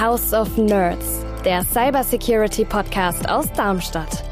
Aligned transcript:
House 0.00 0.32
of 0.32 0.56
Nerds, 0.56 1.26
der 1.44 1.62
Cybersecurity 1.62 2.64
Podcast 2.64 3.28
aus 3.28 3.52
Darmstadt. 3.52 4.24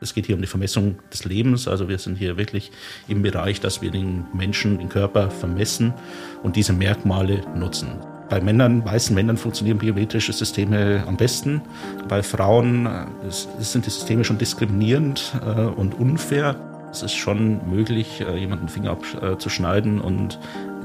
Es 0.00 0.12
geht 0.12 0.26
hier 0.26 0.34
um 0.34 0.40
die 0.40 0.48
Vermessung 0.48 0.96
des 1.12 1.24
Lebens. 1.24 1.68
Also 1.68 1.88
wir 1.88 1.98
sind 1.98 2.16
hier 2.16 2.36
wirklich 2.36 2.72
im 3.06 3.22
Bereich, 3.22 3.60
dass 3.60 3.80
wir 3.80 3.92
den 3.92 4.26
Menschen, 4.32 4.78
den 4.78 4.88
Körper 4.88 5.30
vermessen 5.30 5.94
und 6.42 6.56
diese 6.56 6.72
Merkmale 6.72 7.42
nutzen. 7.54 7.90
Bei 8.28 8.40
Männern, 8.40 8.84
weißen 8.84 9.14
Männern 9.14 9.36
funktionieren 9.36 9.78
biometrische 9.78 10.32
Systeme 10.32 11.04
am 11.06 11.16
besten. 11.16 11.62
Bei 12.08 12.24
Frauen 12.24 12.86
äh, 12.86 13.06
sind 13.30 13.86
die 13.86 13.90
Systeme 13.90 14.24
schon 14.24 14.38
diskriminierend 14.38 15.32
äh, 15.46 15.60
und 15.60 15.94
unfair. 15.94 16.56
Es 16.90 17.04
ist 17.04 17.14
schon 17.14 17.60
möglich, 17.70 18.20
äh, 18.20 18.36
jemanden 18.36 18.66
den 18.66 18.72
Finger 18.72 18.90
abzuschneiden 18.90 20.00
und 20.00 20.40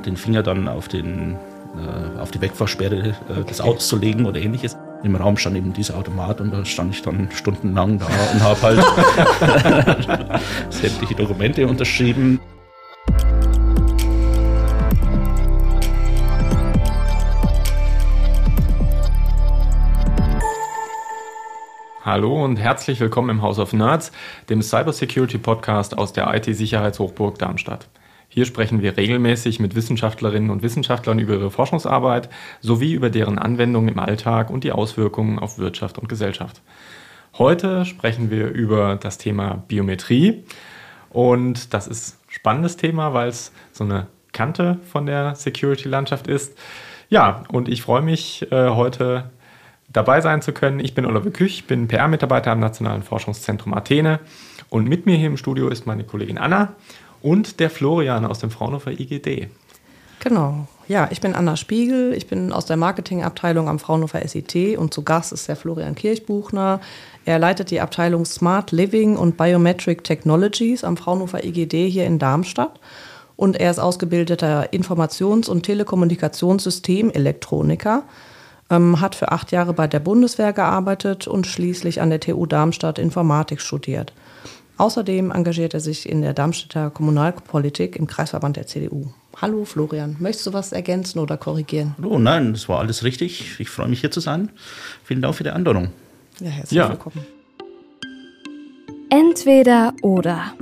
den 0.06 0.18
Finger 0.18 0.44
dann 0.44 0.68
auf, 0.68 0.88
den, 0.88 1.36
äh, 1.76 2.20
auf 2.20 2.32
die 2.32 2.42
Wegfahrsperre 2.42 3.16
äh, 3.30 3.44
des 3.44 3.62
Autos 3.62 3.88
zu 3.88 3.98
legen 3.98 4.26
oder 4.26 4.40
ähnliches. 4.40 4.78
Im 5.04 5.16
Raum 5.16 5.38
stand 5.38 5.56
eben 5.56 5.72
dieser 5.72 5.96
Automat 5.98 6.42
und 6.42 6.52
da 6.52 6.66
stand 6.66 6.94
ich 6.94 7.02
dann 7.02 7.30
stundenlang 7.34 8.00
da 8.00 8.06
und 8.34 8.44
habe 8.44 8.62
halt 8.62 10.42
sämtliche 10.70 11.16
Dokumente 11.16 11.66
unterschrieben. 11.68 12.40
Hallo 22.04 22.44
und 22.44 22.58
herzlich 22.58 23.00
willkommen 23.00 23.30
im 23.30 23.42
House 23.42 23.60
of 23.60 23.72
Nerds, 23.72 24.12
dem 24.50 24.62
Cybersecurity 24.62 25.38
Podcast 25.38 25.98
aus 25.98 26.12
der 26.12 26.34
IT-Sicherheitshochburg 26.34 27.38
Darmstadt. 27.38 27.88
Hier 28.32 28.46
sprechen 28.46 28.84
wir 28.84 28.96
regelmäßig 28.96 29.60
mit 29.60 29.74
Wissenschaftlerinnen 29.74 30.52
und 30.52 30.62
Wissenschaftlern 30.62 31.18
über 31.18 31.34
ihre 31.34 31.50
Forschungsarbeit 31.50 32.30
sowie 32.62 32.94
über 32.94 33.10
deren 33.10 33.40
Anwendung 33.40 33.88
im 33.88 33.98
Alltag 33.98 34.52
und 34.52 34.64
die 34.64 34.72
Auswirkungen 34.72 35.40
auf 35.40 35.58
Wirtschaft 35.58 35.98
und 35.98 36.08
Gesellschaft. 36.10 36.62
Heute 37.40 37.86
sprechen 37.86 38.30
wir 38.30 38.50
über 38.50 38.98
das 38.98 39.18
Thema 39.18 39.64
Biometrie 39.68 40.44
und 41.10 41.74
das 41.74 41.88
ist 41.88 42.20
ein 42.28 42.32
spannendes 42.32 42.78
Thema, 42.78 43.16
weil 43.16 43.30
es 43.30 43.52
so 43.72 43.84
eine 43.84 44.06
Kante 44.32 44.78
von 44.92 45.08
der 45.08 45.34
Security-Landschaft 45.34 46.28
ist. 46.28 46.56
Ja, 47.10 47.44
und 47.52 47.68
ich 47.68 47.82
freue 47.82 48.04
mich 48.04 48.52
äh, 48.52 48.70
heute 48.70 49.32
dabei 49.92 50.22
sein 50.22 50.44
zu 50.44 50.54
können. 50.54 50.80
Ich 50.80 50.94
bin 50.94 51.08
Oliver 51.08 51.32
Küch, 51.32 51.66
bin 51.66 51.88
PR-Mitarbeiter 51.88 52.52
am 52.52 52.60
Nationalen 52.60 53.02
Forschungszentrum 53.02 53.74
Athene 53.74 54.20
und 54.70 54.88
mit 54.88 55.08
mir 55.08 55.18
hier 55.18 55.28
im 55.28 55.38
Studio 55.38 55.68
ist 55.70 55.88
meine 55.88 56.04
Kollegin 56.04 56.38
Anna 56.38 56.76
und 57.22 57.60
der 57.60 57.70
Florian 57.70 58.26
aus 58.26 58.40
dem 58.40 58.52
Fraunhofer 58.52 58.92
IGD. 58.92 59.50
Genau. 60.20 60.68
Ja, 60.88 61.08
ich 61.12 61.22
bin 61.22 61.36
Anna 61.36 61.56
Spiegel, 61.56 62.14
ich 62.14 62.28
bin 62.28 62.52
aus 62.52 62.66
der 62.66 62.76
Marketingabteilung 62.76 63.70
am 63.70 63.80
Fraunhofer 63.80 64.28
SIT 64.28 64.78
und 64.78 64.94
zu 64.94 65.04
Gast 65.04 65.32
ist 65.32 65.48
der 65.48 65.56
Florian 65.56 65.96
Kirchbuchner. 65.96 66.82
Er 67.26 67.40
leitet 67.40 67.72
die 67.72 67.80
Abteilung 67.80 68.26
Smart 68.26 68.72
Living 68.72 69.16
und 69.16 69.38
Biometric 69.38 70.04
Technologies 70.04 70.84
am 70.84 70.98
Fraunhofer 70.98 71.46
IGD 71.46 71.90
hier 71.90 72.06
in 72.06 72.20
Darmstadt. 72.20 72.78
Und 73.36 73.58
er 73.58 73.72
ist 73.72 73.80
ausgebildeter 73.80 74.74
Informations- 74.74 75.48
und 75.48 75.64
Telekommunikationssystem-Elektroniker, 75.64 78.04
ähm, 78.70 79.00
hat 79.00 79.16
für 79.16 79.32
acht 79.32 79.54
Jahre 79.54 79.74
bei 79.74 79.88
der 79.88 80.00
Bundeswehr 80.00 80.52
gearbeitet 80.52 81.28
und 81.28 81.48
schließlich 81.48 82.02
an 82.02 82.10
der 82.10 82.20
TU 82.20 82.46
Darmstadt 82.46 83.00
Informatik 83.00 83.62
studiert. 83.62 84.12
Außerdem 84.80 85.32
engagiert 85.32 85.74
er 85.74 85.82
sich 85.82 86.08
in 86.08 86.22
der 86.22 86.34
Darmstädter 86.34 86.90
Kommunalpolitik 86.90 87.98
im 87.98 88.08
Kreisverband 88.08 88.56
der 88.56 88.66
CDU. 88.66 89.08
Hallo 89.36 89.66
Florian, 89.66 90.16
möchtest 90.20 90.48
du 90.48 90.54
was 90.54 90.72
ergänzen 90.72 91.20
oder 91.20 91.36
korrigieren? 91.36 91.96
Oh 92.02 92.18
nein, 92.18 92.54
das 92.54 92.70
war 92.70 92.80
alles 92.80 93.04
richtig. 93.04 93.60
Ich 93.60 93.70
freue 93.70 93.90
mich 93.90 94.00
hier 94.00 94.10
zu 94.10 94.22
sein. 94.22 94.50
Vielen 95.04 95.22
Dank 95.22 95.36
für 95.36 95.44
die 95.44 95.50
Andockung. 95.50 95.90
Ja, 96.40 96.48
herzlich 96.50 96.78
ja. 96.78 96.90
willkommen. 96.90 97.26
Entweder 99.10 99.94
oder. 100.02 100.54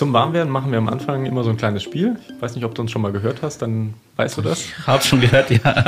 Zum 0.00 0.14
Warmwerden 0.14 0.50
machen 0.50 0.70
wir 0.72 0.78
am 0.78 0.88
Anfang 0.88 1.26
immer 1.26 1.44
so 1.44 1.50
ein 1.50 1.58
kleines 1.58 1.82
Spiel. 1.82 2.18
Ich 2.34 2.40
weiß 2.40 2.54
nicht, 2.54 2.64
ob 2.64 2.74
du 2.74 2.80
uns 2.80 2.90
schon 2.90 3.02
mal 3.02 3.12
gehört 3.12 3.42
hast, 3.42 3.58
dann 3.58 3.92
weißt 4.16 4.38
du 4.38 4.40
das. 4.40 4.62
Ich 4.62 4.86
habe 4.86 5.04
schon 5.04 5.20
gehört, 5.20 5.50
ja. 5.50 5.84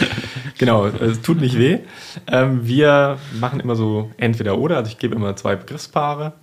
genau, 0.58 0.84
es 0.88 1.22
tut 1.22 1.40
nicht 1.40 1.58
weh. 1.58 1.78
Ähm, 2.26 2.66
wir 2.66 3.16
machen 3.40 3.60
immer 3.60 3.74
so 3.74 4.10
entweder 4.18 4.58
oder, 4.58 4.76
also 4.76 4.90
ich 4.90 4.98
gebe 4.98 5.14
immer 5.14 5.36
zwei 5.36 5.56
Begriffspaare, 5.56 6.34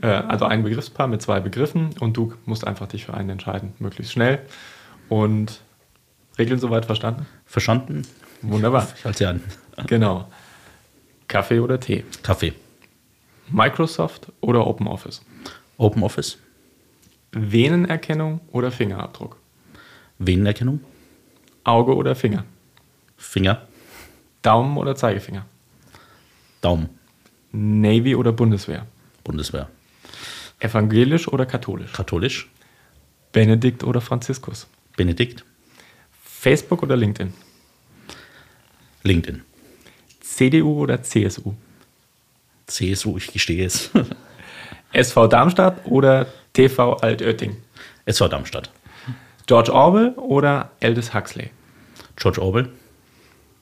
äh, 0.00 0.06
also 0.06 0.44
ein 0.44 0.62
Begriffspaar 0.62 1.08
mit 1.08 1.20
zwei 1.20 1.40
Begriffen 1.40 1.90
und 1.98 2.16
du 2.16 2.34
musst 2.46 2.64
einfach 2.64 2.86
dich 2.86 3.04
für 3.04 3.14
einen 3.14 3.30
entscheiden, 3.30 3.72
möglichst 3.80 4.12
schnell. 4.12 4.38
Und 5.08 5.62
Regeln 6.38 6.60
soweit 6.60 6.86
verstanden? 6.86 7.26
Verstanden. 7.46 8.02
Wunderbar. 8.42 8.86
Ich 8.96 9.04
halte 9.04 9.18
sie 9.18 9.26
an. 9.26 9.42
Genau. 9.88 10.28
Kaffee 11.26 11.58
oder 11.58 11.80
Tee? 11.80 12.04
Kaffee. 12.22 12.52
Microsoft 13.48 14.30
oder 14.40 14.68
OpenOffice? 14.68 15.22
OpenOffice. 15.76 16.38
Venenerkennung 17.32 18.40
oder 18.52 18.70
Fingerabdruck? 18.70 19.36
Venenerkennung. 20.18 20.80
Auge 21.64 21.94
oder 21.94 22.14
Finger? 22.14 22.44
Finger. 23.16 23.66
Daumen 24.42 24.76
oder 24.76 24.96
Zeigefinger? 24.96 25.46
Daumen. 26.60 26.88
Navy 27.52 28.14
oder 28.14 28.32
Bundeswehr? 28.32 28.86
Bundeswehr. 29.24 29.68
Evangelisch 30.58 31.28
oder 31.28 31.46
katholisch? 31.46 31.92
Katholisch. 31.92 32.48
Benedikt 33.32 33.84
oder 33.84 34.00
Franziskus? 34.00 34.66
Benedikt. 34.96 35.44
Facebook 36.22 36.82
oder 36.82 36.96
LinkedIn? 36.96 37.32
LinkedIn. 39.02 39.42
CDU 40.20 40.80
oder 40.80 41.02
CSU? 41.02 41.54
CSU, 42.66 43.16
ich 43.16 43.32
gestehe 43.32 43.64
es. 43.64 43.90
SV 44.92 45.28
Darmstadt 45.28 45.86
oder 45.86 46.26
TV 46.52 46.94
Altötting? 46.94 47.56
SV 48.06 48.28
Darmstadt. 48.28 48.70
George 49.46 49.72
Orwell 49.72 50.10
oder 50.16 50.70
Aldous 50.82 51.14
Huxley? 51.14 51.50
George 52.16 52.40
Orwell. 52.40 52.68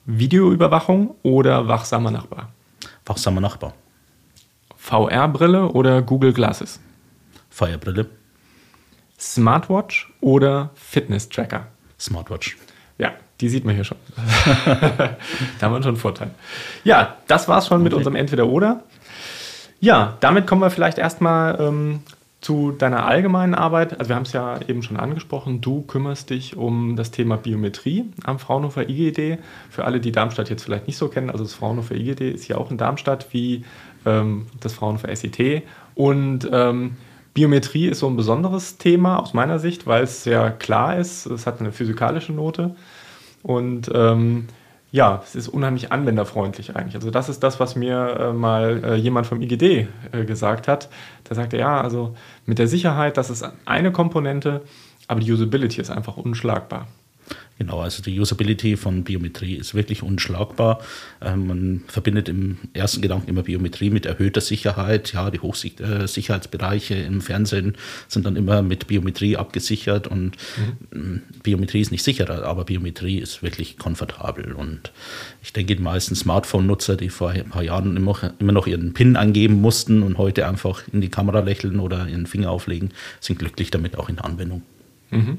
Videoüberwachung 0.06 1.14
oder 1.22 1.68
wachsamer 1.68 2.10
Nachbar? 2.10 2.50
Wachsamer 3.04 3.40
Nachbar. 3.42 3.74
VR-Brille 4.76 5.68
oder 5.68 6.00
Google 6.00 6.32
Glasses? 6.32 6.80
VR-Brille. 7.50 8.06
Smartwatch 9.18 10.10
oder 10.20 10.70
Fitness-Tracker? 10.74 11.66
Smartwatch. 11.98 12.56
Ja, 12.96 13.12
die 13.40 13.48
sieht 13.48 13.64
man 13.64 13.74
hier 13.74 13.84
schon. 13.84 13.98
da 14.16 15.16
haben 15.60 15.72
wir 15.72 15.82
schon 15.82 15.88
einen 15.88 15.96
Vorteil. 15.96 16.30
Ja, 16.84 17.16
das 17.26 17.48
war's 17.48 17.66
schon 17.66 17.82
mit 17.82 17.92
unserem 17.92 18.16
Entweder-Oder. 18.16 18.84
Ja, 19.80 20.16
damit 20.20 20.46
kommen 20.46 20.60
wir 20.60 20.70
vielleicht 20.70 20.98
erstmal 20.98 21.60
ähm, 21.60 22.00
zu 22.40 22.72
deiner 22.72 23.06
allgemeinen 23.06 23.54
Arbeit, 23.54 23.98
also 23.98 24.08
wir 24.10 24.16
haben 24.16 24.24
es 24.24 24.32
ja 24.32 24.60
eben 24.68 24.82
schon 24.82 24.96
angesprochen, 24.96 25.60
du 25.60 25.82
kümmerst 25.82 26.30
dich 26.30 26.56
um 26.56 26.96
das 26.96 27.10
Thema 27.10 27.36
Biometrie 27.36 28.06
am 28.24 28.38
Fraunhofer 28.38 28.88
IGD. 28.88 29.38
Für 29.70 29.84
alle, 29.84 30.00
die 30.00 30.12
Darmstadt 30.12 30.48
jetzt 30.50 30.64
vielleicht 30.64 30.86
nicht 30.86 30.98
so 30.98 31.08
kennen, 31.08 31.30
also 31.30 31.44
das 31.44 31.54
Fraunhofer 31.54 31.94
IGD 31.94 32.30
ist 32.30 32.46
ja 32.48 32.56
auch 32.56 32.70
in 32.70 32.78
Darmstadt 32.78 33.26
wie 33.32 33.64
ähm, 34.06 34.46
das 34.60 34.74
Fraunhofer 34.74 35.14
SIT. 35.14 35.62
Und 35.94 36.48
ähm, 36.52 36.96
Biometrie 37.34 37.86
ist 37.86 38.00
so 38.00 38.08
ein 38.08 38.16
besonderes 38.16 38.78
Thema 38.78 39.18
aus 39.18 39.34
meiner 39.34 39.58
Sicht, 39.58 39.86
weil 39.86 40.04
es 40.04 40.24
sehr 40.24 40.50
klar 40.50 40.96
ist, 40.96 41.26
es 41.26 41.46
hat 41.46 41.60
eine 41.60 41.72
physikalische 41.72 42.32
Note. 42.32 42.74
Und 43.42 43.90
ähm, 43.94 44.46
ja, 44.90 45.20
es 45.22 45.34
ist 45.34 45.48
unheimlich 45.48 45.92
anwenderfreundlich 45.92 46.74
eigentlich. 46.74 46.94
Also 46.94 47.10
das 47.10 47.28
ist 47.28 47.42
das, 47.42 47.60
was 47.60 47.76
mir 47.76 48.16
äh, 48.18 48.32
mal 48.32 48.82
äh, 48.84 48.94
jemand 48.94 49.26
vom 49.26 49.42
IGD 49.42 49.86
äh, 50.12 50.24
gesagt 50.24 50.66
hat. 50.66 50.88
Da 51.24 51.34
sagte 51.34 51.58
ja, 51.58 51.80
also 51.80 52.14
mit 52.46 52.58
der 52.58 52.68
Sicherheit, 52.68 53.18
das 53.18 53.28
ist 53.28 53.44
eine 53.66 53.92
Komponente, 53.92 54.62
aber 55.06 55.20
die 55.20 55.30
Usability 55.30 55.80
ist 55.80 55.90
einfach 55.90 56.16
unschlagbar. 56.16 56.86
Genau, 57.58 57.80
also 57.80 58.04
die 58.04 58.18
Usability 58.20 58.76
von 58.76 59.02
Biometrie 59.02 59.56
ist 59.56 59.74
wirklich 59.74 60.04
unschlagbar. 60.04 60.80
Ähm, 61.20 61.48
man 61.48 61.84
verbindet 61.88 62.28
im 62.28 62.58
ersten 62.72 63.02
Gedanken 63.02 63.28
immer 63.28 63.42
Biometrie 63.42 63.90
mit 63.90 64.06
erhöhter 64.06 64.40
Sicherheit. 64.40 65.12
Ja, 65.12 65.30
die 65.32 65.40
Hochsicherheitsbereiche 65.40 66.94
im 66.94 67.20
Fernsehen 67.20 67.76
sind 68.06 68.26
dann 68.26 68.36
immer 68.36 68.62
mit 68.62 68.86
Biometrie 68.86 69.36
abgesichert 69.36 70.06
und 70.06 70.36
mhm. 70.92 71.22
Biometrie 71.42 71.80
ist 71.80 71.90
nicht 71.90 72.04
sicherer, 72.04 72.44
aber 72.44 72.64
Biometrie 72.64 73.18
ist 73.18 73.42
wirklich 73.42 73.76
komfortabel. 73.76 74.52
Und 74.52 74.92
ich 75.42 75.52
denke, 75.52 75.74
die 75.74 75.82
meisten 75.82 76.14
Smartphone-Nutzer, 76.14 76.96
die 76.96 77.08
vor 77.08 77.30
ein 77.30 77.48
paar 77.48 77.64
Jahren 77.64 77.96
immer, 77.96 78.34
immer 78.38 78.52
noch 78.52 78.68
ihren 78.68 78.94
PIN 78.94 79.16
angeben 79.16 79.60
mussten 79.60 80.04
und 80.04 80.16
heute 80.16 80.46
einfach 80.46 80.82
in 80.92 81.00
die 81.00 81.08
Kamera 81.08 81.40
lächeln 81.40 81.80
oder 81.80 82.06
ihren 82.06 82.26
Finger 82.26 82.52
auflegen, 82.52 82.90
sind 83.18 83.40
glücklich 83.40 83.72
damit 83.72 83.98
auch 83.98 84.08
in 84.08 84.14
der 84.14 84.26
Anwendung. 84.26 84.62
Mhm. 85.10 85.38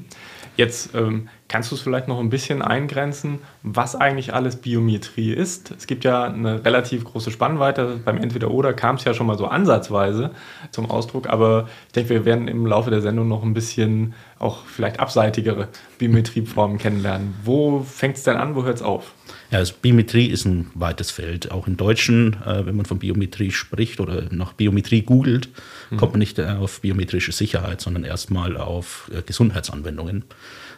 Jetzt 0.56 0.94
ähm, 0.94 1.28
Kannst 1.50 1.72
du 1.72 1.74
es 1.74 1.80
vielleicht 1.80 2.06
noch 2.06 2.20
ein 2.20 2.30
bisschen 2.30 2.62
eingrenzen, 2.62 3.40
was 3.64 3.96
eigentlich 3.96 4.32
alles 4.32 4.54
Biometrie 4.54 5.32
ist? 5.32 5.72
Es 5.72 5.88
gibt 5.88 6.04
ja 6.04 6.22
eine 6.22 6.64
relativ 6.64 7.02
große 7.02 7.32
Spannweite. 7.32 7.98
Beim 8.04 8.18
Entweder-Oder 8.18 8.72
kam 8.72 8.94
es 8.94 9.04
ja 9.04 9.14
schon 9.14 9.26
mal 9.26 9.36
so 9.36 9.48
ansatzweise 9.48 10.30
zum 10.70 10.88
Ausdruck, 10.88 11.28
aber 11.28 11.68
ich 11.88 11.92
denke, 11.94 12.10
wir 12.10 12.24
werden 12.24 12.46
im 12.46 12.66
Laufe 12.66 12.90
der 12.90 13.00
Sendung 13.00 13.26
noch 13.26 13.42
ein 13.42 13.52
bisschen 13.52 14.14
auch 14.40 14.64
vielleicht 14.64 14.98
abseitigere 14.98 15.68
Biometrieformen 15.98 16.78
kennenlernen. 16.78 17.34
Wo 17.44 17.82
fängt 17.82 18.16
es 18.16 18.24
denn 18.24 18.36
an, 18.36 18.56
wo 18.56 18.64
hört 18.64 18.76
es 18.76 18.82
auf? 18.82 19.12
Ja, 19.50 19.58
also 19.58 19.74
Biometrie 19.80 20.26
ist 20.26 20.46
ein 20.46 20.70
weites 20.74 21.10
Feld. 21.10 21.50
Auch 21.50 21.66
im 21.66 21.76
Deutschen, 21.76 22.36
äh, 22.46 22.64
wenn 22.64 22.74
man 22.74 22.86
von 22.86 22.98
Biometrie 22.98 23.50
spricht 23.50 24.00
oder 24.00 24.24
nach 24.30 24.54
Biometrie 24.54 25.02
googelt, 25.02 25.50
mhm. 25.90 25.98
kommt 25.98 26.12
man 26.12 26.20
nicht 26.20 26.38
äh, 26.38 26.46
auf 26.46 26.80
biometrische 26.80 27.32
Sicherheit, 27.32 27.82
sondern 27.82 28.02
erstmal 28.02 28.56
auf 28.56 29.10
äh, 29.14 29.20
Gesundheitsanwendungen 29.22 30.24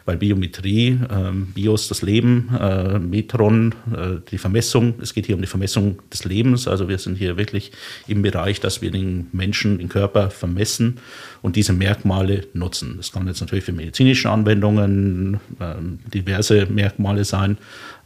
weil 0.05 0.17
Biometrie, 0.17 0.99
äh, 1.09 1.31
Bios 1.31 1.87
das 1.87 2.01
Leben, 2.01 2.49
äh, 2.59 2.99
Metron 2.99 3.73
äh, 3.91 4.19
die 4.29 4.37
Vermessung, 4.37 4.95
es 5.01 5.13
geht 5.13 5.25
hier 5.25 5.35
um 5.35 5.41
die 5.41 5.47
Vermessung 5.47 5.99
des 6.11 6.25
Lebens, 6.25 6.67
also 6.67 6.89
wir 6.89 6.97
sind 6.97 7.17
hier 7.17 7.37
wirklich 7.37 7.71
im 8.07 8.21
Bereich, 8.21 8.59
dass 8.59 8.81
wir 8.81 8.91
den 8.91 9.27
Menschen, 9.31 9.77
den 9.77 9.89
Körper 9.89 10.29
vermessen 10.29 10.99
und 11.41 11.55
diese 11.55 11.73
Merkmale 11.73 12.47
nutzen. 12.53 12.95
Das 12.97 13.11
kann 13.11 13.27
jetzt 13.27 13.41
natürlich 13.41 13.52
für 13.61 13.73
medizinische 13.73 14.29
Anwendungen 14.29 15.39
ähm, 15.59 15.99
diverse 16.13 16.65
Merkmale 16.67 17.25
sein, 17.25 17.57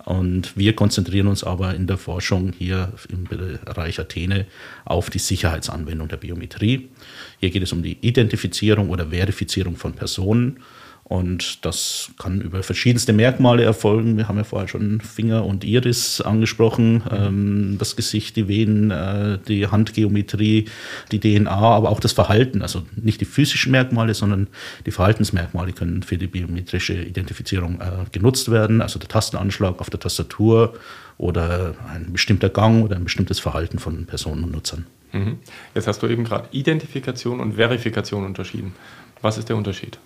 und 0.08 0.56
wir 0.56 0.74
konzentrieren 0.74 1.28
uns 1.28 1.44
aber 1.44 1.76
in 1.76 1.86
der 1.86 1.98
Forschung 1.98 2.54
hier 2.58 2.94
im 3.10 3.26
Bereich 3.26 4.00
Athene 4.00 4.46
auf 4.86 5.10
die 5.10 5.20
Sicherheitsanwendung 5.20 6.08
der 6.08 6.16
Biometrie. 6.16 6.88
Hier 7.42 7.50
geht 7.50 7.64
es 7.64 7.74
um 7.74 7.84
die 7.84 7.98
Identifizierung 8.00 8.90
oder 8.90 9.08
Verifizierung 9.08 9.76
von 9.76 9.92
Personen. 9.92 10.62
Und 11.10 11.64
das 11.64 12.12
kann 12.20 12.42
über 12.42 12.64
verschiedenste 12.64 13.14
Merkmale 13.14 13.64
erfolgen. 13.64 14.18
Wir 14.18 14.28
haben 14.28 14.36
ja 14.36 14.44
vorher 14.44 14.68
schon 14.68 15.00
Finger 15.00 15.46
und 15.46 15.64
Iris 15.64 16.20
angesprochen, 16.20 17.02
ähm, 17.10 17.78
das 17.80 17.96
Gesicht, 17.96 18.36
die 18.36 18.50
Venen, 18.50 18.92
äh, 18.92 19.40
die 19.48 19.68
Handgeometrie, 19.68 20.66
die 21.14 21.20
DNA, 21.22 21.50
aber 21.50 21.92
auch 21.92 22.02
das 22.02 22.12
Verhalten. 22.12 22.62
Also 22.62 22.84
nicht 22.98 23.22
die 23.22 23.26
physischen 23.26 23.72
Merkmale, 23.72 24.14
sondern 24.16 24.48
die 24.86 24.92
Verhaltensmerkmale 24.92 25.72
können 25.72 26.04
für 26.04 26.18
die 26.18 26.28
biometrische 26.28 27.02
Identifizierung 27.02 27.80
äh, 27.80 28.10
genutzt 28.12 28.52
werden. 28.52 28.82
Also 28.82 29.00
der 29.00 29.08
Tastenanschlag 29.08 29.80
auf 29.80 29.90
der 29.90 30.02
Tastatur 30.02 30.74
oder 31.18 31.76
ein 31.90 32.12
bestimmter 32.12 32.50
Gang 32.50 32.84
oder 32.84 32.98
ein 32.98 33.06
bestimmtes 33.06 33.40
Verhalten 33.40 33.80
von 33.80 34.08
Personen 34.08 34.44
und 34.44 34.52
Nutzern. 34.52 34.86
Mhm. 35.14 35.38
Jetzt 35.74 35.88
hast 35.88 36.04
du 36.04 36.08
eben 36.08 36.26
gerade 36.26 36.50
Identifikation 36.52 37.40
und 37.40 37.54
Verifikation 37.54 38.26
unterschieden. 38.26 38.74
Was 39.22 39.38
ist 39.38 39.48
der 39.48 39.56
Unterschied? 39.56 40.00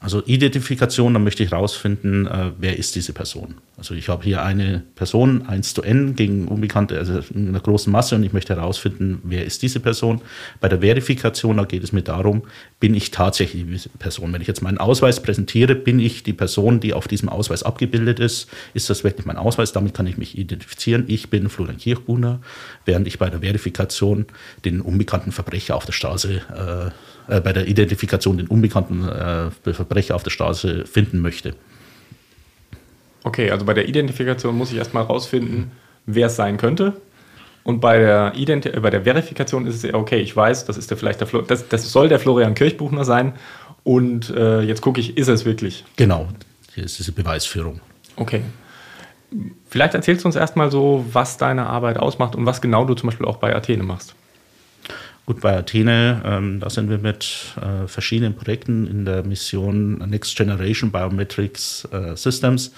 Also 0.00 0.22
Identifikation, 0.26 1.14
da 1.14 1.18
möchte 1.18 1.42
ich 1.42 1.50
herausfinden, 1.50 2.26
äh, 2.26 2.52
wer 2.58 2.76
ist 2.76 2.94
diese 2.94 3.12
Person. 3.12 3.56
Also 3.78 3.94
ich 3.94 4.08
habe 4.08 4.24
hier 4.24 4.42
eine 4.42 4.84
Person 4.94 5.46
1 5.46 5.74
zu 5.74 5.82
n 5.82 6.16
gegen 6.16 6.48
Unbekannte, 6.48 6.96
also 6.98 7.20
in 7.34 7.48
einer 7.48 7.60
großen 7.60 7.92
Masse 7.92 8.14
und 8.14 8.22
ich 8.22 8.32
möchte 8.32 8.56
herausfinden, 8.56 9.20
wer 9.22 9.44
ist 9.44 9.62
diese 9.62 9.80
Person. 9.80 10.22
Bei 10.60 10.68
der 10.68 10.80
Verifikation, 10.80 11.58
da 11.58 11.64
geht 11.64 11.84
es 11.84 11.92
mir 11.92 12.00
darum, 12.00 12.44
bin 12.80 12.94
ich 12.94 13.10
tatsächlich 13.10 13.66
diese 13.66 13.90
Person. 13.90 14.32
Wenn 14.32 14.40
ich 14.40 14.48
jetzt 14.48 14.62
meinen 14.62 14.78
Ausweis 14.78 15.20
präsentiere, 15.20 15.74
bin 15.74 15.98
ich 15.98 16.22
die 16.22 16.32
Person, 16.32 16.80
die 16.80 16.94
auf 16.94 17.06
diesem 17.06 17.28
Ausweis 17.28 17.62
abgebildet 17.64 18.18
ist. 18.18 18.48
Ist 18.72 18.88
das 18.88 19.04
wirklich 19.04 19.26
mein 19.26 19.36
Ausweis? 19.36 19.72
Damit 19.72 19.92
kann 19.92 20.06
ich 20.06 20.16
mich 20.16 20.38
identifizieren. 20.38 21.04
Ich 21.08 21.28
bin 21.28 21.50
Florian 21.50 21.76
Kirchbuhner, 21.76 22.40
während 22.86 23.06
ich 23.06 23.18
bei 23.18 23.28
der 23.28 23.40
Verifikation 23.40 24.24
den 24.64 24.80
unbekannten 24.80 25.32
Verbrecher 25.32 25.76
auf 25.76 25.84
der 25.84 25.92
Straße 25.92 26.40
äh, 26.56 26.90
äh, 27.28 27.40
bei 27.40 27.52
der 27.52 27.66
Identifikation 27.66 28.38
den 28.38 28.46
unbekannten 28.46 29.06
äh, 29.06 29.50
Verbrecher 29.50 30.14
auf 30.14 30.22
der 30.22 30.30
Straße 30.30 30.86
finden 30.86 31.18
möchte. 31.18 31.54
Okay, 33.26 33.50
also 33.50 33.66
bei 33.66 33.74
der 33.74 33.88
Identifikation 33.88 34.56
muss 34.56 34.70
ich 34.70 34.78
erstmal 34.78 35.02
rausfinden, 35.02 35.72
wer 36.06 36.28
es 36.28 36.36
sein 36.36 36.58
könnte. 36.58 36.92
Und 37.64 37.80
bei 37.80 37.98
der, 37.98 38.34
Ident 38.36 38.66
äh, 38.66 38.78
bei 38.78 38.90
der 38.90 39.02
Verifikation 39.02 39.66
ist 39.66 39.74
es 39.74 39.82
ja 39.82 39.94
okay, 39.94 40.18
ich 40.18 40.36
weiß, 40.36 40.64
das 40.64 40.76
ist 40.76 40.90
der 40.90 40.96
vielleicht 40.96 41.18
der 41.18 41.26
Flo 41.26 41.42
das, 41.42 41.66
das 41.66 41.90
soll 41.90 42.08
der 42.08 42.20
Florian 42.20 42.54
Kirchbuchner 42.54 43.04
sein. 43.04 43.32
Und 43.82 44.30
äh, 44.30 44.60
jetzt 44.60 44.80
gucke 44.80 45.00
ich, 45.00 45.16
ist 45.16 45.26
es 45.26 45.44
wirklich? 45.44 45.84
Genau, 45.96 46.28
hier 46.72 46.84
ist 46.84 47.00
diese 47.00 47.10
Beweisführung. 47.10 47.80
Okay. 48.14 48.42
Vielleicht 49.68 49.94
erzählst 49.94 50.22
du 50.22 50.28
uns 50.28 50.36
erstmal 50.36 50.70
so, 50.70 51.04
was 51.12 51.36
deine 51.36 51.66
Arbeit 51.66 51.98
ausmacht 51.98 52.36
und 52.36 52.46
was 52.46 52.60
genau 52.60 52.84
du 52.84 52.94
zum 52.94 53.08
Beispiel 53.08 53.26
auch 53.26 53.38
bei 53.38 53.56
Athene 53.56 53.82
machst. 53.82 54.14
Gut, 55.26 55.40
bei 55.40 55.56
Athene, 55.56 56.22
ähm, 56.24 56.60
da 56.60 56.70
sind 56.70 56.88
wir 56.88 56.98
mit 56.98 57.56
äh, 57.60 57.88
verschiedenen 57.88 58.36
Projekten 58.36 58.86
in 58.86 59.04
der 59.04 59.24
Mission 59.24 59.98
Next 60.08 60.36
Generation 60.36 60.92
Biometrics 60.92 61.88
äh, 61.90 62.14
Systems 62.16 62.72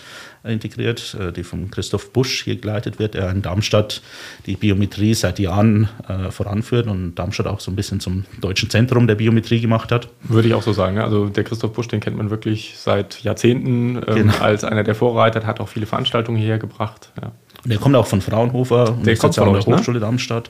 integriert, 0.44 1.14
äh, 1.20 1.30
die 1.30 1.44
von 1.44 1.70
Christoph 1.70 2.10
Busch 2.10 2.44
hier 2.44 2.56
geleitet 2.56 2.98
wird, 2.98 3.12
der 3.12 3.28
in 3.32 3.42
Darmstadt 3.42 4.00
die 4.46 4.56
Biometrie 4.56 5.12
seit 5.12 5.38
Jahren 5.38 5.90
äh, 6.08 6.30
voranführt 6.30 6.86
und 6.86 7.16
Darmstadt 7.16 7.48
auch 7.48 7.60
so 7.60 7.70
ein 7.70 7.76
bisschen 7.76 8.00
zum 8.00 8.24
deutschen 8.40 8.70
Zentrum 8.70 9.06
der 9.06 9.16
Biometrie 9.16 9.60
gemacht 9.60 9.92
hat. 9.92 10.08
Würde 10.22 10.48
ich 10.48 10.54
auch 10.54 10.62
so 10.62 10.72
sagen. 10.72 10.94
Ne? 10.94 11.04
Also 11.04 11.28
der 11.28 11.44
Christoph 11.44 11.74
Busch, 11.74 11.88
den 11.88 12.00
kennt 12.00 12.16
man 12.16 12.30
wirklich 12.30 12.76
seit 12.78 13.22
Jahrzehnten 13.22 13.96
ähm, 13.96 14.02
genau. 14.06 14.38
als 14.38 14.64
einer 14.64 14.84
der 14.84 14.94
Vorreiter, 14.94 15.44
hat 15.44 15.60
auch 15.60 15.68
viele 15.68 15.84
Veranstaltungen 15.84 16.38
hierher 16.38 16.58
gebracht. 16.58 17.10
Ja. 17.20 17.32
Der 17.66 17.76
kommt 17.76 17.94
auch 17.94 18.06
von 18.06 18.22
Fraunhofer 18.22 18.92
und 18.92 19.04
der 19.04 19.12
ist 19.12 19.22
jetzt 19.22 19.38
auch 19.38 19.48
an 19.48 19.52
der 19.52 19.68
ne? 19.68 19.76
Hochschule 19.76 19.98
ne? 19.98 20.00
Darmstadt. 20.00 20.48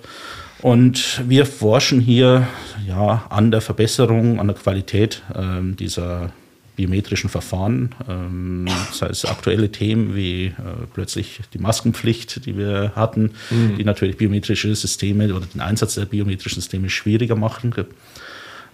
Und 0.61 1.23
wir 1.29 1.47
forschen 1.47 2.01
hier 2.01 2.49
ja, 2.87 3.27
an 3.31 3.51
der 3.51 3.61
Verbesserung, 3.61 4.41
an 4.41 4.49
der 4.49 4.57
Qualität 4.57 5.23
ähm, 5.35 5.77
dieser 5.77 6.33
biometrischen 6.79 7.29
Verfahren, 7.29 7.95
ähm, 8.09 8.67
sei 8.93 9.09
es 9.09 9.25
aktuelle 9.25 9.71
Themen 9.73 10.15
wie 10.15 10.47
äh, 10.47 10.53
plötzlich 10.95 11.41
die 11.53 11.59
Maskenpflicht, 11.59 12.47
die 12.47 12.57
wir 12.57 12.93
hatten, 12.95 13.33
mhm. 13.51 13.77
die 13.77 13.85
natürlich 13.85 14.17
biometrische 14.17 14.73
Systeme 14.75 15.35
oder 15.35 15.47
den 15.47 15.61
Einsatz 15.61 15.97
der 15.97 16.05
biometrischen 16.05 16.61
Systeme 16.61 16.89
schwieriger 16.89 17.35
machen 17.35 17.73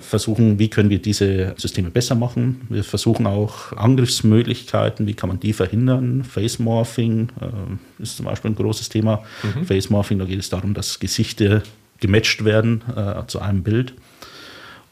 versuchen, 0.04 0.58
wie 0.58 0.68
können 0.68 0.90
wir 0.90 1.00
diese 1.00 1.54
Systeme 1.56 1.90
besser 1.90 2.14
machen. 2.14 2.62
Wir 2.68 2.84
versuchen 2.84 3.26
auch 3.26 3.72
Angriffsmöglichkeiten, 3.72 5.06
wie 5.06 5.14
kann 5.14 5.28
man 5.28 5.40
die 5.40 5.52
verhindern. 5.52 6.24
Face 6.24 6.58
Morphing 6.58 7.28
äh, 7.40 8.02
ist 8.02 8.16
zum 8.16 8.26
Beispiel 8.26 8.52
ein 8.52 8.56
großes 8.56 8.88
Thema. 8.88 9.22
Mhm. 9.42 9.66
Face 9.66 9.90
Morphing, 9.90 10.18
da 10.18 10.24
geht 10.24 10.38
es 10.38 10.50
darum, 10.50 10.74
dass 10.74 11.00
Gesichter 11.00 11.62
gematcht 12.00 12.44
werden 12.44 12.82
äh, 12.94 13.26
zu 13.26 13.40
einem 13.40 13.62
Bild. 13.62 13.94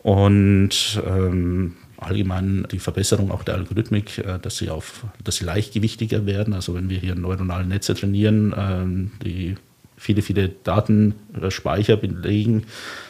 Und 0.03 1.01
ähm, 1.07 1.77
allgemein 1.97 2.67
die 2.71 2.79
Verbesserung 2.79 3.31
auch 3.31 3.45
der 3.45 3.55
Algorithmik, 3.55 4.19
äh, 4.19 4.39
dass 4.41 4.57
sie 4.57 4.71
auf, 4.71 5.05
dass 5.23 5.37
sie 5.37 5.45
leichtgewichtiger 5.45 6.27
werden. 6.27 6.55
Also 6.55 6.75
wenn 6.75 6.89
wir 6.89 6.99
hier 6.99 7.15
neuronale 7.15 7.67
Netze 7.67 7.95
trainieren, 7.95 8.53
äh, 8.53 9.25
die 9.25 9.55
viele, 10.03 10.23
viele 10.23 10.49
Datenspeicher 10.49 11.97
belegen, 11.97 12.65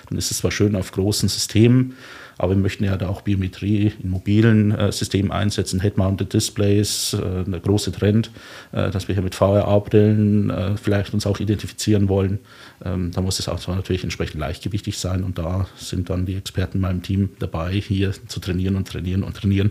dann 0.09 0.19
ist 0.19 0.31
es 0.31 0.39
zwar 0.39 0.51
schön 0.51 0.77
auf 0.77 0.93
großen 0.93 1.29
Systemen, 1.29 1.95
aber 2.37 2.55
wir 2.55 2.61
möchten 2.61 2.85
ja 2.85 2.97
da 2.97 3.09
auch 3.09 3.23
Biometrie 3.23 3.93
in 4.03 4.11
mobilen 4.11 4.73
äh, 4.73 4.93
Systemen 4.93 5.33
einsetzen, 5.33 5.81
Head-Mounted 5.81 6.33
Displays, 6.33 7.15
äh, 7.15 7.45
der 7.45 7.61
große 7.61 7.93
Trend, 7.93 8.31
äh, 8.73 8.91
dass 8.91 9.09
wir 9.09 9.15
hier 9.15 9.23
mit 9.23 9.35
VRA-Brillen 9.35 10.51
äh, 10.51 10.77
vielleicht 10.77 11.15
uns 11.15 11.27
auch 11.27 11.41
identifizieren 11.41 12.09
wollen. 12.09 12.41
Ähm, 12.85 13.11
da 13.13 13.23
muss 13.23 13.39
es 13.39 13.49
auch 13.49 13.61
zwar 13.61 13.77
natürlich 13.77 14.03
entsprechend 14.03 14.41
leichtgewichtig 14.41 14.99
sein 14.99 15.25
und 15.25 15.39
da 15.39 15.67
sind 15.77 16.11
dann 16.11 16.27
die 16.27 16.35
Experten 16.35 16.79
in 16.79 16.83
meinem 16.83 17.03
Team 17.03 17.31
dabei, 17.39 17.73
hier 17.75 18.13
zu 18.27 18.41
trainieren 18.41 18.77
und 18.77 18.89
trainieren 18.89 19.23
und 19.23 19.37
trainieren, 19.37 19.71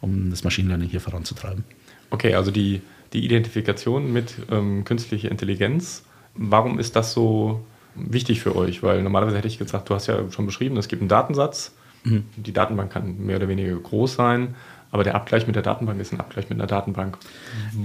um 0.00 0.30
das 0.30 0.44
Machine 0.44 0.68
Learning 0.68 0.88
hier 0.88 1.00
voranzutreiben. 1.00 1.64
Okay, 2.10 2.34
also 2.34 2.50
die, 2.50 2.82
die 3.14 3.24
Identifikation 3.24 4.12
mit 4.12 4.34
ähm, 4.50 4.84
künstlicher 4.84 5.30
Intelligenz 5.30 6.04
Warum 6.34 6.78
ist 6.78 6.96
das 6.96 7.12
so 7.12 7.64
wichtig 7.94 8.40
für 8.40 8.56
euch? 8.56 8.82
Weil 8.82 9.02
normalerweise 9.02 9.36
hätte 9.36 9.48
ich 9.48 9.58
gesagt, 9.58 9.88
du 9.88 9.94
hast 9.94 10.06
ja 10.06 10.30
schon 10.30 10.46
beschrieben, 10.46 10.76
es 10.76 10.88
gibt 10.88 11.02
einen 11.02 11.08
Datensatz. 11.08 11.72
Mhm. 12.04 12.24
Die 12.36 12.52
Datenbank 12.52 12.92
kann 12.92 13.24
mehr 13.24 13.36
oder 13.36 13.48
weniger 13.48 13.76
groß 13.76 14.14
sein, 14.14 14.54
aber 14.90 15.04
der 15.04 15.14
Abgleich 15.14 15.46
mit 15.46 15.56
der 15.56 15.62
Datenbank 15.62 16.00
ist 16.00 16.12
ein 16.12 16.20
Abgleich 16.20 16.50
mit 16.50 16.58
einer 16.58 16.66
Datenbank. 16.66 17.16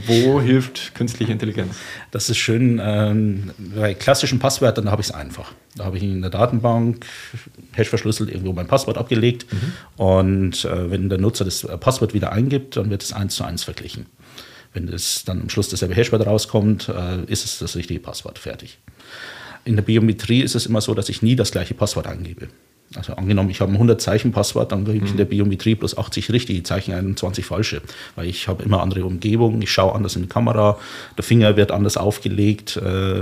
Wo 0.07 0.41
hilft 0.41 0.95
künstliche 0.95 1.31
Intelligenz? 1.31 1.75
Das 2.11 2.29
ist 2.29 2.37
schön. 2.37 2.81
Ähm, 2.83 3.51
bei 3.57 3.93
klassischen 3.93 4.39
Passwörtern 4.39 4.89
habe 4.89 5.01
ich 5.01 5.09
es 5.09 5.13
einfach. 5.13 5.53
Da 5.75 5.85
habe 5.85 5.97
ich 5.97 6.03
in 6.03 6.21
der 6.21 6.31
Datenbank 6.31 7.05
hash 7.73 7.89
verschlüsselt 7.89 8.29
irgendwo 8.29 8.53
mein 8.53 8.67
Passwort 8.67 8.97
abgelegt 8.97 9.45
mhm. 9.53 10.03
und 10.03 10.65
äh, 10.65 10.91
wenn 10.91 11.09
der 11.09 11.19
Nutzer 11.19 11.45
das 11.45 11.67
Passwort 11.79 12.13
wieder 12.13 12.31
eingibt, 12.31 12.75
dann 12.75 12.89
wird 12.89 13.03
es 13.03 13.13
eins 13.13 13.35
zu 13.35 13.43
eins 13.43 13.63
verglichen. 13.63 14.07
Wenn 14.73 14.87
es 14.87 15.23
dann 15.25 15.41
am 15.41 15.49
Schluss 15.49 15.69
dasselbe 15.69 15.95
Hashwort 15.95 16.25
rauskommt, 16.25 16.89
äh, 16.89 17.23
ist 17.31 17.45
es 17.45 17.59
das 17.59 17.75
richtige 17.75 17.99
Passwort 17.99 18.39
fertig. 18.39 18.77
In 19.65 19.75
der 19.75 19.83
Biometrie 19.83 20.41
ist 20.41 20.55
es 20.55 20.65
immer 20.65 20.81
so, 20.81 20.93
dass 20.93 21.09
ich 21.09 21.21
nie 21.21 21.35
das 21.35 21.51
gleiche 21.51 21.73
Passwort 21.73 22.07
eingebe. 22.07 22.47
Also 22.95 23.13
angenommen, 23.13 23.49
ich 23.49 23.59
habe 23.59 23.71
ein 23.71 23.75
100 23.75 23.99
Zeichen 23.99 24.31
Passwort, 24.31 24.71
dann 24.71 24.85
gebe 24.85 25.03
ich 25.03 25.11
in 25.11 25.17
der 25.17 25.25
Biometrie 25.25 25.75
plus 25.75 25.97
80 25.97 26.31
richtige 26.31 26.63
Zeichen 26.63 26.93
ein 26.93 27.17
20 27.17 27.45
falsche, 27.45 27.81
weil 28.15 28.27
ich 28.27 28.47
habe 28.47 28.63
immer 28.63 28.81
andere 28.81 29.03
Umgebungen, 29.03 29.61
ich 29.61 29.71
schaue 29.71 29.93
anders 29.93 30.15
in 30.15 30.21
die 30.21 30.29
Kamera, 30.29 30.79
der 31.17 31.25
Finger 31.25 31.57
wird 31.57 31.71
anders 31.71 31.97
aufgelegt, 31.97 32.77
äh, 32.77 33.19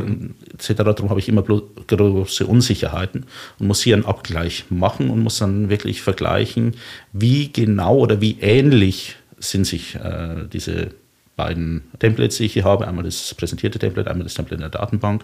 etc. 0.54 0.74
Darum 0.76 1.10
habe 1.10 1.20
ich 1.20 1.28
immer 1.28 1.42
große 1.42 2.46
Unsicherheiten 2.46 3.26
und 3.58 3.68
muss 3.68 3.82
hier 3.82 3.96
einen 3.96 4.06
Abgleich 4.06 4.66
machen 4.70 5.10
und 5.10 5.24
muss 5.24 5.40
dann 5.40 5.70
wirklich 5.70 6.04
vergleichen, 6.04 6.76
wie 7.12 7.52
genau 7.52 7.98
oder 7.98 8.22
wie 8.22 8.38
ähnlich 8.42 9.16
sind 9.40 9.66
sich 9.66 9.96
äh, 9.96 10.48
diese 10.54 10.92
beiden 11.36 11.84
Templates, 12.00 12.38
die 12.38 12.46
ich 12.46 12.54
hier 12.54 12.64
habe, 12.64 12.88
einmal 12.88 13.04
das 13.04 13.34
präsentierte 13.34 13.80
Template, 13.80 14.10
einmal 14.10 14.24
das 14.24 14.34
Template 14.34 14.56
in 14.64 14.70
der 14.72 14.80
Datenbank. 14.80 15.24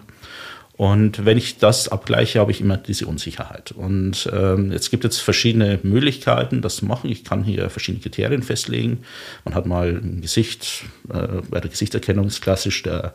Und 0.74 1.24
wenn 1.26 1.36
ich 1.36 1.58
das 1.58 1.88
abgleiche, 1.88 2.40
habe 2.40 2.50
ich 2.50 2.60
immer 2.60 2.78
diese 2.78 3.06
Unsicherheit. 3.06 3.72
Und 3.72 4.28
ähm, 4.32 4.72
jetzt 4.72 4.90
gibt 4.90 5.04
es 5.04 5.20
verschiedene 5.20 5.78
Möglichkeiten, 5.82 6.62
das 6.62 6.76
zu 6.76 6.86
machen. 6.86 7.10
Ich 7.10 7.24
kann 7.24 7.44
hier 7.44 7.68
verschiedene 7.68 8.02
Kriterien 8.02 8.42
festlegen. 8.42 9.00
Man 9.44 9.54
hat 9.54 9.66
mal 9.66 10.00
ein 10.02 10.22
Gesicht, 10.22 10.84
äh, 11.10 11.42
bei 11.50 11.60
der 11.60 11.70
Gesichtserkennung 11.70 12.26
ist 12.26 12.40
klassisch 12.40 12.82
der 12.82 13.12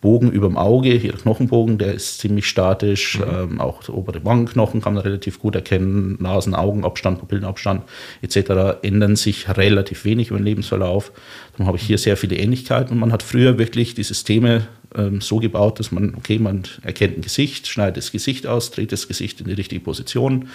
Bogen 0.00 0.30
über 0.30 0.46
dem 0.46 0.56
Auge, 0.56 0.92
hier 0.92 1.12
der 1.12 1.20
Knochenbogen, 1.20 1.76
der 1.76 1.92
ist 1.92 2.20
ziemlich 2.20 2.46
statisch. 2.46 3.18
Mhm. 3.18 3.24
Ähm, 3.30 3.60
auch 3.60 3.82
der 3.82 3.94
obere 3.94 4.24
Wangenknochen 4.24 4.80
kann 4.80 4.94
man 4.94 5.02
relativ 5.02 5.40
gut 5.40 5.54
erkennen. 5.54 6.16
Nasen, 6.20 6.54
Augenabstand, 6.54 7.18
Pupillenabstand 7.18 7.82
etc. 8.22 8.78
ändern 8.82 9.16
sich 9.16 9.46
relativ 9.56 10.04
wenig 10.04 10.28
über 10.28 10.38
den 10.38 10.46
Lebensverlauf. 10.46 11.12
Darum 11.60 11.68
habe 11.68 11.76
ich 11.76 11.86
hier 11.86 11.98
sehr 11.98 12.16
viele 12.16 12.36
Ähnlichkeiten. 12.36 12.94
Und 12.94 13.00
man 13.00 13.12
hat 13.12 13.22
früher 13.22 13.58
wirklich 13.58 13.92
die 13.92 14.02
Systeme 14.02 14.66
ähm, 14.94 15.20
so 15.20 15.40
gebaut, 15.40 15.78
dass 15.78 15.92
man, 15.92 16.14
okay, 16.14 16.38
man 16.38 16.62
erkennt 16.80 17.18
ein 17.18 17.20
Gesicht, 17.20 17.68
schneidet 17.68 17.98
das 17.98 18.12
Gesicht 18.12 18.46
aus, 18.46 18.70
dreht 18.70 18.92
das 18.92 19.08
Gesicht 19.08 19.42
in 19.42 19.46
die 19.46 19.52
richtige 19.52 19.82
Position, 19.82 20.48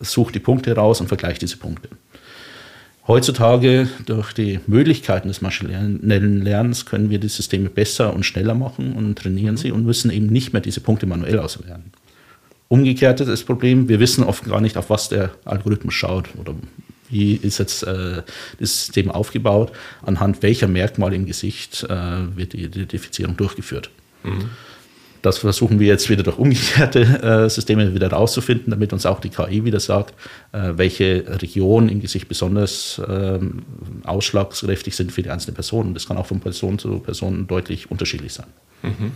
sucht 0.00 0.34
die 0.34 0.40
Punkte 0.40 0.74
raus 0.74 1.02
und 1.02 1.08
vergleicht 1.08 1.42
diese 1.42 1.58
Punkte. 1.58 1.90
Heutzutage 3.06 3.90
durch 4.06 4.32
die 4.32 4.60
Möglichkeiten 4.66 5.28
des 5.28 5.42
maschinellen 5.42 6.40
Lernens 6.42 6.86
können 6.86 7.10
wir 7.10 7.18
die 7.18 7.28
Systeme 7.28 7.68
besser 7.68 8.14
und 8.14 8.24
schneller 8.24 8.54
machen 8.54 8.94
und 8.94 9.18
trainieren 9.18 9.58
sie 9.58 9.70
und 9.70 9.84
müssen 9.84 10.10
eben 10.10 10.28
nicht 10.28 10.54
mehr 10.54 10.62
diese 10.62 10.80
Punkte 10.80 11.04
manuell 11.04 11.40
auswerten. 11.40 11.92
Umgekehrt 12.68 13.20
ist 13.20 13.28
das 13.28 13.44
Problem, 13.44 13.90
wir 13.90 14.00
wissen 14.00 14.24
oft 14.24 14.46
gar 14.46 14.62
nicht, 14.62 14.78
auf 14.78 14.88
was 14.88 15.10
der 15.10 15.30
Algorithmus 15.44 15.92
schaut 15.92 16.30
oder 16.38 16.54
wie 17.10 17.34
ist 17.36 17.58
jetzt 17.58 17.82
äh, 17.82 18.22
das 18.58 18.86
System 18.86 19.10
aufgebaut, 19.10 19.72
anhand 20.02 20.42
welcher 20.42 20.68
Merkmale 20.68 21.16
im 21.16 21.26
Gesicht 21.26 21.84
äh, 21.84 22.36
wird 22.36 22.52
die 22.52 22.64
Identifizierung 22.64 23.36
durchgeführt. 23.36 23.90
Mhm. 24.22 24.50
Das 25.22 25.38
versuchen 25.38 25.80
wir 25.80 25.88
jetzt 25.88 26.08
wieder 26.10 26.22
durch 26.22 26.38
umgekehrte 26.38 27.00
äh, 27.00 27.50
Systeme 27.50 27.92
wieder 27.94 28.10
rauszufinden, 28.10 28.70
damit 28.70 28.92
uns 28.92 29.04
auch 29.04 29.20
die 29.20 29.30
KI 29.30 29.64
wieder 29.64 29.80
sagt, 29.80 30.14
äh, 30.52 30.74
welche 30.76 31.24
Regionen 31.42 31.88
im 31.88 32.00
Gesicht 32.00 32.28
besonders 32.28 32.98
äh, 33.00 33.38
ausschlagskräftig 34.04 34.94
sind 34.94 35.12
für 35.12 35.22
die 35.22 35.30
einzelne 35.30 35.54
Person. 35.54 35.94
Das 35.94 36.06
kann 36.06 36.16
auch 36.16 36.26
von 36.26 36.40
Person 36.40 36.78
zu 36.78 37.00
Person 37.00 37.46
deutlich 37.46 37.90
unterschiedlich 37.90 38.32
sein. 38.32 38.46
Mhm. 38.82 39.12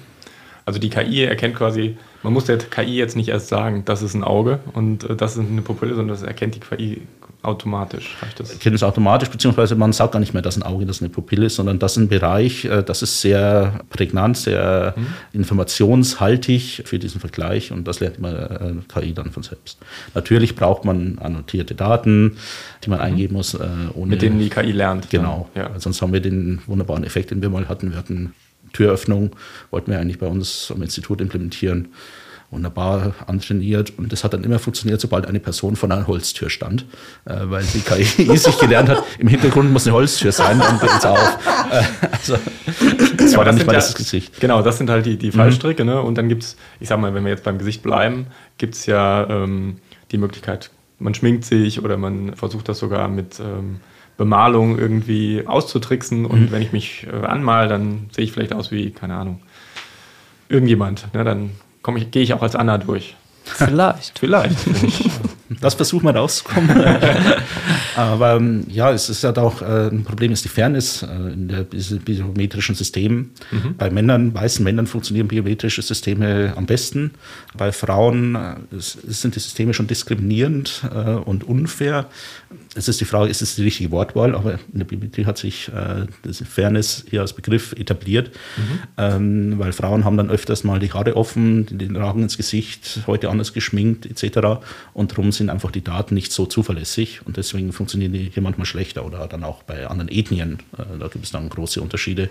Also 0.65 0.79
die 0.79 0.91
KI 0.91 1.25
erkennt 1.25 1.57
quasi, 1.57 1.97
man 2.23 2.33
muss 2.33 2.45
der 2.45 2.59
KI 2.59 2.97
jetzt 2.97 3.17
nicht 3.17 3.29
erst 3.29 3.49
sagen, 3.49 3.85
das 3.85 4.03
ist 4.03 4.15
ein 4.15 4.23
Auge 4.23 4.61
und 4.75 5.09
äh, 5.09 5.17
das 5.17 5.37
ist 5.37 5.41
eine 5.41 5.63
Pupille, 5.63 5.95
sondern 5.95 6.17
das 6.17 6.23
erkennt 6.23 6.55
die 6.55 6.61
KI 6.61 7.03
automatisch. 7.43 8.17
Das? 8.37 8.53
Erkennt 8.53 8.77
es 8.77 8.85
automatisch, 8.85 9.29
beziehungsweise 9.29 9.75
man 9.75 9.93
sagt 9.93 10.13
gar 10.13 10.21
nicht 10.21 10.33
mehr, 10.33 10.43
dass 10.43 10.57
ein 10.57 10.63
Auge, 10.63 10.87
das 10.87 11.01
eine 11.01 11.09
Pupille 11.09 11.47
ist, 11.47 11.57
sondern 11.57 11.81
das 11.81 11.93
ist 11.93 11.99
ein 11.99 12.09
Bereich, 12.09 12.65
äh, 12.65 12.83
das 12.85 13.03
ist 13.03 13.21
sehr 13.21 13.81
prägnant, 13.91 14.37
sehr 14.37 14.95
hm. 14.95 15.07
informationshaltig 15.33 16.83
für 16.85 17.01
diesen 17.01 17.21
Vergleich 17.21 17.73
und 17.73 17.89
das 17.89 17.99
lernt 17.99 18.21
man 18.21 18.37
äh, 18.37 19.01
KI 19.01 19.13
dann 19.13 19.33
von 19.33 19.43
selbst. 19.43 19.79
Natürlich 20.15 20.55
braucht 20.55 20.85
man 20.85 21.19
annotierte 21.19 21.75
Daten, 21.75 22.37
die 22.85 22.91
man 22.91 23.01
mhm. 23.01 23.05
eingeben 23.05 23.35
muss. 23.35 23.59
Ohne, 23.95 24.07
Mit 24.07 24.23
denen 24.23 24.39
die 24.39 24.49
KI 24.49 24.73
lernt. 24.73 25.11
Genau, 25.11 25.49
ja. 25.55 25.71
sonst 25.79 26.01
haben 26.03 26.13
wir 26.13 26.21
den 26.21 26.61
wunderbaren 26.67 27.05
Effekt, 27.05 27.31
den 27.31 27.43
wir 27.43 27.51
mal 27.51 27.69
hatten. 27.69 27.91
Wir 27.91 27.99
hatten 27.99 28.35
Türöffnung 28.73 29.37
wollten 29.71 29.91
wir 29.91 29.99
eigentlich 29.99 30.19
bei 30.19 30.27
uns 30.27 30.73
am 30.75 30.83
Institut 30.83 31.21
implementieren. 31.21 31.89
Wunderbar 32.51 33.15
antrainiert 33.27 33.95
und 33.97 34.13
das 34.13 34.25
hat 34.25 34.35
dann 34.35 34.45
immer 34.45 34.59
funktioniert, 34.59 35.01
sobald 35.01 35.27
eine 35.27 35.41
Person 35.41 35.75
vor 35.75 35.91
einer 35.91 36.07
Holztür 36.07 36.51
stand, 36.51 36.85
äh, 37.25 37.35
weil 37.45 37.65
die 37.65 37.81
KI 37.81 38.05
sich 38.37 38.59
gelernt 38.59 38.91
hat, 38.91 39.03
im 39.19 39.29
Hintergrund 39.29 39.73
muss 39.73 39.87
eine 39.87 39.97
Holztür 39.97 40.33
sein, 40.33 40.59
dann 40.59 40.79
geht 40.79 40.91
es 40.91 41.07
auf. 41.07 41.39
Äh, 41.71 41.83
also, 42.11 42.37
das 43.17 43.35
war 43.39 43.47
dann 43.47 43.55
nicht 43.55 43.67
mal 43.67 43.73
ja, 43.73 43.79
das 43.79 43.95
Gesicht. 43.95 44.39
Genau, 44.39 44.61
das 44.61 44.77
sind 44.77 44.91
halt 44.91 45.07
die, 45.07 45.17
die 45.17 45.33
Fallstricke. 45.33 45.85
Mhm. 45.85 45.91
Ne? 45.91 46.03
Und 46.03 46.19
dann 46.19 46.29
gibt 46.29 46.43
es, 46.43 46.57
ich 46.79 46.89
sag 46.89 47.01
mal, 47.01 47.15
wenn 47.15 47.25
wir 47.25 47.31
jetzt 47.31 47.45
beim 47.45 47.57
Gesicht 47.57 47.83
bleiben, 47.83 48.27
gibt 48.59 48.75
es 48.75 48.85
ja 48.85 49.27
ähm, 49.31 49.79
die 50.11 50.19
Möglichkeit, 50.19 50.71
man 50.99 51.15
schminkt 51.15 51.47
sich 51.47 51.83
oder 51.83 51.97
man 51.97 52.37
versucht 52.37 52.69
das 52.69 52.79
sogar 52.79 53.09
mit 53.09 53.41
ähm, 53.41 53.81
Bemalung 54.17 54.79
irgendwie 54.79 55.47
auszutricksen. 55.47 56.27
Und 56.27 56.41
mhm. 56.41 56.51
wenn 56.51 56.63
ich 56.63 56.73
mich 56.73 57.07
äh, 57.11 57.27
anmal, 57.27 57.69
dann 57.69 58.11
sehe 58.13 58.25
ich 58.25 58.33
vielleicht 58.33 58.53
aus 58.53 58.71
wie, 58.71 58.91
keine 58.91 59.15
Ahnung, 59.15 59.41
irgendjemand. 60.49 61.13
Ne? 61.15 61.25
Dann 61.25 61.51
ich, 61.97 62.11
gehe 62.11 62.23
ich 62.23 62.35
auch 62.35 62.43
als 62.43 62.55
Anna 62.55 62.79
durch. 62.79 63.17
Vielleicht. 63.45 64.19
Vielleicht. 64.21 64.57
Das 65.61 65.75
versucht 65.75 66.05
man 66.05 66.17
rauszukommen. 66.17 66.71
Aber 67.97 68.37
ähm, 68.37 68.65
ja, 68.69 68.91
es 68.93 69.09
ist 69.11 69.23
halt 69.25 69.39
auch 69.39 69.61
äh, 69.61 69.89
ein 69.89 70.05
Problem, 70.05 70.33
ist 70.33 70.45
die 70.45 70.49
Fairness 70.49 71.03
äh, 71.03 71.33
in 71.33 71.49
der 71.49 71.65
biometrischen 71.65 72.75
Systemen. 72.75 73.33
Mhm. 73.51 73.75
Bei 73.77 73.91
Männern, 73.91 74.33
weißen 74.33 74.65
Männern 74.65 74.87
funktionieren 74.87 75.29
biometrische 75.29 75.83
Systeme 75.83 76.55
am 76.57 76.67
besten. 76.67 77.13
Bei 77.57 77.73
Frauen 77.73 78.35
äh, 78.35 78.55
sind 78.79 79.35
die 79.35 79.41
Systeme 79.41 79.75
schon 79.75 79.87
diskriminierend 79.87 80.83
und 81.25 81.45
unfair. 81.45 82.07
Es 82.75 82.89
ist 82.89 83.01
die 83.01 83.05
Frage, 83.05 83.31
ist 83.31 83.43
es 83.43 83.57
die 83.57 83.63
richtige 83.63 83.91
Wortwahl? 83.91 84.35
Aber 84.35 84.53
in 84.53 84.79
der 84.79 84.85
Biometrie 84.87 85.27
hat 85.27 85.37
sich 85.37 85.69
äh, 85.69 86.07
das 86.23 86.39
Fairness 86.39 87.05
hier 87.11 87.21
als 87.21 87.35
Begriff 87.35 87.73
etabliert, 87.73 88.31
mhm. 88.57 88.81
ähm, 88.97 89.59
weil 89.59 89.73
Frauen 89.73 90.05
haben 90.05 90.17
dann 90.17 90.31
öfters 90.31 90.65
mal 90.65 90.79
die 90.79 90.91
Haare 90.91 91.17
offen, 91.17 91.67
die 91.67 91.89
tragen 91.89 92.23
ins 92.23 92.39
Gesicht, 92.39 93.01
heute 93.07 93.29
anders 93.29 93.53
geschminkt 93.53 94.07
etc. 94.07 94.63
Und 94.95 95.13
darum 95.13 95.33
sind 95.33 95.51
einfach 95.51 95.71
die 95.71 95.85
Daten 95.85 96.15
nicht 96.15 96.33
so 96.33 96.47
zuverlässig 96.47 97.21
und 97.27 97.37
deswegen 97.37 97.73
funktionieren 97.73 98.15
die 98.15 98.31
hier 98.33 98.43
manchmal 98.43 98.67
schlechter 98.67 99.05
oder 99.05 99.27
dann 99.27 99.45
auch 99.45 99.63
bei 99.65 99.87
anderen 99.87 100.11
Ethnien. 100.11 100.59
Äh, 100.79 100.99
da 100.99 101.09
gibt 101.09 101.27
es 101.27 101.31
dann 101.31 101.49
große 101.51 101.83
Unterschiede. 101.83 102.31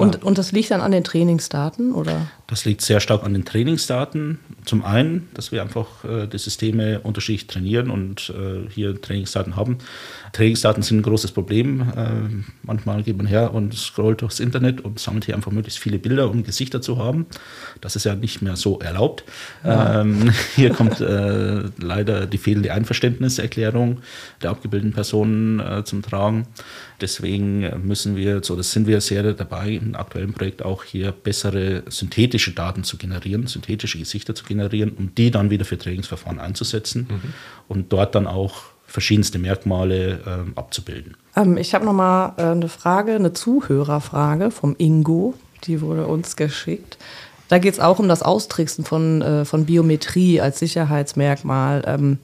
Und, 0.00 0.24
und 0.24 0.38
das 0.38 0.52
liegt 0.52 0.70
dann 0.70 0.80
an 0.80 0.92
den 0.92 1.04
Trainingsdaten, 1.04 1.92
oder? 1.92 2.26
Das 2.48 2.64
liegt 2.64 2.82
sehr 2.82 3.00
stark 3.00 3.22
an 3.22 3.32
den 3.32 3.44
Trainingsdaten. 3.44 4.40
Zum 4.64 4.84
einen, 4.84 5.28
dass 5.34 5.52
wir 5.52 5.62
einfach 5.62 6.04
äh, 6.04 6.26
die 6.26 6.38
Systeme 6.38 7.00
unterschiedlich 7.00 7.46
trainieren 7.46 7.90
und 7.90 8.32
äh, 8.36 8.68
hier 8.70 9.00
Trainingsdaten 9.00 9.56
haben. 9.56 9.78
Trainingsdaten 10.34 10.82
sind 10.82 10.98
ein 10.98 11.02
großes 11.02 11.30
Problem. 11.30 11.80
Äh, 11.96 12.44
manchmal 12.64 13.02
geht 13.04 13.16
man 13.16 13.26
her 13.26 13.54
und 13.54 13.72
scrollt 13.72 14.20
durchs 14.20 14.40
Internet 14.40 14.80
und 14.80 14.98
sammelt 14.98 15.24
hier 15.24 15.36
einfach 15.36 15.52
möglichst 15.52 15.78
viele 15.78 15.98
Bilder, 15.98 16.28
um 16.28 16.42
Gesichter 16.42 16.82
zu 16.82 16.98
haben. 16.98 17.26
Das 17.80 17.94
ist 17.94 18.04
ja 18.04 18.16
nicht 18.16 18.42
mehr 18.42 18.56
so 18.56 18.80
erlaubt. 18.80 19.24
Ja. 19.62 20.00
Ähm, 20.00 20.32
hier 20.56 20.70
kommt 20.70 21.00
äh, 21.00 21.62
leider 21.78 22.26
die 22.26 22.38
fehlende 22.38 22.72
Einverständniserklärung 22.72 24.00
der 24.42 24.50
abgebildeten 24.50 24.92
Personen 24.92 25.60
äh, 25.60 25.84
zum 25.84 26.02
Tragen. 26.02 26.48
Deswegen 27.00 27.86
müssen 27.86 28.16
wir, 28.16 28.42
so 28.42 28.56
das 28.56 28.72
sind 28.72 28.88
wir 28.88 29.00
sehr 29.00 29.34
dabei, 29.34 29.70
im 29.70 29.94
aktuellen 29.94 30.32
Projekt 30.32 30.64
auch 30.64 30.82
hier 30.82 31.12
bessere 31.12 31.84
synthetische 31.88 32.52
Daten 32.52 32.82
zu 32.82 32.96
generieren, 32.96 33.46
synthetische 33.46 33.98
Gesichter 33.98 34.34
zu 34.34 34.44
generieren, 34.44 34.90
um 34.90 35.14
die 35.14 35.30
dann 35.30 35.50
wieder 35.50 35.64
für 35.64 35.78
Trainingsverfahren 35.78 36.40
einzusetzen 36.40 37.06
mhm. 37.08 37.34
und 37.68 37.92
dort 37.92 38.14
dann 38.14 38.26
auch 38.26 38.73
verschiedenste 38.94 39.40
Merkmale 39.40 40.20
äh, 40.24 40.58
abzubilden. 40.58 41.16
Ähm, 41.34 41.56
ich 41.56 41.74
habe 41.74 41.84
nochmal 41.84 42.32
äh, 42.36 42.42
eine 42.42 42.68
Frage, 42.68 43.16
eine 43.16 43.32
Zuhörerfrage 43.32 44.52
vom 44.52 44.76
Ingo, 44.78 45.34
die 45.64 45.80
wurde 45.80 46.06
uns 46.06 46.36
geschickt. 46.36 46.96
Da 47.48 47.58
geht 47.58 47.74
es 47.74 47.80
auch 47.80 47.98
um 47.98 48.06
das 48.06 48.22
Austricksen 48.22 48.84
von, 48.84 49.20
äh, 49.20 49.44
von 49.44 49.64
Biometrie 49.66 50.40
als 50.40 50.60
Sicherheitsmerkmal. 50.60 51.82
Ähm, 51.88 52.18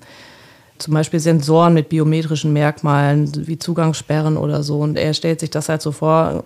zum 0.78 0.94
Beispiel 0.94 1.18
Sensoren 1.18 1.74
mit 1.74 1.88
biometrischen 1.88 2.52
Merkmalen 2.52 3.48
wie 3.48 3.58
Zugangssperren 3.58 4.36
oder 4.36 4.62
so. 4.62 4.78
Und 4.78 4.96
er 4.96 5.12
stellt 5.12 5.40
sich 5.40 5.50
das 5.50 5.68
halt 5.68 5.82
so 5.82 5.90
vor, 5.90 6.44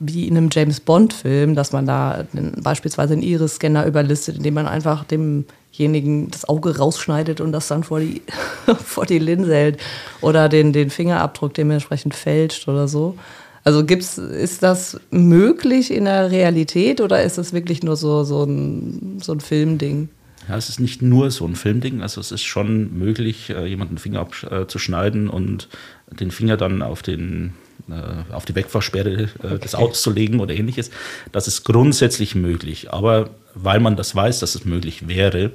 wie 0.00 0.28
in 0.28 0.36
einem 0.36 0.48
James 0.52 0.80
Bond-Film, 0.80 1.54
dass 1.54 1.72
man 1.72 1.86
da 1.86 2.24
beispielsweise 2.62 3.14
einen 3.14 3.22
Iris-Scanner 3.22 3.86
überlistet, 3.86 4.36
indem 4.36 4.54
man 4.54 4.66
einfach 4.66 5.04
demjenigen 5.04 6.30
das 6.30 6.48
Auge 6.48 6.78
rausschneidet 6.78 7.40
und 7.40 7.52
das 7.52 7.68
dann 7.68 7.84
vor 7.84 8.00
die, 8.00 8.22
vor 8.84 9.06
die 9.06 9.18
Linse 9.18 9.54
hält. 9.54 9.80
Oder 10.20 10.48
den, 10.48 10.72
den 10.72 10.90
Fingerabdruck 10.90 11.54
dementsprechend 11.54 12.14
fälscht 12.14 12.68
oder 12.68 12.86
so. 12.86 13.16
Also 13.64 13.84
gibt's, 13.84 14.18
ist 14.18 14.62
das 14.62 15.00
möglich 15.10 15.92
in 15.92 16.04
der 16.04 16.30
Realität 16.30 17.00
oder 17.00 17.22
ist 17.22 17.38
das 17.38 17.52
wirklich 17.52 17.82
nur 17.82 17.96
so, 17.96 18.24
so, 18.24 18.44
ein, 18.44 19.18
so 19.20 19.32
ein 19.32 19.40
Filmding? 19.40 20.08
Ja, 20.48 20.56
es 20.56 20.70
ist 20.70 20.80
nicht 20.80 21.02
nur 21.02 21.30
so 21.30 21.44
ein 21.44 21.56
Filmding, 21.56 22.00
also 22.00 22.20
es 22.20 22.32
ist 22.32 22.44
schon 22.44 22.98
möglich, 22.98 23.50
äh, 23.50 23.66
jemanden 23.66 23.96
den 23.96 23.98
Finger 23.98 24.20
abzuschneiden 24.20 25.28
und 25.28 25.68
den 26.10 26.30
Finger 26.30 26.56
dann 26.56 26.80
auf 26.80 27.02
den 27.02 27.52
äh, 27.90 28.32
auf 28.32 28.44
die 28.44 28.54
Wegfahrsperre 28.54 29.10
äh, 29.10 29.28
okay. 29.42 29.58
des 29.58 29.74
Autos 29.74 30.02
zu 30.02 30.10
legen 30.10 30.40
oder 30.40 30.54
ähnliches. 30.54 30.90
Das 31.32 31.48
ist 31.48 31.64
grundsätzlich 31.64 32.34
möglich. 32.34 32.92
Aber 32.92 33.30
weil 33.62 33.80
man 33.80 33.96
das 33.96 34.14
weiß, 34.14 34.40
dass 34.40 34.54
es 34.54 34.64
möglich 34.64 35.08
wäre, 35.08 35.52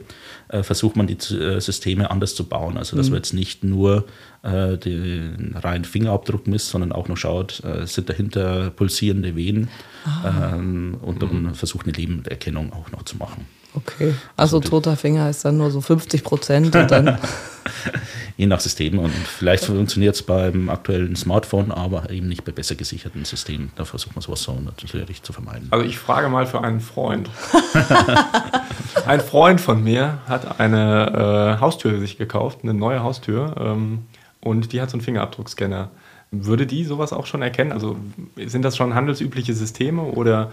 versucht 0.62 0.95
man 0.95 1.07
die 1.07 1.17
Systeme 1.19 2.12
anders 2.12 2.36
zu 2.36 2.43
bauen. 2.45 2.77
Also 2.77 2.95
dass 2.95 3.07
mhm. 3.07 3.13
man 3.13 3.17
jetzt 3.19 3.33
nicht 3.33 3.63
nur 3.63 4.05
den 4.43 5.55
reinen 5.57 5.86
Fingerabdruck 5.86 6.48
misst, 6.48 6.69
sondern 6.69 6.91
auch 6.91 7.07
noch 7.07 7.17
schaut, 7.17 7.63
sind 7.86 8.10
dahinter 8.10 8.69
pulsierende 8.72 9.36
Venen 9.36 9.69
ah. 10.05 10.53
ähm, 10.53 10.98
und 11.01 11.24
dann 11.24 11.43
mhm. 11.43 11.55
versucht 11.55 11.86
eine 11.86 11.93
Lebenderkennung 11.93 12.74
auch 12.74 12.91
noch 12.91 13.03
zu 13.03 13.17
machen. 13.17 13.45
Okay. 13.75 14.13
Also, 14.38 14.57
also 14.57 14.69
toter 14.69 14.98
Finger 14.98 15.29
ist 15.29 15.45
dann 15.45 15.57
nur 15.57 15.72
so 15.72 15.81
50 15.81 16.24
Prozent 16.24 16.75
und 16.75 16.91
dann. 16.91 17.17
je 18.38 18.45
nach 18.45 18.60
System. 18.60 19.00
Und 19.00 19.12
vielleicht 19.12 19.65
funktioniert 19.65 20.15
es 20.15 20.24
beim 20.24 20.69
aktuellen 20.69 21.15
Smartphone, 21.15 21.72
aber 21.72 22.10
eben 22.10 22.27
nicht 22.27 22.43
bei 22.43 22.51
besser 22.51 22.75
gesicherten 22.75 23.25
Systemen. 23.25 23.72
Da 23.75 23.86
versucht 23.86 24.15
man 24.15 24.22
sowas 24.22 24.43
so 24.43 24.53
natürlich 24.53 25.24
zu 25.24 25.33
vermeiden. 25.33 25.67
Also 25.72 25.86
ich 25.86 25.98
frage 25.98 26.29
mal 26.29 26.45
für 26.45 26.62
einen 26.62 26.81
Freund. 26.81 27.29
Ein 29.05 29.19
Freund 29.21 29.59
von 29.59 29.83
mir 29.83 30.19
hat 30.27 30.59
eine 30.59 31.57
äh, 31.57 31.62
Haustür 31.62 32.00
sich 32.00 32.17
gekauft, 32.17 32.59
eine 32.63 32.73
neue 32.73 33.03
Haustür, 33.03 33.55
ähm, 33.59 34.05
und 34.39 34.73
die 34.73 34.81
hat 34.81 34.89
so 34.89 34.97
einen 34.97 35.01
Fingerabdruckscanner. 35.01 35.89
Würde 36.31 36.65
die 36.65 36.83
sowas 36.83 37.13
auch 37.13 37.25
schon 37.25 37.41
erkennen? 37.41 37.71
Also 37.71 37.95
sind 38.38 38.63
das 38.63 38.75
schon 38.75 38.93
handelsübliche 38.93 39.53
Systeme 39.53 40.01
oder 40.01 40.51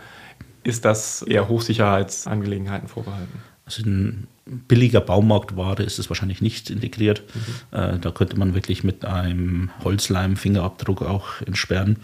ist 0.62 0.84
das 0.84 1.22
eher 1.22 1.48
Hochsicherheitsangelegenheiten 1.48 2.88
vorbehalten? 2.88 3.42
Also 3.70 3.84
in 3.84 4.26
billiger 4.46 5.00
Baumarktware 5.00 5.84
ist 5.84 6.00
es 6.00 6.10
wahrscheinlich 6.10 6.40
nicht 6.40 6.70
integriert. 6.70 7.22
Mhm. 7.34 7.78
Äh, 7.78 7.98
da 8.00 8.10
könnte 8.10 8.36
man 8.36 8.54
wirklich 8.54 8.82
mit 8.82 9.04
einem 9.04 9.70
Holzleim-Fingerabdruck 9.84 11.02
auch 11.02 11.40
entsperren. 11.42 11.98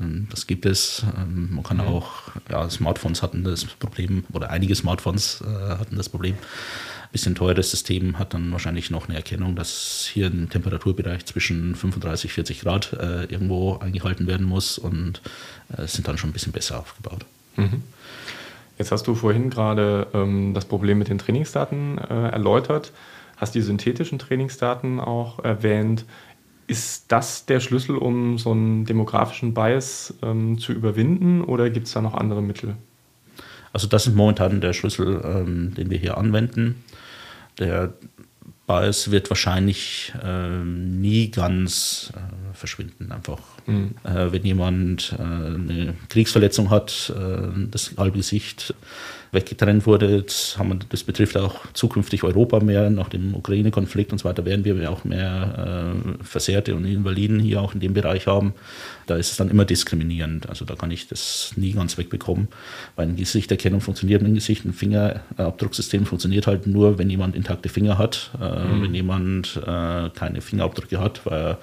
Ähm, 0.00 0.26
das 0.30 0.48
gibt 0.48 0.66
es. 0.66 1.04
Ähm, 1.16 1.50
man 1.54 1.62
kann 1.62 1.76
mhm. 1.76 1.84
auch, 1.84 2.32
ja, 2.50 2.68
Smartphones 2.68 3.22
hatten 3.22 3.44
das 3.44 3.64
Problem, 3.64 4.24
oder 4.32 4.50
einige 4.50 4.74
Smartphones 4.74 5.42
äh, 5.42 5.78
hatten 5.78 5.96
das 5.96 6.08
Problem 6.08 6.34
bisschen 7.12 7.36
teures 7.36 7.70
System 7.70 8.18
hat 8.18 8.34
dann 8.34 8.50
wahrscheinlich 8.50 8.90
noch 8.90 9.08
eine 9.08 9.14
Erkennung, 9.14 9.54
dass 9.54 10.10
hier 10.12 10.26
ein 10.26 10.50
Temperaturbereich 10.50 11.24
zwischen 11.24 11.76
35 11.76 12.30
und 12.30 12.34
40 12.34 12.60
Grad 12.60 12.92
äh, 12.92 13.24
irgendwo 13.26 13.78
eingehalten 13.78 14.26
werden 14.26 14.44
muss 14.44 14.78
und 14.78 15.22
äh, 15.76 15.86
sind 15.86 16.08
dann 16.08 16.18
schon 16.18 16.30
ein 16.30 16.32
bisschen 16.32 16.50
besser 16.50 16.80
aufgebaut. 16.80 17.24
Mhm. 17.54 17.84
Jetzt 18.78 18.90
hast 18.90 19.06
du 19.06 19.14
vorhin 19.14 19.50
gerade 19.50 20.08
ähm, 20.14 20.52
das 20.54 20.64
Problem 20.64 20.98
mit 20.98 21.08
den 21.08 21.18
Trainingsdaten 21.18 21.98
äh, 21.98 22.28
erläutert, 22.30 22.92
hast 23.36 23.54
die 23.54 23.60
synthetischen 23.60 24.18
Trainingsdaten 24.18 25.00
auch 25.00 25.38
erwähnt. 25.44 26.04
Ist 26.66 27.12
das 27.12 27.46
der 27.46 27.60
Schlüssel, 27.60 27.96
um 27.96 28.38
so 28.38 28.52
einen 28.52 28.84
demografischen 28.84 29.54
Bias 29.54 30.14
ähm, 30.22 30.58
zu 30.58 30.72
überwinden 30.72 31.42
oder 31.42 31.70
gibt 31.70 31.86
es 31.86 31.92
da 31.92 32.00
noch 32.00 32.14
andere 32.14 32.42
Mittel? 32.42 32.76
Also 33.72 33.86
das 33.86 34.06
ist 34.06 34.14
momentan 34.14 34.60
der 34.60 34.72
Schlüssel, 34.72 35.20
ähm, 35.24 35.74
den 35.74 35.90
wir 35.90 35.98
hier 35.98 36.16
anwenden. 36.16 36.82
Der 37.58 37.92
Bias 38.66 39.10
wird 39.10 39.30
wahrscheinlich 39.30 40.14
äh, 40.22 40.64
nie 40.64 41.30
ganz 41.30 42.12
äh, 42.14 42.43
verschwinden. 42.54 43.12
Einfach, 43.12 43.40
mhm. 43.66 43.94
äh, 44.04 44.32
wenn 44.32 44.44
jemand 44.44 45.14
äh, 45.18 45.22
eine 45.22 45.94
Kriegsverletzung 46.08 46.70
hat, 46.70 47.12
äh, 47.16 47.48
das 47.70 47.92
halbe 47.96 48.18
Gesicht 48.18 48.74
weggetrennt 49.34 49.86
wurde. 49.86 50.10
Wir, 50.10 50.24
das 50.88 51.02
betrifft 51.02 51.36
auch 51.36 51.66
zukünftig 51.74 52.22
Europa 52.22 52.60
mehr. 52.60 52.88
Nach 52.88 53.08
dem 53.08 53.34
Ukraine-Konflikt 53.34 54.12
und 54.12 54.18
so 54.18 54.28
weiter 54.28 54.44
werden 54.44 54.64
wir 54.64 54.90
auch 54.90 55.04
mehr 55.04 55.92
äh, 56.20 56.24
Versehrte 56.24 56.74
und 56.74 56.84
Invaliden 56.86 57.40
hier 57.40 57.60
auch 57.60 57.74
in 57.74 57.80
dem 57.80 57.92
Bereich 57.92 58.26
haben. 58.26 58.54
Da 59.06 59.16
ist 59.16 59.32
es 59.32 59.36
dann 59.36 59.50
immer 59.50 59.64
diskriminierend. 59.64 60.48
Also 60.48 60.64
da 60.64 60.76
kann 60.76 60.90
ich 60.90 61.08
das 61.08 61.52
nie 61.56 61.72
ganz 61.72 61.98
wegbekommen. 61.98 62.48
Weil 62.96 63.08
eine 63.08 63.16
Gesichterkennung 63.16 63.80
funktioniert 63.80 64.22
mit 64.22 64.30
dem 64.30 64.36
Gesicht. 64.36 64.64
Ein 64.64 64.72
Fingerabdrucksystem 64.72 66.06
funktioniert 66.06 66.46
halt 66.46 66.66
nur, 66.66 66.98
wenn 66.98 67.10
jemand 67.10 67.36
intakte 67.36 67.68
Finger 67.68 67.98
hat. 67.98 68.30
Äh, 68.40 68.64
mhm. 68.64 68.82
Wenn 68.82 68.94
jemand 68.94 69.60
keine 69.64 70.40
Fingerabdrücke 70.40 71.00
hat, 71.00 71.26
weil 71.26 71.58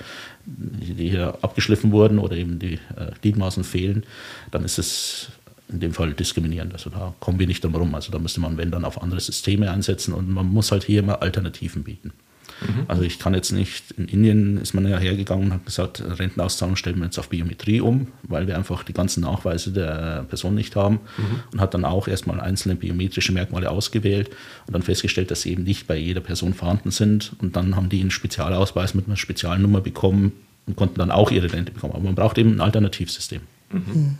die 0.45 1.09
hier 1.09 1.37
abgeschliffen 1.41 1.91
wurden 1.91 2.19
oder 2.19 2.35
eben 2.35 2.59
die 2.59 2.73
äh, 2.73 3.11
Gliedmaßen 3.21 3.63
fehlen, 3.63 4.03
dann 4.51 4.63
ist 4.63 4.79
es 4.79 5.29
in 5.69 5.79
dem 5.79 5.93
Fall 5.93 6.13
diskriminierend. 6.13 6.73
Also 6.73 6.89
da 6.89 7.13
kommen 7.19 7.39
wir 7.39 7.47
nicht 7.47 7.63
drum 7.63 7.71
herum. 7.71 7.95
Also 7.95 8.11
da 8.11 8.19
müsste 8.19 8.41
man, 8.41 8.57
wenn 8.57 8.71
dann, 8.71 8.85
auf 8.85 9.01
andere 9.01 9.21
Systeme 9.21 9.71
einsetzen 9.71 10.13
und 10.13 10.29
man 10.29 10.47
muss 10.47 10.71
halt 10.71 10.83
hier 10.83 10.99
immer 10.99 11.21
Alternativen 11.21 11.83
bieten. 11.83 12.11
Mhm. 12.61 12.85
Also 12.87 13.03
ich 13.03 13.19
kann 13.19 13.33
jetzt 13.33 13.51
nicht, 13.51 13.91
in 13.91 14.07
Indien 14.07 14.57
ist 14.57 14.73
man 14.73 14.87
ja 14.87 14.97
hergegangen 14.97 15.45
und 15.45 15.53
hat 15.53 15.65
gesagt, 15.65 16.03
Rentenauszahlung 16.05 16.75
stellen 16.75 16.97
wir 16.97 17.05
jetzt 17.05 17.17
auf 17.17 17.29
Biometrie 17.29 17.81
um, 17.81 18.07
weil 18.23 18.47
wir 18.47 18.55
einfach 18.55 18.83
die 18.83 18.93
ganzen 18.93 19.21
Nachweise 19.21 19.71
der 19.71 20.25
Person 20.29 20.55
nicht 20.55 20.75
haben 20.75 20.99
mhm. 21.17 21.43
und 21.53 21.61
hat 21.61 21.73
dann 21.73 21.85
auch 21.85 22.07
erstmal 22.07 22.39
einzelne 22.39 22.75
biometrische 22.75 23.31
Merkmale 23.31 23.69
ausgewählt 23.69 24.29
und 24.67 24.73
dann 24.73 24.83
festgestellt, 24.83 25.31
dass 25.31 25.41
sie 25.41 25.51
eben 25.51 25.63
nicht 25.63 25.87
bei 25.87 25.97
jeder 25.97 26.21
Person 26.21 26.53
vorhanden 26.53 26.91
sind 26.91 27.33
und 27.39 27.55
dann 27.55 27.75
haben 27.75 27.89
die 27.89 28.01
einen 28.01 28.11
Spezialausweis 28.11 28.93
mit 28.93 29.07
einer 29.07 29.17
Spezialnummer 29.17 29.81
bekommen 29.81 30.33
und 30.67 30.75
konnten 30.75 30.99
dann 30.99 31.11
auch 31.11 31.31
ihre 31.31 31.51
Rente 31.51 31.71
bekommen. 31.71 31.93
Aber 31.93 32.03
man 32.03 32.15
braucht 32.15 32.37
eben 32.37 32.53
ein 32.53 32.61
Alternativsystem. 32.61 33.41
Mhm. 33.71 34.19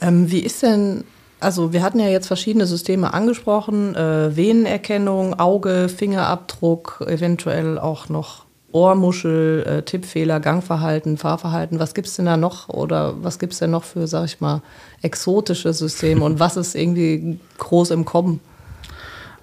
Ähm, 0.00 0.30
wie 0.30 0.40
ist 0.40 0.62
denn, 0.62 1.04
also 1.40 1.72
wir 1.72 1.82
hatten 1.82 2.00
ja 2.00 2.08
jetzt 2.08 2.26
verschiedene 2.26 2.66
Systeme 2.66 3.12
angesprochen, 3.12 3.94
äh, 3.94 4.36
Venenerkennung, 4.36 5.38
Auge, 5.38 5.88
Fingerabdruck, 5.88 7.04
eventuell 7.06 7.78
auch 7.78 8.08
noch 8.08 8.44
Ohrmuschel, 8.72 9.62
äh, 9.66 9.82
Tippfehler, 9.82 10.40
Gangverhalten, 10.40 11.16
Fahrverhalten. 11.16 11.78
Was 11.78 11.94
gibt 11.94 12.08
es 12.08 12.16
denn 12.16 12.26
da 12.26 12.36
noch 12.36 12.68
oder 12.68 13.22
was 13.22 13.38
gibt 13.38 13.52
es 13.52 13.60
denn 13.60 13.70
noch 13.70 13.84
für, 13.84 14.08
sag 14.08 14.24
ich 14.24 14.40
mal, 14.40 14.62
exotische 15.00 15.72
Systeme 15.72 16.24
und 16.24 16.40
was 16.40 16.56
ist 16.56 16.74
irgendwie 16.74 17.38
groß 17.58 17.92
im 17.92 18.04
Kommen? 18.04 18.40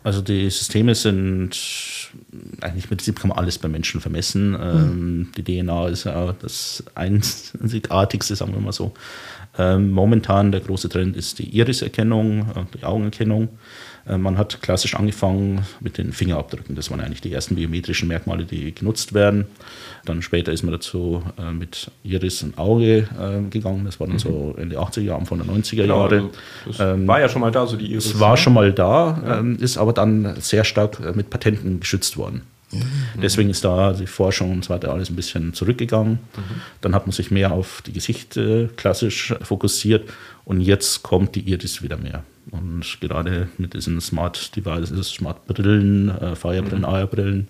Also 0.04 0.22
die 0.22 0.50
Systeme 0.50 0.96
sind 0.96 1.56
eigentlich 2.60 2.86
im 2.86 2.90
Prinzip 2.90 3.20
kann 3.20 3.30
man 3.30 3.38
alles 3.38 3.58
bei 3.58 3.70
Menschen 3.70 4.02
vermessen. 4.02 4.52
Mhm. 4.52 5.32
die 5.38 5.44
DNA 5.44 5.88
ist 5.88 6.04
ja 6.06 6.34
das 6.34 6.84
einzigartigste, 6.96 8.36
sagen 8.36 8.54
wir 8.54 8.60
mal 8.60 8.74
so. 8.74 8.94
Ähm, 9.58 9.92
momentan 9.92 10.52
der 10.52 10.62
große 10.62 10.88
Trend 10.88 11.18
ist 11.18 11.40
die 11.40 11.58
Iriserkennung, 11.58 12.42
äh, 12.56 12.78
die 12.78 12.86
Augenerkennung. 12.86 13.50
Äh, 14.08 14.18
man 14.18 14.38
hat 14.38 14.62
klassisch 14.62 14.96
angefangen 14.96 15.66
mit 15.82 15.98
den 15.98 16.14
Fingerabdrücken. 16.14 16.74
Das 16.76 16.90
waren 16.90 17.02
eigentlich 17.02 17.20
die 17.20 17.34
ersten 17.34 17.56
biometrischen 17.56 18.08
Merkmale, 18.08 18.46
die 18.46 18.74
genutzt 18.74 19.14
werden. 19.14 19.48
Dann 20.06 20.22
später 20.22 20.54
ist 20.54 20.64
man 20.64 20.72
dazu 20.72 21.22
äh, 21.38 21.52
mit 21.52 21.92
Iris 22.04 22.44
und 22.44 22.58
Auge 22.58 23.08
gegangen. 23.50 23.84
Das 23.86 24.00
war 24.00 24.08
dann 24.08 24.16
mhm. 24.16 24.20
so 24.20 24.56
Ende 24.58 24.80
80er 24.80 25.02
Jahre, 25.02 25.20
Anfang 25.20 25.40
der 25.40 25.48
90er 25.48 25.86
Jahre. 25.86 26.10
Genau, 26.16 26.32
also 26.68 26.84
ähm, 26.84 27.08
war 27.08 27.20
ja 27.20 27.28
schon 27.28 27.42
mal 27.42 27.52
da, 27.52 27.68
so 27.68 27.76
die 27.76 27.92
Iris. 27.92 28.06
Es 28.06 28.20
war 28.20 28.32
ne? 28.32 28.38
schon 28.38 28.54
mal 28.54 28.72
da, 28.72 29.22
ja. 29.24 29.40
ähm, 29.40 29.58
ist 29.60 29.78
aber 29.78 29.92
dann 29.92 30.36
sehr 30.40 30.64
stark 30.64 31.16
mit 31.16 31.30
Patenten 31.30 31.82
geschützt 31.82 32.16
worden. 32.16 32.44
Mhm. 32.72 33.22
Deswegen 33.22 33.50
ist 33.50 33.64
da 33.64 33.94
die 33.94 34.08
Forschung 34.08 34.52
und 34.52 34.66
so 34.66 34.74
weiter 34.74 34.92
alles 34.92 35.10
ein 35.10 35.16
bisschen 35.16 35.54
zurückgegangen. 35.54 36.14
Mhm. 36.14 36.62
Dann 36.82 36.96
hat 36.96 37.06
man 37.06 37.12
sich 37.12 37.32
mehr 37.32 37.52
auf 37.52 37.82
die 37.86 37.94
Gesichter 37.94 38.68
klassisch 38.76 39.34
fokussiert 39.42 40.10
und 40.46 40.62
jetzt 40.62 41.04
kommt 41.04 41.36
die 41.36 41.50
Iris 41.50 41.82
wieder 41.82 41.98
mehr. 41.98 42.24
Und 42.50 42.98
gerade 43.00 43.50
mit 43.58 43.74
diesen 43.74 44.02
Smart 44.02 44.56
Devices, 44.56 45.10
Smart 45.10 45.46
Brillen, 45.48 46.10
äh, 46.10 46.36
Firebrillen, 46.36 46.80
mhm. 46.80 46.86
AR-Brillen, 46.86 47.48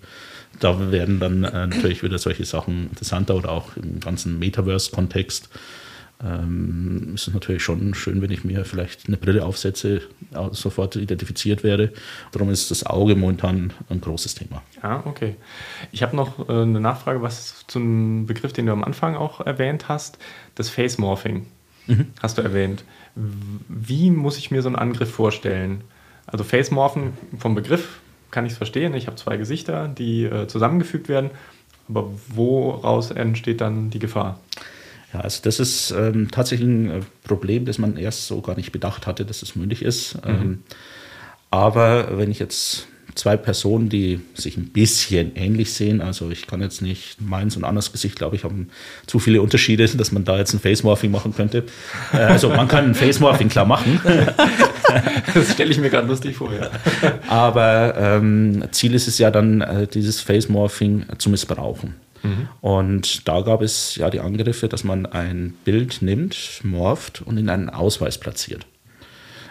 da 0.60 0.92
werden 0.92 1.18
dann 1.18 1.44
äh, 1.44 1.66
natürlich 1.66 2.02
wieder 2.02 2.18
solche 2.18 2.44
Sachen 2.44 2.88
interessanter 2.90 3.34
oder 3.34 3.50
auch 3.50 3.76
im 3.76 4.00
ganzen 4.00 4.38
Metaverse-Kontext 4.38 5.48
ähm, 6.24 7.12
ist 7.14 7.28
es 7.28 7.34
natürlich 7.34 7.62
schon 7.62 7.94
schön, 7.94 8.22
wenn 8.22 8.30
ich 8.30 8.44
mir 8.44 8.64
vielleicht 8.64 9.08
eine 9.08 9.16
Brille 9.16 9.44
aufsetze, 9.44 10.02
sofort 10.52 10.96
identifiziert 10.96 11.64
werde. 11.64 11.92
Darum 12.30 12.50
ist 12.50 12.70
das 12.70 12.86
Auge 12.86 13.16
momentan 13.16 13.72
ein 13.90 14.00
großes 14.00 14.34
Thema. 14.34 14.62
Ja, 14.82 15.02
okay. 15.04 15.36
Ich 15.90 16.02
habe 16.02 16.16
noch 16.16 16.48
äh, 16.48 16.52
eine 16.52 16.80
Nachfrage, 16.80 17.22
was 17.22 17.64
zum 17.66 18.26
Begriff, 18.26 18.52
den 18.52 18.66
du 18.66 18.72
am 18.72 18.84
Anfang 18.84 19.16
auch 19.16 19.40
erwähnt 19.40 19.88
hast, 19.88 20.18
das 20.54 20.68
Face 20.68 20.98
Morphing. 20.98 21.46
Mhm. 21.86 22.06
Hast 22.20 22.38
du 22.38 22.42
erwähnt. 22.42 22.84
Wie 23.14 24.10
muss 24.10 24.38
ich 24.38 24.50
mir 24.50 24.62
so 24.62 24.68
einen 24.68 24.76
Angriff 24.76 25.10
vorstellen? 25.10 25.82
Also 26.26 26.44
Face 26.44 26.70
Morphen 26.70 27.14
vom 27.38 27.54
Begriff 27.54 28.00
kann 28.30 28.46
ich 28.46 28.52
es 28.52 28.58
verstehen. 28.58 28.94
Ich 28.94 29.06
habe 29.06 29.16
zwei 29.16 29.36
Gesichter, 29.36 29.88
die 29.88 30.24
äh, 30.24 30.46
zusammengefügt 30.46 31.08
werden. 31.08 31.30
Aber 31.88 32.10
woraus 32.28 33.10
entsteht 33.10 33.60
dann 33.60 33.90
die 33.90 33.98
Gefahr? 33.98 34.38
Ja, 35.12 35.20
also 35.20 35.40
das 35.42 35.60
ist 35.60 35.90
ähm, 35.90 36.30
tatsächlich 36.30 36.68
ein 36.68 36.90
äh, 36.90 37.00
Problem, 37.24 37.64
das 37.64 37.78
man 37.78 37.96
erst 37.96 38.26
so 38.26 38.40
gar 38.40 38.56
nicht 38.56 38.72
bedacht 38.72 39.06
hatte, 39.06 39.24
dass 39.24 39.42
es 39.42 39.56
möglich 39.56 39.82
ist. 39.82 40.14
Mhm. 40.24 40.30
Ähm, 40.30 40.62
aber 41.50 42.18
wenn 42.18 42.30
ich 42.30 42.38
jetzt 42.38 42.86
zwei 43.14 43.36
Personen, 43.36 43.88
die 43.88 44.20
sich 44.34 44.56
ein 44.56 44.68
bisschen 44.68 45.36
ähnlich 45.36 45.72
sehen. 45.72 46.00
Also 46.00 46.30
ich 46.30 46.46
kann 46.46 46.60
jetzt 46.60 46.82
nicht 46.82 47.20
meins 47.20 47.56
und 47.56 47.64
anderes 47.64 47.92
Gesicht, 47.92 48.16
glaube 48.16 48.36
ich, 48.36 48.44
haben 48.44 48.68
zu 49.06 49.18
viele 49.18 49.42
Unterschiede, 49.42 49.86
dass 49.86 50.12
man 50.12 50.24
da 50.24 50.38
jetzt 50.38 50.54
ein 50.54 50.60
Face-Morphing 50.60 51.10
machen 51.10 51.34
könnte. 51.34 51.64
Äh, 52.12 52.18
also 52.18 52.48
man 52.48 52.68
kann 52.68 52.86
ein 52.86 52.94
Face-Morphing 52.94 53.48
klar 53.48 53.66
machen. 53.66 54.00
das 55.34 55.52
stelle 55.52 55.70
ich 55.70 55.78
mir 55.78 55.90
gerade 55.90 56.08
lustig 56.08 56.36
vor, 56.36 56.52
ja. 56.52 56.70
Aber 57.28 57.94
ähm, 57.98 58.64
Ziel 58.70 58.94
ist 58.94 59.08
es 59.08 59.18
ja 59.18 59.30
dann, 59.30 59.60
äh, 59.60 59.86
dieses 59.86 60.20
Face-Morphing 60.20 61.06
zu 61.18 61.30
missbrauchen. 61.30 61.94
Mhm. 62.22 62.48
Und 62.60 63.28
da 63.28 63.40
gab 63.40 63.62
es 63.62 63.96
ja 63.96 64.10
die 64.10 64.20
Angriffe, 64.20 64.68
dass 64.68 64.84
man 64.84 65.06
ein 65.06 65.54
Bild 65.64 66.02
nimmt, 66.02 66.60
morpht 66.62 67.22
und 67.22 67.38
in 67.38 67.48
einen 67.48 67.70
Ausweis 67.70 68.18
platziert. 68.18 68.66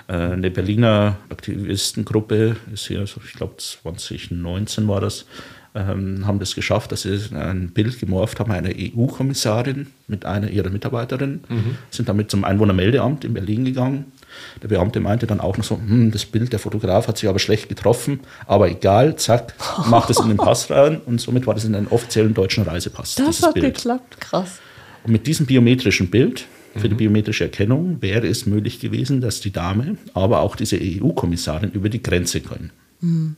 Äh, 0.08 0.14
eine 0.14 0.52
Berliner 0.52 1.18
Aktivistengruppe 1.30 2.58
ist 2.74 2.88
hier, 2.88 3.04
ich 3.04 3.34
glaube 3.34 3.56
2019 3.58 4.88
war 4.88 5.02
das, 5.02 5.26
ähm, 5.74 6.26
haben 6.28 6.40
das 6.40 6.56
geschafft, 6.56 6.92
dass 6.92 7.04
sie 7.04 7.20
ein 7.34 7.70
Bild 7.70 8.00
gemorpht 8.00 8.40
haben 8.40 8.52
einer 8.52 8.72
EU-Kommissarin 8.76 9.88
mit 10.08 10.26
einer 10.26 10.50
ihrer 10.50 10.70
Mitarbeiterinnen, 10.70 11.44
mhm. 11.48 11.78
sind 11.90 12.10
damit 12.10 12.30
zum 12.30 12.44
Einwohnermeldeamt 12.44 13.24
in 13.24 13.34
Berlin 13.34 13.66
gegangen. 13.66 14.12
Der 14.62 14.68
Beamte 14.68 15.00
meinte 15.00 15.28
dann 15.28 15.40
auch 15.40 15.58
noch 15.58 15.64
so, 15.64 15.76
hm, 15.78 16.12
das 16.12 16.26
Bild, 16.26 16.52
der 16.52 16.60
Fotograf 16.60 17.08
hat 17.08 17.18
sich 17.18 17.30
aber 17.30 17.40
schlecht 17.40 17.70
getroffen, 17.70 18.22
aber 18.48 18.70
egal, 18.70 19.16
zack, 19.16 19.54
macht 19.88 20.10
es 20.10 20.20
in 20.20 20.28
den 20.28 20.38
Pass 20.38 20.70
rein 20.70 21.02
und 21.06 21.20
somit 21.22 21.48
war 21.48 21.54
das 21.54 21.66
in 21.66 21.76
einen 21.76 21.88
offiziellen 21.88 22.34
deutschen 22.34 22.64
Reisepass. 22.64 23.16
Das 23.16 23.42
hat 23.44 23.54
Bild. 23.54 23.76
geklappt, 23.76 24.20
krass. 24.20 24.60
Und 25.04 25.12
mit 25.12 25.28
diesem 25.28 25.46
biometrischen 25.46 26.10
Bild 26.10 26.46
für 26.76 26.88
die 26.88 26.94
mhm. 26.94 27.00
biometrische 27.00 27.44
Erkennung 27.46 28.02
wäre 28.02 28.28
es 28.28 28.46
möglich 28.46 28.80
gewesen, 28.80 29.20
dass 29.20 29.42
die 29.42 29.52
Dame, 29.52 29.98
aber 30.14 30.40
auch 30.40 30.56
diese 30.56 30.78
EU-Kommissarin 30.82 31.72
über 31.72 31.90
die 31.90 32.02
Grenze 32.02 32.40
können. 32.40 32.72
Mhm. 33.02 33.36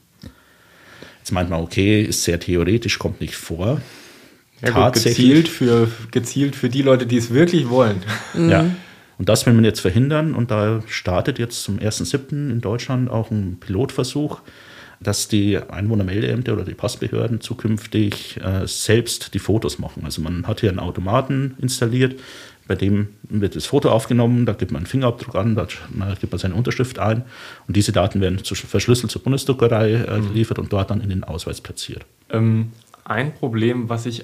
Jetzt 1.20 1.32
meint 1.32 1.50
man, 1.50 1.62
okay, 1.62 2.04
ist 2.04 2.24
sehr 2.24 2.40
theoretisch, 2.40 3.00
kommt 3.00 3.22
nicht 3.22 3.36
vor. 3.36 3.82
Ja, 4.62 4.72
Tatsächlich. 4.72 5.16
Gut, 5.18 5.36
gezielt, 5.36 5.48
für, 5.48 5.92
gezielt 6.12 6.56
für 6.56 6.70
die 6.70 6.82
Leute, 6.82 7.06
die 7.06 7.18
es 7.18 7.32
wirklich 7.32 7.70
wollen. 7.70 8.04
Mhm. 8.34 8.50
Ja. 8.50 8.66
Und 9.18 9.30
das 9.30 9.46
will 9.46 9.54
man 9.54 9.64
jetzt 9.64 9.80
verhindern. 9.80 10.36
Und 10.36 10.52
da 10.52 10.82
startet 10.88 11.40
jetzt 11.40 11.64
zum 11.64 11.80
1.7. 11.80 12.32
in 12.52 12.62
Deutschland 12.62 13.10
auch 13.10 13.32
ein 13.32 13.58
Pilotversuch, 13.60 14.42
dass 15.00 15.28
die 15.28 15.58
Einwohnermeldeämter 15.58 16.54
oder 16.54 16.64
die 16.64 16.74
Passbehörden 16.74 17.42
zukünftig 17.42 18.40
äh, 18.42 18.66
selbst 18.66 19.34
die 19.34 19.40
Fotos 19.40 19.80
machen. 19.80 20.04
Also 20.06 20.22
man 20.22 20.48
hat 20.48 20.62
hier 20.62 20.70
einen 20.70 20.80
Automaten 20.80 21.56
installiert, 21.62 22.20
bei 22.68 22.76
dem 22.76 23.10
wird 23.24 23.58
das 23.58 23.66
Foto 23.66 23.90
aufgenommen, 23.90 24.46
da 24.46 24.54
gibt 24.54 24.72
man 24.72 24.80
einen 24.80 24.86
Fingerabdruck 24.86 25.36
an, 25.36 25.56
da 25.56 25.68
gibt 26.20 26.32
man 26.32 26.40
seine 26.40 26.56
Unterschrift 26.56 26.98
ein 26.98 27.24
und 27.68 27.76
diese 27.76 27.92
Daten 27.92 28.22
werden 28.22 28.42
zu, 28.44 28.56
verschlüsselt 28.56 29.12
zur 29.12 29.22
Bundesdruckerei 29.22 29.92
äh, 29.92 30.20
mhm. 30.20 30.28
geliefert 30.30 30.60
und 30.60 30.72
dort 30.72 30.90
dann 30.90 31.02
in 31.02 31.10
den 31.10 31.26
Ausweis 31.26 31.60
platziert. 31.60 32.06
Ähm, 32.30 32.72
ein 33.04 33.34
Problem, 33.34 33.90
was 33.90 34.06
ich 34.06 34.24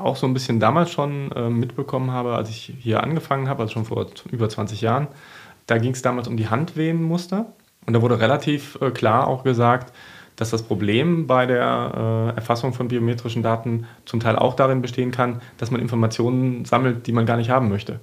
auch 0.00 0.16
so 0.16 0.26
ein 0.26 0.34
bisschen 0.34 0.60
damals 0.60 0.90
schon 0.90 1.32
äh, 1.32 1.50
mitbekommen 1.50 2.10
habe, 2.10 2.34
als 2.34 2.50
ich 2.50 2.74
hier 2.78 3.02
angefangen 3.02 3.48
habe, 3.48 3.62
also 3.62 3.74
schon 3.74 3.84
vor 3.84 4.06
über 4.30 4.48
20 4.48 4.80
Jahren, 4.80 5.08
da 5.66 5.78
ging 5.78 5.92
es 5.92 6.02
damals 6.02 6.28
um 6.28 6.36
die 6.36 6.48
Handwehenmuster 6.48 7.52
und 7.86 7.92
da 7.92 8.02
wurde 8.02 8.20
relativ 8.20 8.78
äh, 8.80 8.90
klar 8.90 9.26
auch 9.26 9.44
gesagt, 9.44 9.92
dass 10.36 10.50
das 10.50 10.62
Problem 10.62 11.26
bei 11.26 11.44
der 11.44 12.32
äh, 12.32 12.36
Erfassung 12.36 12.72
von 12.72 12.88
biometrischen 12.88 13.42
Daten 13.42 13.86
zum 14.06 14.20
Teil 14.20 14.36
auch 14.36 14.54
darin 14.54 14.80
bestehen 14.80 15.10
kann, 15.10 15.42
dass 15.58 15.70
man 15.70 15.80
Informationen 15.80 16.64
sammelt, 16.64 17.06
die 17.06 17.12
man 17.12 17.26
gar 17.26 17.36
nicht 17.36 17.50
haben 17.50 17.68
möchte. 17.68 18.00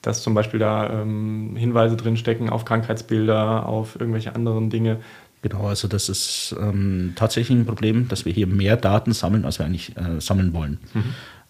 Dass 0.00 0.22
zum 0.22 0.34
Beispiel 0.34 0.60
da 0.60 0.88
ähm, 0.90 1.56
Hinweise 1.56 1.96
drinstecken 1.96 2.50
auf 2.50 2.64
Krankheitsbilder, 2.64 3.66
auf 3.66 3.98
irgendwelche 3.98 4.34
anderen 4.34 4.70
Dinge. 4.70 5.00
Genau, 5.42 5.66
also 5.66 5.88
das 5.88 6.08
ist 6.08 6.54
ähm, 6.60 7.14
tatsächlich 7.16 7.58
ein 7.58 7.66
Problem, 7.66 8.06
dass 8.06 8.24
wir 8.24 8.32
hier 8.32 8.46
mehr 8.46 8.76
Daten 8.76 9.12
sammeln, 9.12 9.44
als 9.44 9.58
wir 9.58 9.66
eigentlich 9.66 9.96
äh, 9.96 10.20
sammeln 10.20 10.54
wollen. 10.54 10.78
Mhm. 10.94 11.04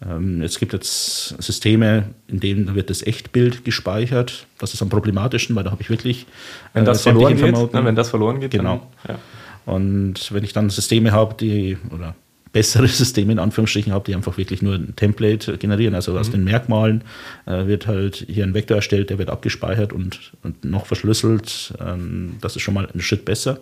Ähm, 0.09 0.41
es 0.41 0.57
gibt 0.57 0.73
jetzt 0.73 1.41
Systeme, 1.41 2.09
in 2.27 2.39
denen 2.39 2.73
wird 2.73 2.89
das 2.89 3.05
Echtbild 3.05 3.63
gespeichert. 3.63 4.47
Das 4.57 4.73
ist 4.73 4.81
am 4.81 4.89
problematischsten, 4.89 5.55
weil 5.55 5.63
da 5.63 5.69
habe 5.69 5.83
ich 5.83 5.91
wirklich. 5.91 6.25
Wenn 6.73 6.85
das, 6.85 7.01
äh, 7.01 7.11
verloren 7.11 7.37
geht, 7.37 7.73
ne, 7.73 7.85
wenn 7.85 7.95
das 7.95 8.09
verloren 8.09 8.39
geht, 8.39 8.51
genau. 8.51 8.87
Dann, 9.05 9.15
ja. 9.15 9.71
Und 9.71 10.33
wenn 10.33 10.43
ich 10.43 10.53
dann 10.53 10.71
Systeme 10.71 11.11
habe, 11.11 11.35
die, 11.35 11.77
oder 11.91 12.15
bessere 12.53 12.87
Systeme 12.87 13.33
in 13.33 13.39
Anführungsstrichen 13.39 13.91
habe, 13.91 14.05
die 14.05 14.15
einfach 14.15 14.37
wirklich 14.37 14.61
nur 14.61 14.75
ein 14.75 14.95
Template 14.95 15.57
generieren. 15.57 15.95
Also 15.95 16.17
aus 16.17 16.29
mhm. 16.29 16.33
den 16.33 16.43
Merkmalen 16.45 17.03
äh, 17.45 17.67
wird 17.67 17.87
halt 17.87 18.25
hier 18.29 18.45
ein 18.45 18.53
Vektor 18.53 18.77
erstellt, 18.77 19.09
der 19.09 19.17
wird 19.17 19.29
abgespeichert 19.29 19.91
und, 19.91 20.31
und 20.43 20.63
noch 20.63 20.85
verschlüsselt. 20.85 21.73
Ähm, 21.85 22.37
das 22.39 22.55
ist 22.55 22.61
schon 22.61 22.75
mal 22.75 22.87
ein 22.93 23.01
Schritt 23.01 23.25
besser. 23.25 23.59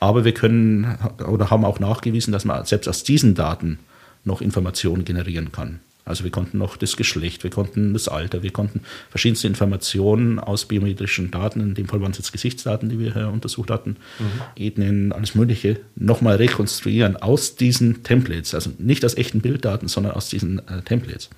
Aber 0.00 0.24
wir 0.24 0.34
können 0.34 0.98
oder 1.28 1.50
haben 1.50 1.64
auch 1.64 1.78
nachgewiesen, 1.78 2.32
dass 2.32 2.44
man 2.44 2.64
selbst 2.64 2.88
aus 2.88 3.04
diesen 3.04 3.36
Daten 3.36 3.78
noch 4.24 4.40
Informationen 4.40 5.04
generieren 5.04 5.52
kann. 5.52 5.78
Also 6.04 6.24
wir 6.24 6.32
konnten 6.32 6.58
noch 6.58 6.76
das 6.76 6.96
Geschlecht, 6.96 7.44
wir 7.44 7.50
konnten 7.50 7.92
das 7.92 8.08
Alter, 8.08 8.42
wir 8.42 8.50
konnten 8.50 8.80
verschiedenste 9.10 9.46
Informationen 9.46 10.40
aus 10.40 10.64
biometrischen 10.64 11.30
Daten, 11.30 11.60
in 11.60 11.74
dem 11.74 11.86
Fall 11.86 12.00
waren 12.00 12.10
es 12.10 12.18
jetzt 12.18 12.32
Gesichtsdaten, 12.32 12.88
die 12.88 12.98
wir 12.98 13.14
hier 13.14 13.28
untersucht 13.28 13.70
hatten, 13.70 13.96
mhm. 14.18 14.40
Ethnien, 14.56 15.12
alles 15.12 15.34
Mögliche, 15.34 15.78
nochmal 15.94 16.36
rekonstruieren 16.36 17.16
aus 17.16 17.54
diesen 17.54 18.02
Templates. 18.02 18.54
Also 18.54 18.70
nicht 18.78 19.04
aus 19.04 19.16
echten 19.16 19.40
Bilddaten, 19.40 19.86
sondern 19.86 20.12
aus 20.12 20.28
diesen 20.28 20.66
äh, 20.68 20.82
Templates. 20.82 21.30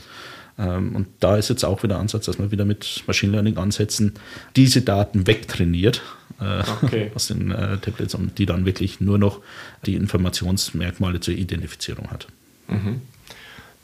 Ähm, 0.58 0.96
und 0.96 1.08
da 1.20 1.36
ist 1.36 1.50
jetzt 1.50 1.64
auch 1.64 1.82
wieder 1.82 1.98
Ansatz, 1.98 2.26
dass 2.26 2.38
man 2.38 2.50
wieder 2.50 2.64
mit 2.64 3.04
Machine 3.06 3.32
Learning 3.32 3.58
Ansätzen 3.58 4.14
diese 4.56 4.82
Daten 4.82 5.26
wegtrainiert 5.26 6.02
äh, 6.40 6.62
okay. 6.82 7.10
aus 7.14 7.26
den 7.26 7.50
äh, 7.50 7.78
Templates 7.78 8.14
und 8.14 8.38
die 8.38 8.46
dann 8.46 8.64
wirklich 8.64 9.00
nur 9.00 9.18
noch 9.18 9.40
die 9.84 9.94
Informationsmerkmale 9.94 11.20
zur 11.20 11.34
Identifizierung 11.34 12.10
hat. 12.10 12.28
Mhm. 12.68 13.02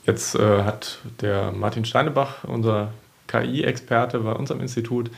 Jetzt 0.05 0.35
äh, 0.35 0.63
hat 0.63 0.99
der 1.21 1.51
Martin 1.51 1.85
Steinebach, 1.85 2.43
unser 2.43 2.91
KI-Experte 3.27 4.19
bei 4.19 4.33
uns 4.33 4.51
am 4.51 4.59
Institut, 4.59 5.11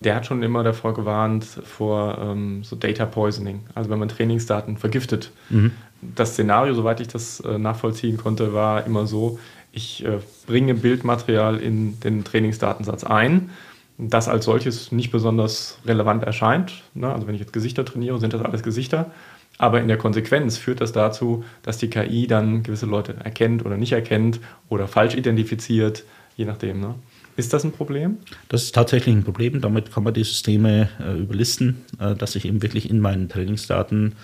der 0.00 0.16
hat 0.16 0.26
schon 0.26 0.42
immer 0.42 0.62
davor 0.62 0.92
gewarnt 0.94 1.44
vor 1.44 2.18
ähm, 2.20 2.62
so 2.62 2.76
Data 2.76 3.06
Poisoning, 3.06 3.60
also 3.74 3.90
wenn 3.90 3.98
man 3.98 4.08
Trainingsdaten 4.08 4.76
vergiftet. 4.76 5.30
Mhm. 5.50 5.72
Das 6.02 6.32
Szenario, 6.32 6.74
soweit 6.74 7.00
ich 7.00 7.08
das 7.08 7.40
äh, 7.40 7.58
nachvollziehen 7.58 8.18
konnte, 8.18 8.52
war 8.52 8.86
immer 8.86 9.06
so, 9.06 9.38
ich 9.72 10.04
äh, 10.04 10.18
bringe 10.46 10.74
Bildmaterial 10.74 11.58
in 11.58 11.98
den 12.00 12.24
Trainingsdatensatz 12.24 13.04
ein, 13.04 13.50
das 13.96 14.28
als 14.28 14.44
solches 14.44 14.92
nicht 14.92 15.10
besonders 15.10 15.78
relevant 15.86 16.24
erscheint. 16.24 16.82
Ne? 16.94 17.12
Also 17.12 17.26
wenn 17.26 17.34
ich 17.34 17.40
jetzt 17.40 17.52
Gesichter 17.52 17.84
trainiere, 17.84 18.18
sind 18.18 18.32
das 18.32 18.42
alles 18.42 18.62
Gesichter. 18.62 19.10
Aber 19.58 19.80
in 19.80 19.88
der 19.88 19.98
Konsequenz 19.98 20.56
führt 20.56 20.80
das 20.80 20.92
dazu, 20.92 21.44
dass 21.62 21.78
die 21.78 21.88
KI 21.88 22.26
dann 22.26 22.62
gewisse 22.62 22.86
Leute 22.86 23.14
erkennt 23.22 23.64
oder 23.64 23.76
nicht 23.76 23.92
erkennt 23.92 24.40
oder 24.68 24.88
falsch 24.88 25.14
identifiziert, 25.14 26.04
je 26.36 26.44
nachdem. 26.44 26.80
Ne? 26.80 26.94
Ist 27.36 27.52
das 27.52 27.64
ein 27.64 27.72
Problem? 27.72 28.18
Das 28.48 28.62
ist 28.64 28.74
tatsächlich 28.74 29.14
ein 29.14 29.24
Problem. 29.24 29.60
Damit 29.60 29.92
kann 29.92 30.04
man 30.04 30.14
die 30.14 30.24
Systeme 30.24 30.88
äh, 31.00 31.18
überlisten, 31.18 31.84
äh, 31.98 32.14
dass 32.14 32.36
ich 32.36 32.44
eben 32.44 32.62
wirklich 32.62 32.90
in 32.90 33.00
meinen 33.00 33.28
Trainingsdaten 33.28 34.14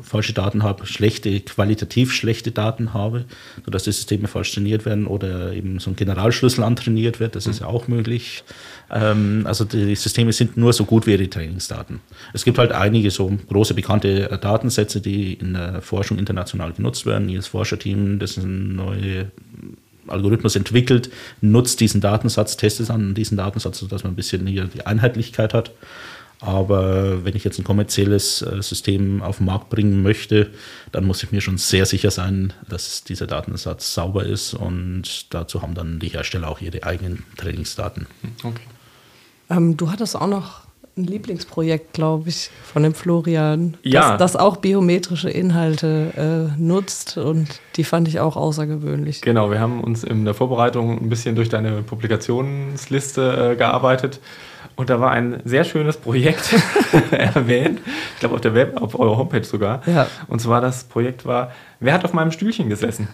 falsche 0.00 0.32
Daten 0.32 0.62
habe, 0.62 0.86
schlechte, 0.86 1.40
qualitativ 1.40 2.12
schlechte 2.12 2.50
Daten 2.50 2.94
habe, 2.94 3.26
sodass 3.64 3.84
die 3.84 3.92
Systeme 3.92 4.26
falsch 4.26 4.52
trainiert 4.52 4.86
werden 4.86 5.06
oder 5.06 5.52
eben 5.52 5.78
so 5.80 5.90
ein 5.90 5.96
Generalschlüssel 5.96 6.64
antrainiert 6.64 7.20
wird. 7.20 7.36
Das 7.36 7.46
ist 7.46 7.60
ja 7.60 7.66
auch 7.66 7.88
möglich. 7.88 8.42
Ähm, 8.90 9.42
also 9.44 9.64
die 9.64 9.94
Systeme 9.94 10.32
sind 10.32 10.56
nur 10.56 10.72
so 10.72 10.84
gut 10.84 11.06
wie 11.06 11.12
ihre 11.12 11.28
Trainingsdaten. 11.28 12.00
Es 12.32 12.44
gibt 12.44 12.58
halt 12.58 12.72
einige 12.72 13.10
so 13.10 13.30
große 13.48 13.74
bekannte 13.74 14.38
Datensätze, 14.40 15.00
die 15.00 15.34
in 15.34 15.54
der 15.54 15.82
Forschung 15.82 16.18
international 16.18 16.72
genutzt 16.72 17.04
werden. 17.04 17.28
Jedes 17.28 17.48
Forscherteam, 17.48 18.18
das 18.18 18.38
ein 18.38 18.74
neue 18.74 19.30
Algorithmus 20.06 20.56
entwickelt, 20.56 21.10
nutzt 21.40 21.80
diesen 21.80 22.00
Datensatz, 22.00 22.56
testet 22.56 22.90
an 22.90 23.14
diesen 23.14 23.36
Datensatz, 23.36 23.78
sodass 23.78 24.04
man 24.04 24.12
ein 24.12 24.16
bisschen 24.16 24.46
hier 24.46 24.64
die 24.64 24.86
Einheitlichkeit 24.86 25.54
hat. 25.54 25.72
Aber 26.42 27.24
wenn 27.24 27.36
ich 27.36 27.44
jetzt 27.44 27.58
ein 27.60 27.64
kommerzielles 27.64 28.42
äh, 28.42 28.60
System 28.62 29.22
auf 29.22 29.36
den 29.36 29.46
Markt 29.46 29.70
bringen 29.70 30.02
möchte, 30.02 30.50
dann 30.90 31.04
muss 31.04 31.22
ich 31.22 31.30
mir 31.30 31.40
schon 31.40 31.56
sehr 31.56 31.86
sicher 31.86 32.10
sein, 32.10 32.52
dass 32.68 33.04
dieser 33.04 33.28
Datensatz 33.28 33.94
sauber 33.94 34.26
ist 34.26 34.52
und 34.52 35.32
dazu 35.32 35.62
haben 35.62 35.74
dann 35.74 36.00
die 36.00 36.08
Hersteller 36.08 36.48
auch 36.48 36.60
ihre 36.60 36.82
eigenen 36.82 37.22
Trainingsdaten. 37.36 38.08
Okay. 38.42 38.62
Ähm, 39.50 39.76
du 39.76 39.90
hattest 39.90 40.16
auch 40.16 40.26
noch 40.26 40.62
ein 40.96 41.04
Lieblingsprojekt, 41.04 41.92
glaube 41.92 42.28
ich, 42.28 42.50
von 42.64 42.82
dem 42.82 42.92
Florian, 42.92 43.76
ja. 43.84 44.16
das, 44.16 44.32
das 44.32 44.40
auch 44.40 44.56
biometrische 44.56 45.30
Inhalte 45.30 46.50
äh, 46.58 46.60
nutzt 46.60 47.16
und 47.16 47.60
die 47.76 47.84
fand 47.84 48.08
ich 48.08 48.18
auch 48.18 48.36
außergewöhnlich. 48.36 49.22
Genau, 49.22 49.50
wir 49.50 49.60
haben 49.60 49.82
uns 49.82 50.02
in 50.02 50.24
der 50.24 50.34
Vorbereitung 50.34 51.00
ein 51.00 51.08
bisschen 51.08 51.36
durch 51.36 51.48
deine 51.48 51.82
Publikationsliste 51.82 53.52
äh, 53.52 53.56
gearbeitet 53.56 54.20
und 54.76 54.90
da 54.90 55.00
war 55.00 55.10
ein 55.10 55.40
sehr 55.44 55.64
schönes 55.64 55.96
Projekt 55.96 56.54
erwähnt, 57.10 57.80
ich 58.14 58.20
glaube 58.20 58.34
auf 58.34 58.40
der 58.40 58.54
Web, 58.54 58.80
auf 58.80 58.98
eurer 58.98 59.16
Homepage 59.16 59.44
sogar. 59.44 59.82
Ja. 59.86 60.06
Und 60.28 60.40
zwar 60.40 60.60
das 60.60 60.84
Projekt 60.84 61.26
war, 61.26 61.52
wer 61.80 61.94
hat 61.94 62.04
auf 62.04 62.12
meinem 62.12 62.32
Stühlchen 62.32 62.68
gesessen? 62.68 63.08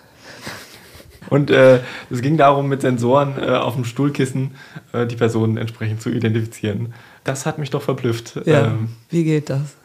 Und 1.31 1.51
äh, 1.51 1.81
es 2.11 2.23
ging 2.23 2.37
darum, 2.37 2.69
mit 2.69 2.81
Sensoren 2.81 3.35
äh, 3.39 3.51
auf 3.51 3.75
dem 3.75 3.85
Stuhlkissen 3.85 4.53
äh, 4.93 5.07
die 5.07 5.17
Personen 5.17 5.59
entsprechend 5.59 6.01
zu 6.01 6.11
identifizieren. 6.11 6.95
Das 7.25 7.45
hat 7.45 7.59
mich 7.59 7.71
doch 7.71 7.83
verblüfft. 7.83 8.41
Ja, 8.47 8.67
ähm, 8.67 8.89
wie 9.11 9.25
geht 9.25 9.51
das? 9.51 9.77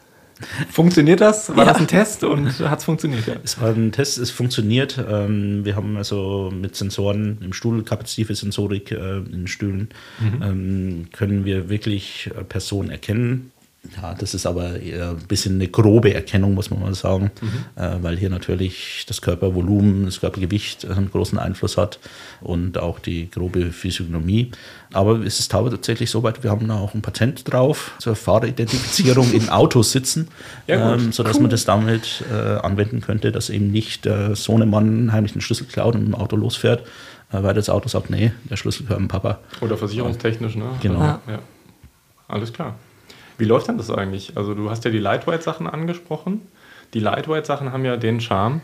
Funktioniert 0.70 1.20
das? 1.20 1.48
War 1.50 1.64
ja. 1.64 1.72
das 1.72 1.80
ein 1.80 1.86
Test 1.86 2.24
und 2.24 2.58
hat 2.60 2.80
es 2.80 2.84
funktioniert? 2.84 3.26
Ja. 3.26 3.34
Es 3.42 3.60
war 3.60 3.70
ein 3.70 3.92
Test, 3.92 4.18
es 4.18 4.30
funktioniert. 4.30 5.02
Ähm, 5.08 5.64
wir 5.64 5.76
haben 5.76 5.96
also 5.96 6.52
mit 6.52 6.76
Sensoren 6.76 7.38
im 7.40 7.52
Stuhl, 7.52 7.82
kapazitive 7.84 8.34
Sensorik 8.34 8.90
äh, 8.90 9.18
in 9.18 9.46
Stühlen, 9.46 9.90
mhm. 10.20 10.42
ähm, 10.42 11.06
können 11.12 11.44
wir 11.44 11.68
wirklich 11.68 12.30
äh, 12.36 12.44
Personen 12.44 12.90
erkennen. 12.90 13.52
Ja, 14.00 14.14
das 14.14 14.34
ist 14.34 14.46
aber 14.46 14.80
eher 14.80 15.10
ein 15.10 15.26
bisschen 15.28 15.56
eine 15.56 15.68
grobe 15.68 16.14
Erkennung, 16.14 16.54
muss 16.54 16.70
man 16.70 16.80
mal 16.80 16.94
sagen, 16.94 17.30
mhm. 17.40 17.82
äh, 17.82 18.02
weil 18.02 18.16
hier 18.16 18.30
natürlich 18.30 19.04
das 19.06 19.20
Körpervolumen, 19.20 20.06
das 20.06 20.20
Körpergewicht 20.20 20.88
einen 20.88 21.10
großen 21.10 21.38
Einfluss 21.38 21.76
hat 21.76 21.98
und 22.40 22.78
auch 22.78 22.98
die 22.98 23.30
grobe 23.30 23.72
Physiognomie. 23.72 24.50
Aber 24.92 25.20
es 25.20 25.38
ist 25.38 25.50
tatsächlich 25.50 26.10
so 26.10 26.22
weit, 26.22 26.42
wir 26.42 26.50
haben 26.50 26.66
da 26.68 26.78
auch 26.78 26.94
ein 26.94 27.02
Patent 27.02 27.50
drauf 27.52 27.92
zur 27.98 28.16
Fahreridentifizierung 28.16 29.32
in 29.32 29.48
Autos 29.50 29.92
sitzen, 29.92 30.28
ja, 30.66 30.94
ähm, 30.94 31.12
sodass 31.12 31.36
cool. 31.36 31.42
man 31.42 31.50
das 31.50 31.64
damit 31.64 32.24
äh, 32.32 32.34
anwenden 32.34 33.00
könnte, 33.00 33.32
dass 33.32 33.50
eben 33.50 33.70
nicht 33.70 34.06
äh, 34.06 34.34
so 34.34 34.56
ein 34.56 34.68
Mann 34.70 35.12
heimlich 35.12 35.32
den 35.32 35.42
Schlüssel 35.42 35.66
klaut 35.66 35.94
und 35.94 36.06
im 36.06 36.14
Auto 36.14 36.36
losfährt, 36.36 36.86
äh, 37.32 37.42
weil 37.42 37.54
das 37.54 37.68
Auto 37.68 37.88
sagt, 37.88 38.08
nee, 38.08 38.32
der 38.44 38.56
Schlüssel 38.56 38.84
gehört 38.84 39.00
dem 39.00 39.08
Papa. 39.08 39.40
Oder 39.60 39.76
versicherungstechnisch, 39.76 40.56
ne? 40.56 40.70
Genau. 40.80 41.00
Ja. 41.00 41.20
Ja. 41.28 41.38
Alles 42.28 42.52
klar. 42.52 42.76
Wie 43.38 43.44
läuft 43.44 43.68
denn 43.68 43.78
das 43.78 43.90
eigentlich? 43.90 44.36
Also 44.36 44.54
du 44.54 44.70
hast 44.70 44.84
ja 44.84 44.90
die 44.90 44.98
Lightweight-Sachen 44.98 45.66
angesprochen. 45.66 46.42
Die 46.92 47.00
Lightweight-Sachen 47.00 47.72
haben 47.72 47.84
ja 47.84 47.96
den 47.96 48.20
Charme, 48.20 48.60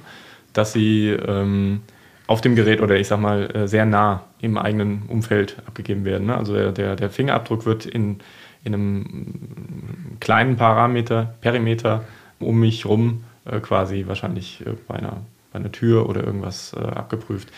dass 0.52 0.72
sie 0.72 1.08
ähm, 1.10 1.80
auf 2.26 2.40
dem 2.40 2.54
Gerät 2.54 2.80
oder 2.80 2.96
ich 2.96 3.08
sag 3.08 3.18
mal 3.18 3.50
äh, 3.54 3.66
sehr 3.66 3.84
nah 3.84 4.24
im 4.40 4.56
eigenen 4.56 5.02
Umfeld 5.08 5.56
abgegeben 5.66 6.04
werden. 6.04 6.28
Ne? 6.28 6.36
Also 6.36 6.70
der, 6.70 6.94
der, 6.94 7.10
Fingerabdruck 7.10 7.66
wird 7.66 7.86
in, 7.86 8.20
in 8.62 8.74
einem 8.74 10.16
kleinen 10.20 10.56
Parameter, 10.56 11.34
Perimeter 11.40 12.04
um 12.38 12.60
mich 12.60 12.86
rum 12.86 13.24
äh, 13.46 13.58
quasi 13.58 14.04
wahrscheinlich 14.06 14.64
äh, 14.64 14.74
bei, 14.86 14.94
einer, 14.94 15.22
bei 15.52 15.58
einer 15.58 15.72
Tür 15.72 16.08
oder 16.08 16.22
irgendwas 16.22 16.72
äh, 16.74 16.78
abgeprüft. 16.78 17.48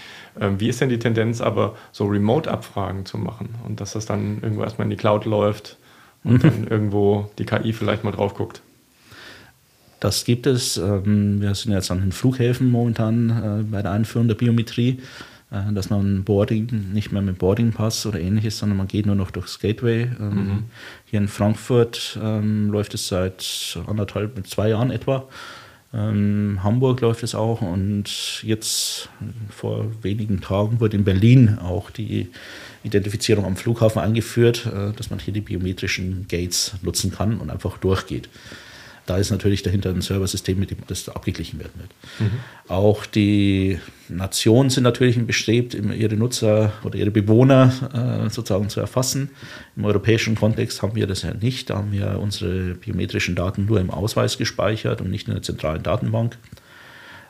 Ähm, 0.41 0.59
wie 0.59 0.69
ist 0.69 0.81
denn 0.81 0.89
die 0.89 0.99
Tendenz 0.99 1.43
aber, 1.43 1.77
so 1.93 2.07
Remote-Abfragen 2.07 3.05
zu 3.05 3.19
machen 3.19 3.55
und 3.67 3.81
dass 3.81 3.93
das 3.93 4.07
dann 4.07 4.39
irgendwo 4.41 4.63
erstmal 4.63 4.87
in 4.87 4.91
die 4.91 4.97
Cloud 4.97 5.27
läuft 5.27 5.77
und 6.25 6.35
mhm. 6.35 6.39
dann 6.41 6.67
irgendwo 6.69 7.31
die 7.39 7.45
KI 7.45 7.73
vielleicht 7.73 8.05
mal 8.05 8.13
drauf 8.13 8.35
guckt. 8.35 8.63
Das 10.01 10.25
gibt 10.25 10.47
es. 10.49 10.77
Ähm, 10.79 11.41
wir 11.41 11.55
sind 11.55 11.73
jetzt 11.73 11.91
an 11.93 12.01
den 12.01 12.11
Flughäfen 12.11 12.71
momentan 12.71 13.31
äh, 13.31 13.63
bei 13.63 13.83
der 13.83 13.93
Einführung 13.93 14.27
der 14.27 14.35
Biometrie, 14.35 15.01
äh, 15.53 15.73
dass 15.73 15.91
man 15.91 16.25
Boarding 16.25 16.91
nicht 16.93 17.13
mehr 17.13 17.23
mit 17.23 17.39
Boardingpass 17.39 18.07
oder 18.07 18.19
ähnliches, 18.19 18.59
sondern 18.59 18.79
man 18.79 18.89
geht 18.89 19.07
nur 19.07 19.15
noch 19.15 19.31
durchs 19.31 19.61
Gateway. 19.61 20.11
Ähm, 20.19 20.35
mhm. 20.35 20.65
Hier 21.07 21.21
in 21.21 21.29
Frankfurt 21.29 22.19
ähm, 22.21 22.71
läuft 22.71 22.95
es 22.95 23.07
seit 23.07 23.79
anderthalb, 23.87 24.37
mit 24.37 24.49
zwei 24.49 24.71
Jahren 24.71 24.91
etwa. 24.91 25.29
Hamburg 25.93 27.03
läuft 27.03 27.23
es 27.23 27.35
auch 27.35 27.61
und 27.61 28.43
jetzt 28.43 29.11
vor 29.51 29.91
wenigen 30.03 30.41
Tagen 30.41 30.81
wurde 30.81 30.97
in 30.97 31.05
Berlin 31.05 31.59
auch 31.59 31.91
die 31.91 32.31
Identifizierung 32.83 33.45
am 33.45 33.57
Flughafen 33.57 34.01
eingeführt, 34.01 34.67
äh, 34.67 34.93
dass 34.93 35.11
man 35.11 35.19
hier 35.19 35.35
die 35.35 35.41
biometrischen 35.41 36.27
Gates 36.29 36.75
nutzen 36.83 37.13
kann 37.13 37.39
und 37.39 37.51
einfach 37.51 37.79
durchgeht. 37.79 38.29
Da 39.07 39.17
ist 39.17 39.31
natürlich 39.31 39.63
dahinter 39.63 39.91
ein 39.91 40.01
Serversystem, 40.01 40.59
mit 40.59 40.71
dem 40.71 40.79
das 40.87 41.09
abgeglichen 41.09 41.59
werden 41.59 41.73
wird. 41.77 41.91
Mhm. 42.21 42.39
Auch 42.69 43.05
die 43.05 43.81
Nationen 44.09 44.71
sind 44.71 44.85
natürlich 44.85 45.25
bestrebt, 45.27 45.75
ihre 45.75 46.17
Nutzer 46.17 46.73
oder 46.85 46.97
ihre 46.97 47.11
Bewohner 47.11 48.27
äh, 48.27 48.31
sozusagen 48.31 48.69
zu 48.69 48.81
erfassen. 48.81 49.31
Im 49.77 49.85
europäischen 49.85 50.37
Kontext 50.37 50.83
haben 50.83 50.95
wir 50.95 51.07
das 51.07 51.23
ja 51.23 51.35
nicht. 51.35 51.71
Da 51.71 51.79
haben 51.79 51.91
wir 51.91 52.19
unsere 52.21 52.75
biometrischen 52.75 53.35
Daten 53.35 53.67
nur 53.67 53.81
im 53.81 53.91
Ausweis 53.91 54.39
gespeichert 54.39 55.01
und 55.01 55.11
nicht 55.11 55.27
in 55.27 55.35
der 55.35 55.43
zentralen 55.43 55.83
Datenbank. 55.83 56.39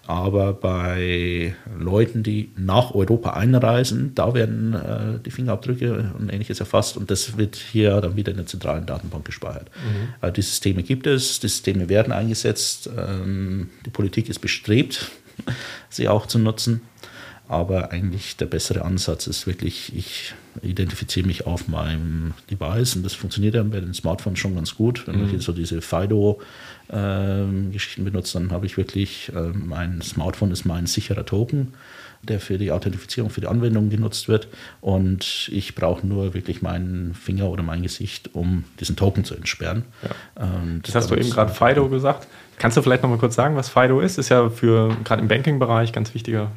Aber 0.07 0.53
bei 0.53 1.55
Leuten, 1.79 2.23
die 2.23 2.51
nach 2.57 2.93
Europa 2.93 3.31
einreisen, 3.31 4.15
da 4.15 4.35
werden 4.35 4.75
äh, 4.75 5.21
die 5.25 5.31
Fingerabdrücke 5.31 6.13
und 6.19 6.33
ähnliches 6.33 6.59
erfasst 6.59 6.97
und 6.97 7.11
das 7.11 7.37
wird 7.39 7.55
hier 7.57 8.01
dann 8.01 8.17
wieder 8.17 8.33
in 8.33 8.39
der 8.39 8.47
zentralen 8.47 8.85
Datenbank 8.85 9.25
gespeichert. 9.25 9.71
Mhm. 9.71 10.15
Also 10.21 10.33
die 10.35 10.43
Systeme 10.43 10.83
gibt 10.83 11.07
es, 11.07 11.39
die 11.39 11.49
Systeme 11.49 11.89
werden 11.89 12.13
eingesetzt. 12.13 12.91
Ähm, 12.97 13.71
die 13.87 13.91
Politik 13.91 14.29
ist 14.29 14.41
bestrebt, 14.41 15.11
sie 15.89 16.09
auch 16.09 16.27
zu 16.27 16.39
nutzen. 16.39 16.81
Aber 17.53 17.93
eigentlich 17.93 18.37
der 18.39 18.47
bessere 18.47 18.83
Ansatz 18.83 19.27
ist 19.27 19.47
wirklich, 19.47 19.95
ich 19.95 20.33
identifiziere 20.63 21.27
mich 21.27 21.47
auf 21.47 21.69
meinem 21.69 22.33
Device 22.51 22.97
und 22.97 23.03
das 23.03 23.13
funktioniert 23.13 23.55
ja 23.55 23.63
bei 23.63 23.79
den 23.79 23.93
Smartphones 23.93 24.39
schon 24.39 24.55
ganz 24.55 24.75
gut. 24.75 25.07
Wenn 25.07 25.17
mhm. 25.17 25.21
man 25.21 25.29
hier 25.29 25.43
so 25.43 25.53
diese 25.53 25.83
FIDO-Geschichten 25.83 28.01
ähm, 28.01 28.05
benutzt, 28.07 28.35
dann 28.35 28.53
habe 28.53 28.65
ich 28.65 28.79
wirklich, 28.79 29.31
äh, 29.37 29.51
mein 29.53 30.01
Smartphone 30.01 30.51
ist 30.51 30.65
mein 30.65 30.87
sicherer 30.87 31.27
Token, 31.27 31.75
der 32.23 32.41
für 32.41 32.57
die 32.57 32.73
Authentifizierung, 32.73 33.29
für 33.29 33.43
die 33.43 33.49
Anwendung 33.49 33.91
genutzt 33.91 34.29
wird. 34.29 34.49
Und 34.81 35.51
ich 35.53 35.75
brauche 35.75 36.07
nur 36.07 36.33
wirklich 36.33 36.63
meinen 36.63 37.13
Finger 37.13 37.51
oder 37.51 37.63
mein 37.63 37.83
Gesicht, 37.83 38.35
um 38.35 38.65
diesen 38.81 38.97
Token 38.97 39.27
zu 39.27 39.35
entsperren. 39.35 39.85
Ja. 40.03 40.09
das 40.85 40.95
hast 40.95 41.11
du 41.11 41.17
eben 41.17 41.29
gerade 41.29 41.53
FIDO 41.53 41.91
gesagt. 41.91 42.27
Kannst 42.57 42.79
du 42.79 42.83
vielleicht 42.83 43.03
noch 43.03 43.11
mal 43.11 43.19
kurz 43.19 43.35
sagen, 43.35 43.57
was 43.57 43.69
FIDO 43.69 44.01
ist? 44.01 44.17
Ist 44.17 44.31
ja 44.31 44.49
für 44.49 44.97
gerade 45.05 45.21
im 45.21 45.29
Banking-Bereich 45.29 45.93
ganz 45.93 46.15
wichtiger 46.15 46.51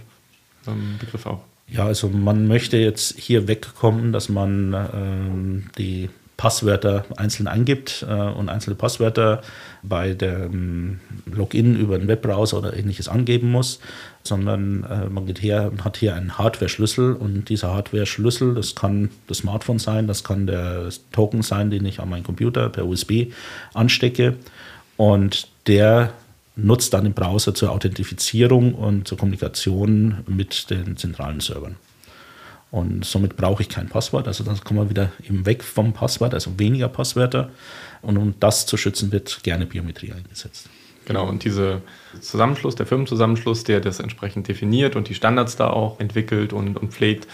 ähm, 0.68 0.96
Begriff 1.00 1.26
auch. 1.26 1.42
Ja, 1.68 1.86
also 1.86 2.10
man 2.10 2.48
möchte 2.48 2.78
jetzt 2.78 3.18
hier 3.18 3.48
wegkommen, 3.48 4.12
dass 4.12 4.30
man 4.30 4.74
ähm, 4.94 5.64
die 5.78 6.10
Passwörter 6.38 7.06
einzeln 7.16 7.48
eingibt 7.48 8.06
äh, 8.08 8.14
und 8.14 8.50
einzelne 8.50 8.76
Passwörter 8.76 9.42
bei 9.84 10.14
dem 10.14 11.00
Login 11.26 11.76
über 11.78 11.96
einen 11.96 12.08
Webbrowser 12.08 12.58
oder 12.58 12.76
ähnliches 12.76 13.08
angeben 13.08 13.52
muss, 13.52 13.80
sondern 14.24 14.84
äh, 14.84 15.10
man 15.10 15.26
geht 15.26 15.42
her 15.42 15.72
und 15.72 15.86
hat 15.86 15.98
hier 15.98 16.14
einen 16.16 16.38
Hardware-Schlüssel 16.38 17.14
und 17.14 17.50
dieser 17.50 17.74
Hardware-Schlüssel, 17.74 18.54
das 18.54 18.76
kann 18.76 19.10
das 19.28 19.40
Smartphone 19.40 19.80
sein, 19.80 20.08
das 20.08 20.24
kann 20.24 20.46
der 20.46 20.90
Token 21.12 21.42
sein, 21.42 21.72
den 21.72 21.86
ich 21.86 22.00
an 22.00 22.10
meinen 22.10 22.24
Computer 22.24 22.70
per 22.70 22.86
USB 22.86 23.32
anstecke 23.74 24.36
und 24.98 25.48
der 25.68 26.14
nutzt 26.56 26.94
dann 26.94 27.04
den 27.04 27.14
Browser 27.14 27.54
zur 27.54 27.72
Authentifizierung 27.72 28.74
und 28.74 29.08
zur 29.08 29.18
Kommunikation 29.18 30.24
mit 30.28 30.70
den 30.70 30.98
zentralen 30.98 31.40
Servern. 31.40 31.76
Und 32.72 33.06
somit 33.06 33.38
brauche 33.38 33.62
ich 33.62 33.70
kein 33.70 33.88
Passwort. 33.88 34.28
Also 34.28 34.44
dann 34.44 34.60
kommen 34.62 34.82
wir 34.82 34.90
wieder 34.90 35.12
eben 35.24 35.46
weg 35.46 35.64
vom 35.64 35.94
Passwort, 35.94 36.34
also 36.34 36.60
weniger 36.60 36.90
Passwörter. 36.90 37.50
Und 38.02 38.18
um 38.18 38.34
das 38.40 38.66
zu 38.66 38.76
schützen, 38.78 39.12
wird 39.12 39.44
gerne 39.44 39.66
Biometrie 39.66 40.12
eingesetzt. 40.12 40.70
Genau, 41.06 41.28
und 41.28 41.44
dieser 41.44 41.82
Zusammenschluss, 42.20 42.76
der 42.76 42.86
Firmenzusammenschluss, 42.86 43.64
der 43.64 43.80
das 43.80 44.00
entsprechend 44.00 44.48
definiert 44.48 44.96
und 44.96 45.08
die 45.08 45.14
Standards 45.14 45.56
da 45.56 45.70
auch 45.70 46.00
entwickelt 46.00 46.52
und, 46.52 46.78
und 46.78 46.92
pflegt, 46.92 47.28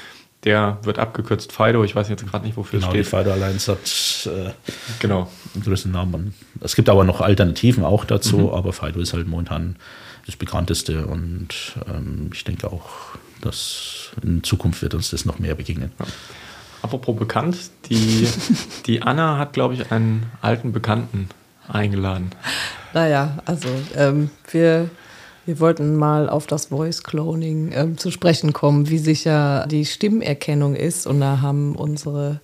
der 0.43 0.79
wird 0.83 0.99
abgekürzt 0.99 1.51
FIDO. 1.51 1.83
Ich 1.83 1.95
weiß 1.95 2.09
jetzt 2.09 2.25
gerade 2.25 2.45
nicht, 2.45 2.57
wofür 2.57 2.79
genau, 2.79 2.91
es 2.91 3.07
steht. 3.07 3.11
Genau, 3.11 3.23
die 3.23 3.29
FIDO 3.29 3.33
Alliance 3.33 3.71
hat 3.71 4.33
äh, 4.33 4.51
genau. 4.99 5.29
einen 5.53 5.63
größeren 5.63 5.91
Namen. 5.91 6.33
Es 6.61 6.75
gibt 6.75 6.89
aber 6.89 7.03
noch 7.03 7.21
Alternativen 7.21 7.83
auch 7.83 8.05
dazu, 8.05 8.37
mhm. 8.37 8.49
aber 8.49 8.73
FIDO 8.73 8.99
ist 8.99 9.13
halt 9.13 9.27
momentan 9.27 9.75
das 10.25 10.35
bekannteste 10.35 11.07
und 11.07 11.49
ähm, 11.87 12.29
ich 12.33 12.43
denke 12.43 12.71
auch, 12.71 12.89
dass 13.41 14.11
in 14.21 14.43
Zukunft 14.43 14.81
wird 14.81 14.93
uns 14.93 15.09
das 15.09 15.25
noch 15.25 15.39
mehr 15.39 15.55
begegnen. 15.55 15.91
Ja. 15.99 16.05
Apropos 16.83 17.15
bekannt, 17.17 17.57
die, 17.89 18.27
die 18.85 19.01
Anna 19.01 19.37
hat, 19.37 19.53
glaube 19.53 19.73
ich, 19.75 19.91
einen 19.91 20.25
alten 20.41 20.71
Bekannten 20.71 21.29
eingeladen. 21.67 22.31
Naja, 22.93 23.37
also 23.45 23.69
ähm, 23.95 24.29
wir 24.51 24.89
wir 25.45 25.59
wollten 25.59 25.95
mal 25.95 26.29
auf 26.29 26.45
das 26.47 26.67
Voice 26.67 27.03
Cloning 27.03 27.71
ähm, 27.73 27.97
zu 27.97 28.11
sprechen 28.11 28.53
kommen, 28.53 28.89
wie 28.89 28.99
sicher 28.99 29.65
die 29.67 29.85
Stimmerkennung 29.85 30.75
ist. 30.75 31.07
Und 31.07 31.19
da 31.19 31.41
haben 31.41 31.75
unsere, 31.75 32.39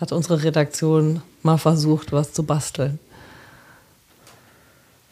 hat 0.00 0.12
unsere 0.12 0.42
Redaktion 0.42 1.22
mal 1.42 1.58
versucht, 1.58 2.12
was 2.12 2.32
zu 2.32 2.42
basteln. 2.42 2.98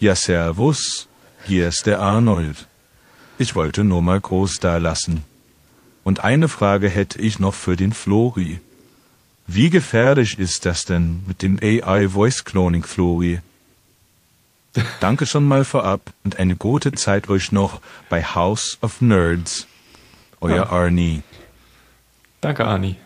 Ja, 0.00 0.14
servus. 0.14 1.08
Hier 1.44 1.68
ist 1.68 1.86
der 1.86 2.00
Arnold. 2.00 2.66
Ich 3.38 3.54
wollte 3.54 3.84
nur 3.84 4.02
mal 4.02 4.20
groß 4.20 4.58
da 4.58 4.76
lassen. 4.76 5.24
Und 6.02 6.24
eine 6.24 6.48
Frage 6.48 6.88
hätte 6.88 7.20
ich 7.20 7.38
noch 7.38 7.54
für 7.54 7.76
den 7.76 7.92
Flori. 7.92 8.60
Wie 9.46 9.70
gefährlich 9.70 10.38
ist 10.38 10.66
das 10.66 10.84
denn 10.84 11.22
mit 11.26 11.42
dem 11.42 11.58
AI 11.62 12.08
Voice 12.08 12.44
Cloning, 12.44 12.82
Flori? 12.82 13.40
Danke 15.00 15.26
schon 15.26 15.44
mal 15.44 15.64
vorab 15.64 16.00
und 16.24 16.38
eine 16.38 16.56
gute 16.56 16.92
Zeit 16.92 17.28
euch 17.28 17.52
noch 17.52 17.80
bei 18.08 18.22
House 18.22 18.78
of 18.82 19.00
Nerds. 19.00 19.66
Euer 20.40 20.56
ja. 20.56 20.70
Arnie. 20.70 21.22
Danke, 22.40 22.64
Arnie. 22.64 22.96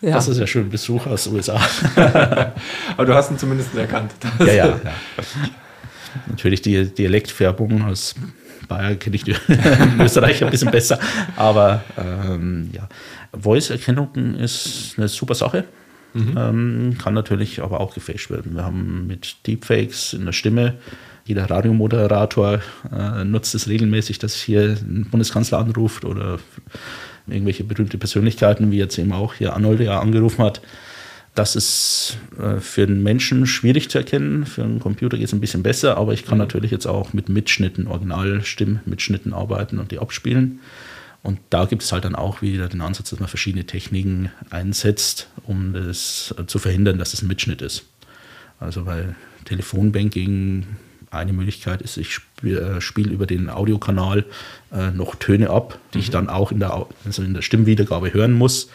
Ja. 0.00 0.12
Das 0.12 0.28
ist 0.28 0.38
ja 0.38 0.46
schön 0.46 0.70
Besuch 0.70 1.06
aus 1.06 1.24
den 1.24 1.34
USA. 1.34 1.60
Aber 2.96 3.04
du 3.04 3.14
hast 3.14 3.30
ihn 3.30 3.38
zumindest 3.38 3.74
erkannt. 3.74 4.12
Ja, 4.38 4.46
ja, 4.46 4.66
ja. 4.66 4.76
Natürlich 6.26 6.62
die 6.62 6.86
Dialektfärbung 6.86 7.84
aus 7.84 8.14
Bayern 8.68 8.98
kenne 8.98 9.16
ich 9.16 9.24
die 9.24 9.34
in 9.48 10.00
Österreich 10.00 10.44
ein 10.44 10.50
bisschen 10.50 10.70
besser. 10.70 10.98
Aber 11.36 11.82
ähm, 11.96 12.70
ja, 12.72 12.88
Voice-Erkennung 13.38 14.34
ist 14.36 14.94
eine 14.96 15.08
super 15.08 15.34
Sache. 15.34 15.64
Mhm. 16.14 16.34
Ähm, 16.36 16.96
kann 16.98 17.14
natürlich 17.14 17.62
aber 17.62 17.80
auch 17.80 17.94
gefälscht 17.94 18.30
werden. 18.30 18.54
Wir 18.54 18.64
haben 18.64 19.06
mit 19.06 19.46
Deepfakes 19.46 20.14
in 20.14 20.24
der 20.24 20.32
Stimme, 20.32 20.74
jeder 21.28 21.50
Radiomoderator 21.50 22.60
äh, 22.90 23.24
nutzt 23.24 23.54
es 23.54 23.68
regelmäßig, 23.68 24.18
dass 24.18 24.34
hier 24.34 24.78
ein 24.80 25.06
Bundeskanzler 25.10 25.58
anruft 25.58 26.06
oder 26.06 26.38
irgendwelche 27.26 27.64
berühmte 27.64 27.98
Persönlichkeiten, 27.98 28.70
wie 28.72 28.78
jetzt 28.78 28.98
eben 28.98 29.12
auch 29.12 29.34
hier 29.34 29.52
Arnold 29.52 29.80
ja 29.80 30.00
angerufen 30.00 30.42
hat. 30.42 30.62
Das 31.34 31.54
ist 31.54 32.16
äh, 32.40 32.60
für 32.60 32.86
den 32.86 33.02
Menschen 33.02 33.46
schwierig 33.46 33.90
zu 33.90 33.98
erkennen. 33.98 34.46
Für 34.46 34.64
einen 34.64 34.80
Computer 34.80 35.18
geht 35.18 35.26
es 35.26 35.34
ein 35.34 35.40
bisschen 35.40 35.62
besser, 35.62 35.98
aber 35.98 36.14
ich 36.14 36.24
kann 36.24 36.38
mhm. 36.38 36.44
natürlich 36.44 36.70
jetzt 36.70 36.86
auch 36.86 37.12
mit 37.12 37.28
Mitschnitten, 37.28 37.86
Originalstimmen, 37.86 38.80
Mitschnitten 38.86 39.34
arbeiten 39.34 39.78
und 39.78 39.90
die 39.90 39.98
abspielen. 39.98 40.60
Und 41.22 41.40
da 41.50 41.64
gibt 41.64 41.82
es 41.82 41.92
halt 41.92 42.04
dann 42.04 42.14
auch 42.14 42.42
wieder 42.42 42.68
den 42.68 42.80
Ansatz, 42.80 43.10
dass 43.10 43.20
man 43.20 43.28
verschiedene 43.28 43.64
Techniken 43.64 44.30
einsetzt, 44.50 45.28
um 45.44 45.72
das 45.72 46.34
zu 46.46 46.58
verhindern, 46.58 46.98
dass 46.98 47.12
es 47.12 47.22
ein 47.22 47.28
Mitschnitt 47.28 47.60
ist. 47.60 47.84
Also 48.60 48.84
bei 48.84 49.14
Telefonbanking 49.44 50.66
eine 51.10 51.32
Möglichkeit 51.32 51.82
ist, 51.82 51.96
ich 51.96 52.12
spiele 52.12 52.80
spiel 52.80 53.10
über 53.10 53.26
den 53.26 53.48
Audiokanal 53.48 54.24
äh, 54.72 54.90
noch 54.90 55.14
Töne 55.14 55.50
ab, 55.50 55.78
die 55.94 55.98
mhm. 55.98 56.02
ich 56.02 56.10
dann 56.10 56.28
auch 56.28 56.52
in 56.52 56.60
der, 56.60 56.86
also 57.04 57.22
in 57.22 57.34
der 57.34 57.42
Stimmwiedergabe 57.42 58.12
hören 58.12 58.32
muss. 58.32 58.68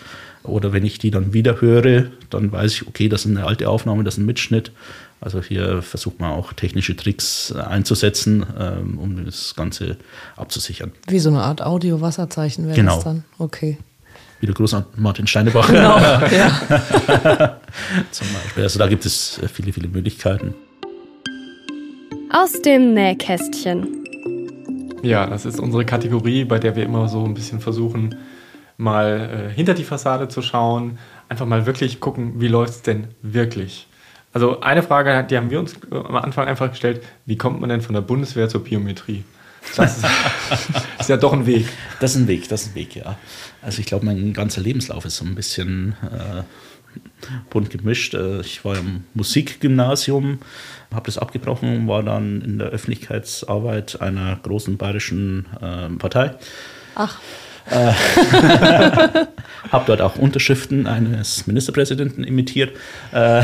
Oder 0.44 0.74
wenn 0.74 0.84
ich 0.84 1.00
die 1.00 1.12
dann 1.12 1.34
wieder 1.34 1.62
höre, 1.62 2.08
dann 2.30 2.52
weiß 2.52 2.74
ich, 2.74 2.88
okay, 2.88 3.08
das 3.08 3.26
ist 3.26 3.32
eine 3.32 3.46
alte 3.46 3.70
Aufnahme, 3.70 4.04
das 4.04 4.16
ist 4.16 4.20
ein 4.20 4.26
Mitschnitt. 4.26 4.72
Also 5.24 5.42
hier 5.42 5.82
versucht 5.82 6.20
man 6.20 6.32
auch 6.32 6.52
technische 6.52 6.98
Tricks 6.98 7.54
einzusetzen, 7.54 8.46
ähm, 8.60 9.00
um 9.00 9.26
das 9.26 9.56
Ganze 9.56 9.98
abzusichern. 10.36 10.92
Wie 11.08 11.20
so 11.20 11.30
eine 11.30 11.42
Art 11.42 11.62
Audio-Wasserzeichen 11.62 12.66
wäre 12.66 12.76
genau. 12.76 12.96
das 12.96 13.04
dann? 13.06 13.24
Okay. 13.38 13.78
Wie 14.42 14.48
der 14.48 14.56
große 14.56 14.86
Martin 14.98 15.26
Steinebach. 15.26 15.68
Genau, 15.68 15.98
ja. 15.98 16.50
Zum 18.12 18.28
Beispiel. 18.34 18.64
Also 18.64 18.80
da 18.80 18.88
gibt 18.88 19.06
es 19.06 19.40
viele, 19.54 19.72
viele 19.72 19.88
Möglichkeiten. 19.88 20.54
Aus 22.30 22.62
dem 22.62 22.94
Nähkästchen. 22.94 24.04
Ja, 25.04 25.26
das 25.26 25.46
ist 25.46 25.60
unsere 25.60 25.86
Kategorie, 25.86 26.44
bei 26.44 26.60
der 26.60 26.76
wir 26.76 26.84
immer 26.84 27.08
so 27.08 27.24
ein 27.24 27.34
bisschen 27.34 27.62
versuchen, 27.62 28.16
mal 28.76 29.50
äh, 29.52 29.54
hinter 29.54 29.74
die 29.74 29.86
Fassade 29.86 30.28
zu 30.28 30.42
schauen, 30.42 30.98
einfach 31.30 31.46
mal 31.46 31.66
wirklich 31.66 32.02
gucken, 32.02 32.42
wie 32.42 32.50
läuft 32.50 32.74
es 32.74 32.82
denn 32.82 33.08
wirklich. 33.22 33.88
Also 34.34 34.62
eine 34.62 34.82
Frage, 34.82 35.26
die 35.30 35.38
haben 35.38 35.52
wir 35.52 35.60
uns 35.60 35.76
äh, 35.92 35.96
am 35.96 36.16
Anfang 36.16 36.48
einfach 36.48 36.70
gestellt, 36.70 37.04
wie 37.26 37.38
kommt 37.38 37.62
man 37.62 37.70
denn 37.70 37.82
von 37.82 37.94
der 37.94 38.02
Bundeswehr 38.02 38.50
zur 38.50 38.64
Biometrie? 38.64 39.24
Das 39.76 39.98
ist, 39.98 40.06
ist 41.00 41.10
ja 41.10 41.18
doch 41.18 41.34
ein 41.34 41.46
Weg. 41.46 41.68
Das 42.00 42.16
ist 42.16 42.22
ein 42.22 42.28
Weg, 42.28 42.50
das 42.50 42.64
ist 42.64 42.70
ein 42.70 42.76
Weg, 42.76 42.96
ja. 42.96 43.18
Also 43.62 43.80
ich 43.80 43.86
glaube, 43.86 44.06
mein 44.06 44.34
ganzer 44.34 44.62
Lebenslauf 44.62 45.06
ist 45.06 45.18
so 45.18 45.26
ein 45.26 45.36
bisschen 45.36 45.96
äh, 46.02 46.44
bunt 47.50 47.70
gemischt. 47.70 48.16
Äh, 48.16 48.42
ich 48.42 48.66
war 48.66 48.78
im 48.78 49.04
Musikgymnasium, 49.14 50.40
habe 50.94 51.06
das 51.06 51.18
abgebrochen 51.18 51.76
und 51.76 51.88
war 51.88 52.04
dann 52.04 52.42
in 52.42 52.60
der 52.60 52.70
Öffentlichkeitsarbeit 52.70 54.02
einer 54.02 54.36
großen 54.38 54.78
bayerischen 54.78 55.46
äh, 55.62 55.90
Partei. 55.98 56.36
Ach. 56.96 57.20
Äh, 57.70 57.94
habe 59.72 59.86
dort 59.88 60.02
auch 60.02 60.16
Unterschriften 60.18 60.88
eines 60.88 61.48
Ministerpräsidenten 61.48 62.24
imitiert. 62.24 62.76
Äh, 63.12 63.44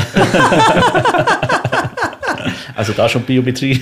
also 2.74 2.92
da 2.92 3.08
schon 3.08 3.22
Biometrie 3.22 3.80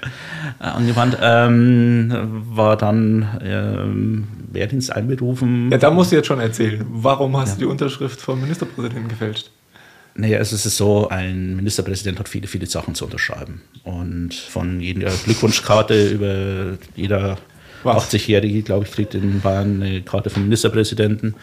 angewandt. 0.58 1.18
Ähm, 1.20 2.42
war 2.50 2.76
dann 2.76 3.38
ähm, 3.42 4.28
Wehrdienst 4.52 4.92
einberufen. 4.92 5.70
Ja, 5.70 5.78
da 5.78 5.90
musst 5.90 6.12
du 6.12 6.16
jetzt 6.16 6.26
schon 6.26 6.40
erzählen. 6.40 6.84
Warum 6.88 7.36
hast 7.36 7.50
ja. 7.50 7.54
du 7.54 7.60
die 7.60 7.66
Unterschrift 7.66 8.20
vom 8.20 8.40
Ministerpräsidenten 8.40 9.08
gefälscht? 9.08 9.50
Naja, 10.18 10.38
es 10.38 10.52
ist 10.52 10.64
so, 10.76 11.08
ein 11.10 11.56
Ministerpräsident 11.56 12.18
hat 12.18 12.28
viele, 12.28 12.46
viele 12.46 12.64
Sachen 12.66 12.94
zu 12.94 13.04
unterschreiben. 13.04 13.60
Und 13.84 14.32
von 14.32 14.80
jeder 14.80 15.10
Glückwunschkarte 15.10 16.08
über 16.08 16.78
jeder 16.94 17.36
80-Jährige, 17.94 18.62
glaube 18.62 18.86
ich, 18.86 18.92
kriegt 18.92 19.14
in 19.14 19.40
Bayern 19.40 19.82
eine 19.82 20.02
Karte 20.02 20.30
vom 20.30 20.44
Ministerpräsidenten, 20.44 21.34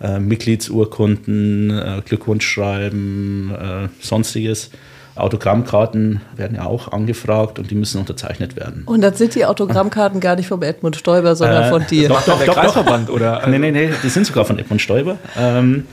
äh, 0.00 0.18
Mitgliedsurkunden, 0.18 1.70
äh, 1.70 2.02
Glückwunschschreiben, 2.04 3.54
äh, 3.54 3.88
sonstiges. 4.00 4.70
Autogrammkarten 5.14 6.22
werden 6.36 6.56
ja 6.56 6.64
auch 6.64 6.90
angefragt 6.90 7.58
und 7.58 7.70
die 7.70 7.74
müssen 7.74 7.98
unterzeichnet 7.98 8.56
werden. 8.56 8.84
Und 8.86 9.02
dann 9.02 9.14
sind 9.14 9.34
die 9.34 9.44
Autogrammkarten 9.44 10.20
gar 10.20 10.36
nicht 10.36 10.48
vom 10.48 10.62
Edmund 10.62 10.96
Stoiber, 10.96 11.36
sondern 11.36 11.64
äh, 11.64 11.68
von 11.68 11.86
dir. 11.86 12.08
Doch, 12.08 12.22
doch, 12.22 12.38
der 12.38 12.46
doch, 12.46 12.84
doch. 12.84 13.08
oder? 13.10 13.46
Nee, 13.46 13.58
nee, 13.58 13.70
nee, 13.70 13.90
die 14.02 14.08
sind 14.08 14.26
sogar 14.26 14.46
von 14.46 14.58
Edmund 14.58 14.80
Stoiber. 14.80 15.18
Ähm, 15.38 15.84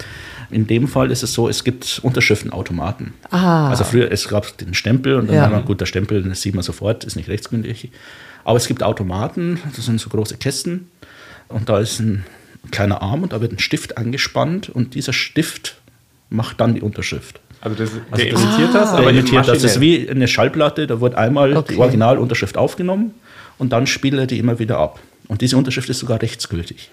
in 0.51 0.67
dem 0.67 0.87
Fall 0.87 1.11
ist 1.11 1.23
es 1.23 1.33
so, 1.33 1.47
es 1.47 1.63
gibt 1.63 1.99
Unterschriftenautomaten. 2.03 3.13
Ah. 3.29 3.69
Also 3.69 3.83
früher, 3.83 4.11
es 4.11 4.27
gab 4.27 4.57
den 4.57 4.73
Stempel 4.73 5.15
und 5.15 5.27
dann 5.27 5.35
ja. 5.35 5.47
man, 5.49 5.65
gut, 5.65 5.81
der 5.81 5.85
Stempel, 5.85 6.23
das 6.23 6.41
sieht 6.41 6.55
man 6.55 6.63
sofort, 6.63 7.03
ist 7.03 7.15
nicht 7.15 7.29
rechtsgültig. 7.29 7.89
Aber 8.43 8.57
es 8.57 8.67
gibt 8.67 8.81
Automaten, 8.83 9.59
das 9.75 9.85
sind 9.85 9.99
so 9.99 10.09
große 10.09 10.37
Kästen 10.37 10.89
und 11.49 11.69
da 11.69 11.79
ist 11.79 11.99
ein 11.99 12.25
kleiner 12.71 13.01
Arm 13.01 13.23
und 13.23 13.33
da 13.33 13.41
wird 13.41 13.51
ein 13.51 13.59
Stift 13.59 13.97
angespannt 13.97 14.69
und 14.69 14.95
dieser 14.95 15.13
Stift 15.13 15.75
macht 16.29 16.59
dann 16.59 16.75
die 16.75 16.81
Unterschrift. 16.81 17.39
Also, 17.61 17.75
das, 17.75 17.91
also 18.11 18.23
der 18.23 18.31
imitiert 18.31 18.73
das, 18.73 18.89
aber 18.89 19.01
der 19.01 19.09
imitiert 19.11 19.47
das. 19.47 19.61
Das 19.61 19.71
ist 19.75 19.81
wie 19.81 20.09
eine 20.09 20.27
Schallplatte, 20.27 20.87
da 20.87 21.01
wird 21.01 21.15
einmal 21.15 21.55
okay. 21.55 21.73
die 21.73 21.79
Originalunterschrift 21.79 22.57
aufgenommen 22.57 23.13
und 23.57 23.73
dann 23.73 23.87
spielt 23.87 24.15
er 24.15 24.27
die 24.27 24.39
immer 24.39 24.59
wieder 24.59 24.77
ab. 24.77 24.99
Und 25.27 25.41
diese 25.41 25.57
Unterschrift 25.57 25.89
ist 25.89 25.99
sogar 25.99 26.21
rechtsgültig. 26.21 26.89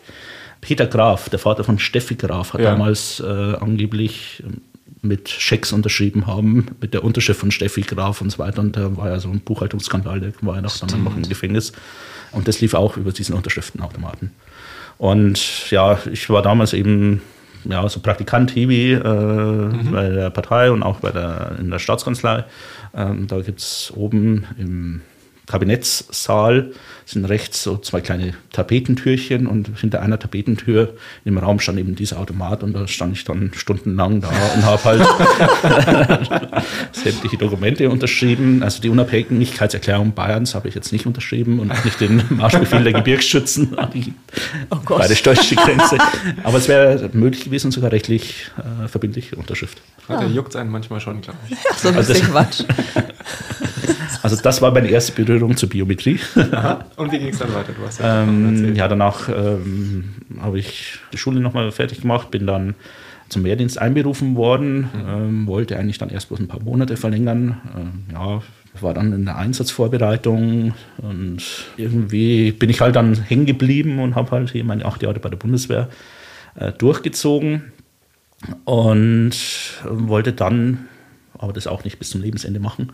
Peter 0.60 0.86
Graf, 0.86 1.28
der 1.28 1.38
Vater 1.38 1.64
von 1.64 1.78
Steffi 1.78 2.14
Graf, 2.14 2.52
hat 2.52 2.60
ja. 2.60 2.70
damals 2.72 3.20
äh, 3.20 3.24
angeblich 3.24 4.42
ähm, 4.44 4.62
mit 5.02 5.28
Schecks 5.28 5.72
unterschrieben 5.72 6.26
haben, 6.26 6.66
mit 6.80 6.94
der 6.94 7.04
Unterschrift 7.04 7.40
von 7.40 7.50
Steffi 7.50 7.82
Graf 7.82 8.20
und 8.20 8.30
so 8.30 8.38
weiter. 8.38 8.60
Und 8.60 8.76
da 8.76 8.96
war 8.96 9.08
ja 9.08 9.20
so 9.20 9.28
ein 9.28 9.40
Buchhaltungsskandal, 9.40 10.20
der 10.20 10.32
war 10.40 10.56
ja 10.56 10.62
noch 10.62 10.76
dann 10.78 11.04
noch 11.04 11.16
im 11.16 11.28
Gefängnis. 11.28 11.72
Und 12.32 12.48
das 12.48 12.60
lief 12.60 12.74
auch 12.74 12.96
über 12.96 13.12
diesen 13.12 13.34
Unterschriftenautomaten. 13.34 14.32
Und 14.98 15.70
ja, 15.70 15.98
ich 16.10 16.28
war 16.30 16.42
damals 16.42 16.72
eben 16.72 17.22
ja, 17.64 17.88
so 17.88 18.00
Praktikant 18.00 18.50
Hiwi 18.50 18.92
äh, 18.92 18.98
mhm. 18.98 19.90
bei 19.92 20.08
der 20.08 20.30
Partei 20.30 20.70
und 20.70 20.82
auch 20.82 21.00
bei 21.00 21.10
der, 21.10 21.56
in 21.58 21.70
der 21.70 21.78
Staatskanzlei. 21.78 22.44
Ähm, 22.94 23.26
da 23.26 23.40
gibt 23.40 23.60
es 23.60 23.92
oben 23.94 24.46
im 24.58 25.02
Kabinettssaal 25.46 26.72
sind 27.04 27.24
rechts 27.24 27.62
so 27.62 27.78
zwei 27.78 28.00
kleine 28.00 28.34
Tapetentürchen 28.50 29.46
und 29.46 29.70
hinter 29.78 30.02
einer 30.02 30.18
Tapetentür 30.18 30.94
im 31.24 31.38
Raum 31.38 31.60
stand 31.60 31.78
eben 31.78 31.94
dieser 31.94 32.18
Automat 32.18 32.64
und 32.64 32.72
da 32.72 32.88
stand 32.88 33.16
ich 33.16 33.24
dann 33.24 33.52
stundenlang 33.54 34.20
da 34.20 34.28
und 34.54 34.64
habe 34.64 34.84
halt 34.84 35.06
sämtliche 36.92 37.36
Dokumente 37.36 37.88
unterschrieben. 37.90 38.64
Also 38.64 38.82
die 38.82 38.88
Unabhängigkeitserklärung 38.88 40.14
Bayerns 40.14 40.56
habe 40.56 40.68
ich 40.68 40.74
jetzt 40.74 40.92
nicht 40.92 41.06
unterschrieben 41.06 41.60
und 41.60 41.70
auch 41.70 41.84
nicht 41.84 42.00
den 42.00 42.22
Marschbefehl 42.30 42.82
der 42.82 42.94
Gebirgsschützen 42.94 43.78
an 43.78 43.90
die 43.92 44.12
oh 44.70 44.96
bayerische 44.96 45.54
Grenze. 45.54 45.98
Aber 46.42 46.58
es 46.58 46.66
wäre 46.66 47.08
möglich 47.12 47.44
gewesen, 47.44 47.70
sogar 47.70 47.92
rechtlich 47.92 48.50
äh, 48.58 48.88
verbindliche 48.88 49.36
Unterschrift. 49.36 49.80
Ja. 50.08 50.20
Da 50.20 50.26
juckt 50.26 50.50
es 50.50 50.56
einen 50.56 50.70
manchmal 50.70 51.00
schon, 51.00 51.20
glaube 51.20 51.38
ich. 51.48 51.52
Ja, 51.52 51.74
so 51.76 51.88
ein 51.88 51.96
also 51.96 52.12
bisschen 52.12 52.30
Quatsch. 52.30 52.64
Also 54.26 54.42
das 54.42 54.60
war 54.60 54.72
meine 54.72 54.88
erste 54.88 55.12
Berührung 55.12 55.56
zur 55.56 55.68
Biometrie. 55.68 56.18
Aha. 56.50 56.84
Und 56.96 57.12
wie 57.12 57.18
ging 57.18 57.28
es 57.28 57.38
dann 57.38 57.54
weiter? 57.54 57.72
Du 57.72 57.86
hast 57.86 58.00
ja, 58.00 58.24
ähm, 58.24 58.74
ja 58.74 58.88
danach 58.88 59.28
ähm, 59.28 60.14
habe 60.40 60.58
ich 60.58 60.98
die 61.12 61.18
Schule 61.18 61.38
nochmal 61.40 61.70
fertig 61.70 62.00
gemacht, 62.00 62.32
bin 62.32 62.44
dann 62.44 62.74
zum 63.28 63.44
Wehrdienst 63.44 63.78
einberufen 63.78 64.34
worden, 64.34 64.78
mhm. 64.78 65.08
ähm, 65.08 65.46
wollte 65.46 65.78
eigentlich 65.78 65.98
dann 65.98 66.10
erst 66.10 66.26
bloß 66.26 66.40
ein 66.40 66.48
paar 66.48 66.60
Monate 66.60 66.96
verlängern. 66.96 67.60
Ähm, 67.76 68.04
ja, 68.12 68.42
war 68.82 68.94
dann 68.94 69.12
in 69.12 69.24
der 69.24 69.36
Einsatzvorbereitung 69.36 70.74
und 70.98 71.42
irgendwie 71.76 72.50
bin 72.50 72.68
ich 72.68 72.80
halt 72.80 72.96
dann 72.96 73.14
hängen 73.14 73.46
geblieben 73.46 74.00
und 74.00 74.16
habe 74.16 74.32
halt 74.32 74.50
hier 74.50 74.64
meine 74.64 74.84
acht 74.84 75.04
Jahre 75.04 75.20
bei 75.20 75.28
der 75.28 75.36
Bundeswehr 75.36 75.88
äh, 76.56 76.72
durchgezogen 76.72 77.72
und 78.64 79.32
wollte 79.88 80.32
dann, 80.32 80.88
aber 81.38 81.52
das 81.52 81.68
auch 81.68 81.84
nicht 81.84 82.00
bis 82.00 82.10
zum 82.10 82.22
Lebensende 82.22 82.60
machen, 82.60 82.92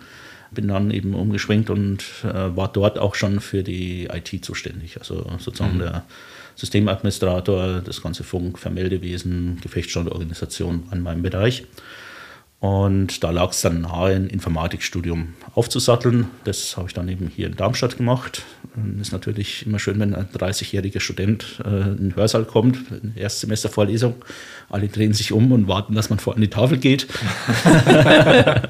bin 0.55 0.69
dann 0.69 0.91
eben 0.91 1.15
umgeschwenkt 1.15 1.71
und 1.71 2.05
äh, 2.25 2.57
war 2.57 2.73
dort 2.73 2.99
auch 2.99 3.15
schon 3.15 3.41
für 3.41 3.63
die 3.63 4.09
IT 4.13 4.45
zuständig. 4.45 4.99
Also 4.99 5.27
sozusagen 5.39 5.77
mhm. 5.77 5.81
der 5.81 6.05
Systemadministrator, 6.57 7.81
das 7.81 8.03
ganze 8.03 8.25
Funk, 8.25 8.59
Vermeldewesen, 8.59 9.59
Gefechtsstandorganisation 9.63 10.85
an 10.91 11.03
meinem 11.03 11.23
Bereich. 11.23 11.65
Und 12.63 13.25
da 13.25 13.31
lag 13.33 13.51
es 13.51 13.61
dann 13.63 13.81
nahe, 13.81 14.15
ein 14.15 14.29
Informatikstudium 14.29 15.35
aufzusatteln. 15.57 16.29
Das 16.45 16.77
habe 16.77 16.87
ich 16.87 16.95
dann 16.95 17.09
eben 17.09 17.27
hier 17.27 17.49
in 17.49 17.57
Darmstadt 17.57 17.97
gemacht. 17.97 18.45
Ist 19.01 19.11
natürlich 19.11 19.67
immer 19.67 19.81
schön, 19.81 19.99
wenn 19.99 20.15
ein 20.15 20.29
30-jähriger 20.29 21.01
Student 21.01 21.61
äh, 21.65 21.89
in 21.89 21.97
den 21.97 22.15
Hörsaal 22.15 22.45
kommt, 22.45 22.79
Erstsemestervorlesung. 23.17 24.15
Alle 24.71 24.87
drehen 24.87 25.13
sich 25.13 25.33
um 25.33 25.51
und 25.51 25.67
warten, 25.67 25.97
dass 25.97 26.09
man 26.09 26.21
vor 26.21 26.37
an 26.37 26.41
die 26.41 26.51
Tafel 26.51 26.79
geht. 26.79 27.09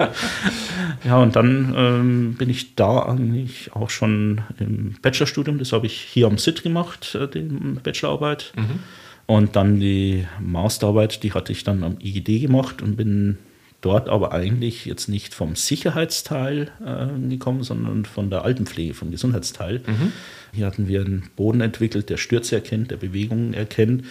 ja, 1.04 1.18
und 1.18 1.36
dann 1.36 1.74
ähm, 1.76 2.34
bin 2.38 2.48
ich 2.48 2.74
da 2.74 3.02
eigentlich 3.02 3.74
auch 3.74 3.90
schon 3.90 4.40
im 4.58 4.94
Bachelorstudium. 5.02 5.58
Das 5.58 5.72
habe 5.74 5.84
ich 5.84 6.00
hier 6.00 6.28
am 6.28 6.38
SIT 6.38 6.62
gemacht, 6.62 7.14
äh, 7.14 7.28
die 7.28 7.42
Bachelorarbeit. 7.42 8.54
Mhm. 8.56 8.78
Und 9.26 9.54
dann 9.54 9.80
die 9.80 10.26
Masterarbeit, 10.40 11.22
die 11.22 11.34
hatte 11.34 11.52
ich 11.52 11.62
dann 11.62 11.84
am 11.84 11.98
IGD 12.00 12.40
gemacht 12.40 12.80
und 12.80 12.96
bin 12.96 13.36
dort 13.82 14.08
aber 14.08 14.32
eigentlich 14.32 14.86
jetzt 14.86 15.08
nicht 15.08 15.34
vom 15.34 15.56
Sicherheitsteil 15.56 16.70
äh, 16.84 17.28
gekommen, 17.28 17.62
sondern 17.64 18.06
von 18.06 18.30
der 18.30 18.44
Altenpflege, 18.44 18.94
vom 18.94 19.10
Gesundheitsteil. 19.10 19.80
Mhm. 19.86 20.12
Hier 20.52 20.66
hatten 20.66 20.88
wir 20.88 21.00
einen 21.00 21.30
Boden 21.36 21.60
entwickelt, 21.60 22.08
der 22.08 22.16
Stürze 22.16 22.54
erkennt, 22.54 22.90
der 22.90 22.96
Bewegungen 22.96 23.54
erkennt, 23.54 24.04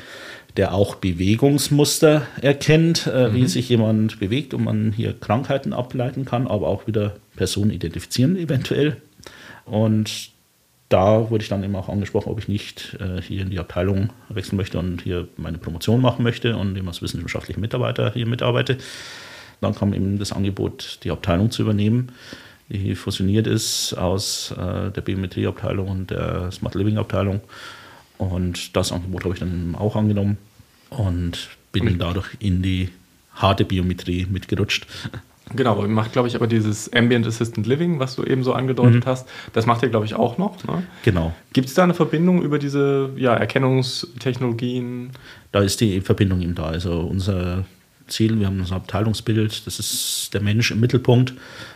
der 0.57 0.73
auch 0.73 0.95
Bewegungsmuster 0.95 2.27
erkennt, 2.41 3.07
äh, 3.07 3.29
mhm. 3.29 3.33
wie 3.33 3.47
sich 3.47 3.69
jemand 3.69 4.19
bewegt 4.19 4.53
und 4.53 4.65
man 4.65 4.91
hier 4.91 5.13
Krankheiten 5.13 5.71
ableiten 5.73 6.25
kann, 6.25 6.47
aber 6.47 6.67
auch 6.67 6.85
wieder 6.85 7.15
Personen 7.35 7.71
identifizieren 7.71 8.35
eventuell. 8.35 8.97
Und 9.65 10.31
da 10.89 11.29
wurde 11.29 11.43
ich 11.43 11.49
dann 11.49 11.63
eben 11.63 11.75
auch 11.77 11.87
angesprochen, 11.87 12.29
ob 12.29 12.39
ich 12.39 12.49
nicht 12.49 12.97
äh, 12.99 13.21
hier 13.21 13.43
in 13.43 13.49
die 13.49 13.59
Abteilung 13.59 14.09
wechseln 14.27 14.57
möchte 14.57 14.77
und 14.77 15.01
hier 15.01 15.29
meine 15.37 15.57
Promotion 15.57 16.01
machen 16.01 16.23
möchte 16.23 16.57
und 16.57 16.75
eben 16.75 16.87
als 16.89 17.01
wissenschaftlicher 17.01 17.61
Mitarbeiter 17.61 18.11
hier 18.13 18.27
mitarbeite. 18.27 18.77
Dann 19.61 19.75
kam 19.75 19.93
eben 19.93 20.19
das 20.19 20.31
Angebot, 20.31 20.99
die 21.03 21.11
Abteilung 21.11 21.51
zu 21.51 21.61
übernehmen, 21.61 22.11
die 22.69 22.95
fusioniert 22.95 23.47
ist 23.47 23.93
aus 23.93 24.51
äh, 24.57 24.91
der 24.91 25.01
Biometrieabteilung 25.01 25.87
und 25.87 26.11
der 26.11 26.51
Smart 26.51 26.75
Living 26.75 26.97
Abteilung. 26.97 27.41
Und 28.17 28.75
das 28.75 28.91
Angebot 28.91 29.23
habe 29.23 29.33
ich 29.33 29.39
dann 29.39 29.75
auch 29.75 29.95
angenommen 29.95 30.37
und 30.89 31.49
bin 31.71 31.87
und 31.87 31.99
dadurch 31.99 32.27
in 32.39 32.61
die 32.61 32.89
harte 33.35 33.65
Biometrie 33.65 34.27
mitgerutscht. 34.29 34.87
Genau, 35.53 35.85
macht, 35.87 36.13
glaube 36.13 36.29
ich, 36.29 36.35
aber 36.35 36.47
dieses 36.47 36.93
Ambient 36.93 37.27
Assistant 37.27 37.67
Living, 37.67 37.99
was 37.99 38.15
du 38.15 38.23
eben 38.23 38.41
so 38.41 38.53
angedeutet 38.53 39.03
mhm. 39.03 39.09
hast, 39.09 39.27
das 39.51 39.65
macht 39.65 39.83
ihr, 39.83 39.89
glaube 39.89 40.05
ich, 40.05 40.13
auch 40.13 40.37
noch. 40.37 40.63
Ne? 40.63 40.83
Genau. 41.03 41.33
Gibt 41.51 41.67
es 41.67 41.73
da 41.73 41.83
eine 41.83 41.93
Verbindung 41.93 42.41
über 42.41 42.57
diese 42.57 43.09
ja, 43.17 43.33
Erkennungstechnologien? 43.33 45.11
Da 45.51 45.59
ist 45.59 45.81
die 45.81 45.99
Verbindung 45.99 46.41
eben 46.41 46.55
da. 46.55 46.67
Also 46.67 47.01
unser 47.01 47.65
Ziel, 48.11 48.39
wir 48.39 48.47
haben 48.47 48.59
unser 48.59 48.75
Abteilungsbild, 48.75 49.65
das 49.65 49.79
ist 49.79 50.29
der 50.33 50.41
Mensch 50.41 50.71
im 50.71 50.79
Mittelpunkt. 50.79 51.33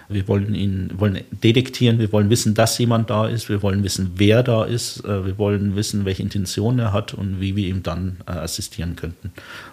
Wir 0.07 0.27
wollen 0.27 0.53
ihn 0.53 0.91
wollen 0.97 1.21
detektieren, 1.31 1.97
wir 1.97 2.11
wollen 2.11 2.29
wissen, 2.29 2.53
dass 2.53 2.77
jemand 2.77 3.09
da 3.09 3.27
ist, 3.27 3.49
wir 3.49 3.63
wollen 3.63 3.83
wissen, 3.83 4.11
wer 4.15 4.43
da 4.43 4.63
ist, 4.63 5.03
äh, 5.03 5.25
wir 5.25 5.37
wollen 5.37 5.75
wissen, 5.75 6.05
welche 6.05 6.21
Intention 6.21 6.77
er 6.77 6.93
hat 6.93 7.13
und 7.13 7.41
wie 7.41 7.55
wir 7.55 7.67
ihm 7.67 7.81
dann 7.81 8.17
äh, 8.27 8.31
assistieren 8.31 8.95
könnten. 8.95 9.31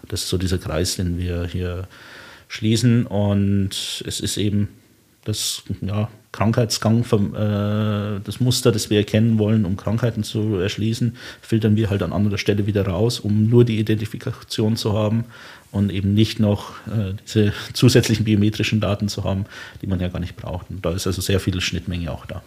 Das 0.08 0.22
ist 0.22 0.28
so 0.28 0.38
dieser 0.38 0.58
Kreis, 0.58 0.96
den 0.96 1.18
wir 1.18 1.46
hier 1.46 1.86
schließen. 2.48 3.06
Und 3.06 4.02
es 4.06 4.20
ist 4.20 4.36
eben 4.36 4.68
das 5.24 5.62
ja, 5.80 6.08
Krankheitsgang, 6.32 7.04
vom, 7.04 7.34
äh, 7.34 8.20
das 8.24 8.40
Muster, 8.40 8.72
das 8.72 8.90
wir 8.90 8.98
erkennen 8.98 9.38
wollen, 9.38 9.64
um 9.64 9.76
Krankheiten 9.76 10.24
zu 10.24 10.56
erschließen, 10.56 11.16
filtern 11.40 11.76
wir 11.76 11.90
halt 11.90 12.02
an 12.02 12.12
anderer 12.12 12.38
Stelle 12.38 12.66
wieder 12.66 12.86
raus, 12.86 13.20
um 13.20 13.48
nur 13.48 13.64
die 13.64 13.78
Identifikation 13.78 14.76
zu 14.76 14.92
haben 14.92 15.24
und 15.72 15.90
eben 15.90 16.14
nicht 16.14 16.38
noch 16.38 16.74
äh, 16.86 17.14
diese 17.26 17.52
zusätzlichen 17.72 18.24
biometrischen 18.24 18.80
Daten 18.80 19.08
zu 19.08 19.24
haben, 19.24 19.46
die 19.80 19.86
man 19.86 19.98
ja 19.98 20.08
gar 20.08 20.20
nicht 20.20 20.36
braucht. 20.36 20.70
Und 20.70 20.84
da 20.84 20.92
ist 20.92 21.06
also 21.06 21.20
sehr 21.20 21.40
viel 21.40 21.60
Schnittmenge 21.60 22.12
auch 22.12 22.26
da. 22.26 22.42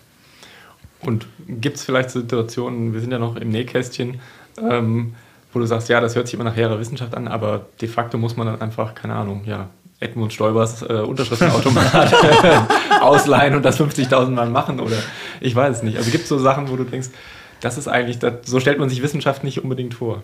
Und 1.01 1.27
gibt 1.47 1.77
es 1.77 1.83
vielleicht 1.83 2.11
Situationen, 2.11 2.93
wir 2.93 3.01
sind 3.01 3.11
ja 3.11 3.19
noch 3.19 3.35
im 3.35 3.49
Nähkästchen, 3.49 4.19
ähm, 4.57 5.13
wo 5.51 5.59
du 5.59 5.65
sagst, 5.65 5.89
ja, 5.89 5.99
das 5.99 6.15
hört 6.15 6.27
sich 6.27 6.33
immer 6.33 6.43
nach 6.43 6.55
hehrer 6.55 6.79
Wissenschaft 6.79 7.15
an, 7.15 7.27
aber 7.27 7.65
de 7.81 7.87
facto 7.89 8.17
muss 8.17 8.37
man 8.37 8.47
dann 8.47 8.61
einfach, 8.61 8.95
keine 8.95 9.15
Ahnung, 9.15 9.43
ja, 9.45 9.69
Edmund 9.99 10.33
Stoibers 10.33 10.81
äh, 10.81 11.03
Unterschriftenautomat 11.07 12.13
ausleihen 13.01 13.55
und 13.55 13.63
das 13.63 13.79
50.000 13.79 14.29
Mal 14.31 14.49
machen 14.49 14.79
oder 14.79 14.97
ich 15.39 15.55
weiß 15.55 15.77
es 15.77 15.83
nicht. 15.83 15.97
Also 15.97 16.11
gibt 16.11 16.23
es 16.23 16.29
so 16.29 16.37
Sachen, 16.37 16.69
wo 16.69 16.75
du 16.75 16.83
denkst, 16.83 17.09
das 17.61 17.77
ist 17.77 17.87
eigentlich, 17.87 18.19
das, 18.19 18.33
so 18.45 18.59
stellt 18.59 18.79
man 18.79 18.89
sich 18.89 19.01
Wissenschaft 19.01 19.43
nicht 19.43 19.63
unbedingt 19.63 19.93
vor 19.93 20.23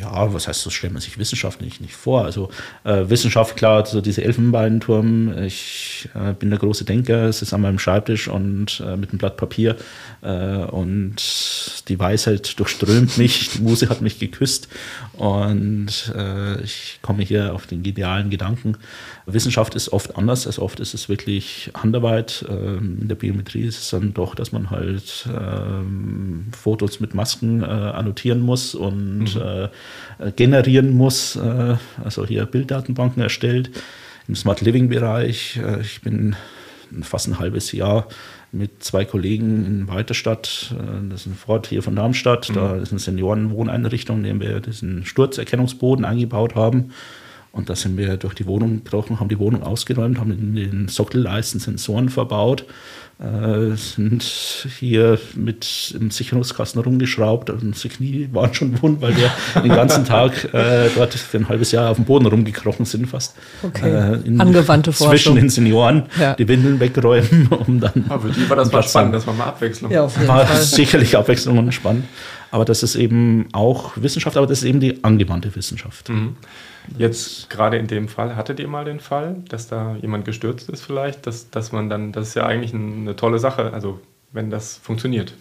ja, 0.00 0.32
was 0.34 0.48
heißt, 0.48 0.66
das 0.66 0.72
stellt 0.72 0.92
man 0.92 1.00
sich 1.00 1.18
Wissenschaft 1.18 1.60
nicht, 1.60 1.80
vor. 1.94 2.24
Also 2.24 2.50
äh, 2.84 3.08
Wissenschaft, 3.08 3.56
klar, 3.56 3.86
so 3.86 4.00
diese 4.00 4.22
Elfenbeinturm, 4.22 5.38
ich 5.38 6.08
äh, 6.14 6.34
bin 6.34 6.50
der 6.50 6.58
große 6.58 6.84
Denker, 6.84 7.24
es 7.24 7.42
ist 7.42 7.52
an 7.52 7.62
meinem 7.62 7.78
Schreibtisch 7.78 8.28
und 8.28 8.82
äh, 8.86 8.96
mit 8.96 9.10
einem 9.10 9.18
Blatt 9.18 9.36
Papier 9.36 9.76
äh, 10.22 10.28
und 10.28 11.16
die 11.88 11.98
Weisheit 11.98 12.58
durchströmt 12.58 13.16
mich, 13.18 13.50
die 13.50 13.62
Muse 13.62 13.88
hat 13.88 14.02
mich 14.02 14.18
geküsst 14.18 14.68
und 15.14 16.12
äh, 16.16 16.62
ich 16.62 16.98
komme 17.02 17.22
hier 17.22 17.54
auf 17.54 17.66
den 17.66 17.82
genialen 17.82 18.30
Gedanken. 18.30 18.76
Wissenschaft 19.26 19.74
ist 19.74 19.92
oft 19.92 20.16
anders, 20.16 20.46
also 20.46 20.62
oft 20.62 20.80
ist 20.80 20.94
es 20.94 21.08
wirklich 21.08 21.70
Handarbeit. 21.74 22.44
Ähm, 22.48 22.98
in 23.02 23.08
der 23.08 23.16
Biometrie 23.16 23.62
ist 23.62 23.78
es 23.78 23.90
dann 23.90 24.14
doch, 24.14 24.34
dass 24.34 24.52
man 24.52 24.70
halt 24.70 25.28
ähm, 25.28 26.46
Fotos 26.52 27.00
mit 27.00 27.14
Masken 27.14 27.62
äh, 27.62 27.66
annotieren 27.66 28.40
muss 28.40 28.74
und 28.74 29.34
mhm 29.34 29.68
äh, 30.22 30.32
generieren 30.32 30.90
muss. 30.90 31.36
Äh, 31.36 31.76
also 32.02 32.26
hier 32.26 32.46
Bilddatenbanken 32.46 33.22
erstellt. 33.22 33.70
Im 34.28 34.36
Smart 34.36 34.60
Living 34.60 34.88
Bereich. 34.88 35.56
Äh, 35.56 35.80
ich 35.80 36.00
bin 36.00 36.36
fast 37.02 37.28
ein 37.28 37.38
halbes 37.38 37.72
Jahr 37.72 38.06
mit 38.52 38.84
zwei 38.84 39.04
Kollegen 39.04 39.64
in 39.66 39.88
Weiterstadt, 39.88 40.74
äh, 40.78 41.08
das 41.08 41.22
ist 41.22 41.26
ein 41.26 41.34
Fort 41.34 41.66
hier 41.66 41.82
von 41.82 41.96
Darmstadt, 41.96 42.50
mhm. 42.50 42.54
da 42.54 42.76
ist 42.76 42.92
eine 42.92 43.00
Seniorenwohneinrichtung, 43.00 44.24
in 44.24 44.40
der 44.40 44.52
wir 44.52 44.60
diesen 44.60 45.04
Sturzerkennungsboden 45.04 46.04
eingebaut 46.04 46.54
haben. 46.54 46.92
Und 47.52 47.68
da 47.68 47.76
sind 47.76 47.98
wir 47.98 48.16
durch 48.16 48.34
die 48.34 48.46
Wohnung 48.46 48.82
gebrochen, 48.82 49.20
haben 49.20 49.28
die 49.28 49.38
Wohnung 49.38 49.62
ausgeräumt, 49.62 50.18
haben 50.18 50.32
in 50.32 50.54
den 50.54 50.88
Sockelleisten 50.88 51.60
Sensoren 51.60 52.08
verbaut 52.08 52.64
äh, 53.22 53.76
sind 53.76 54.24
hier 54.80 55.18
mit 55.36 55.94
im 55.98 56.10
Sicherungskasten 56.10 56.82
rumgeschraubt 56.82 57.50
und 57.50 57.62
unsere 57.62 57.94
Knie 57.94 58.28
waren 58.32 58.52
schon 58.52 58.82
wund, 58.82 59.00
weil 59.00 59.16
wir 59.16 59.30
den 59.62 59.70
ganzen 59.70 60.04
Tag 60.04 60.52
äh, 60.52 60.88
dort 60.94 61.14
für 61.14 61.36
ein 61.38 61.48
halbes 61.48 61.70
Jahr 61.72 61.90
auf 61.90 61.96
dem 61.96 62.04
Boden 62.04 62.26
rumgekrochen 62.26 62.84
sind 62.84 63.06
fast. 63.06 63.36
Okay. 63.62 63.90
Äh, 63.90 64.26
in, 64.26 64.40
Angewandte 64.40 64.92
Forschung. 64.92 65.10
Zwischen 65.12 65.36
den 65.36 65.48
Senioren 65.50 66.04
ja. 66.18 66.34
die 66.34 66.48
Windeln 66.48 66.80
wegräumen, 66.80 67.46
um 67.66 67.80
dann... 67.80 68.06
Aber 68.08 68.28
für 68.28 68.40
die 68.40 68.48
war 68.48 68.56
das 68.56 68.72
mal 68.72 68.82
spannend, 68.82 69.14
das 69.14 69.26
war 69.26 69.34
mal 69.34 69.46
Abwechslung. 69.46 69.92
Ja, 69.92 70.04
auf 70.04 70.16
jeden 70.16 70.28
war 70.28 70.44
Fall. 70.46 70.60
sicherlich 70.60 71.16
Abwechslung 71.16 71.58
und 71.58 71.72
spannend. 71.72 72.04
Aber 72.52 72.66
das 72.66 72.82
ist 72.82 72.96
eben 72.96 73.48
auch 73.52 73.92
Wissenschaft, 73.96 74.36
aber 74.36 74.46
das 74.46 74.58
ist 74.58 74.68
eben 74.68 74.78
die 74.78 75.02
angewandte 75.02 75.56
Wissenschaft. 75.56 76.10
Mhm. 76.10 76.36
Jetzt 76.98 77.48
gerade 77.48 77.78
in 77.78 77.86
dem 77.86 78.08
Fall, 78.08 78.36
hattet 78.36 78.60
ihr 78.60 78.68
mal 78.68 78.84
den 78.84 79.00
Fall, 79.00 79.36
dass 79.48 79.68
da 79.68 79.96
jemand 80.02 80.26
gestürzt 80.26 80.68
ist 80.68 80.82
vielleicht, 80.82 81.26
dass, 81.26 81.48
dass 81.48 81.72
man 81.72 81.88
dann, 81.88 82.12
das 82.12 82.28
ist 82.28 82.34
ja 82.34 82.44
eigentlich 82.44 82.74
eine 82.74 83.16
tolle 83.16 83.38
Sache, 83.38 83.72
also 83.72 84.00
wenn 84.32 84.50
das 84.50 84.76
funktioniert. 84.76 85.32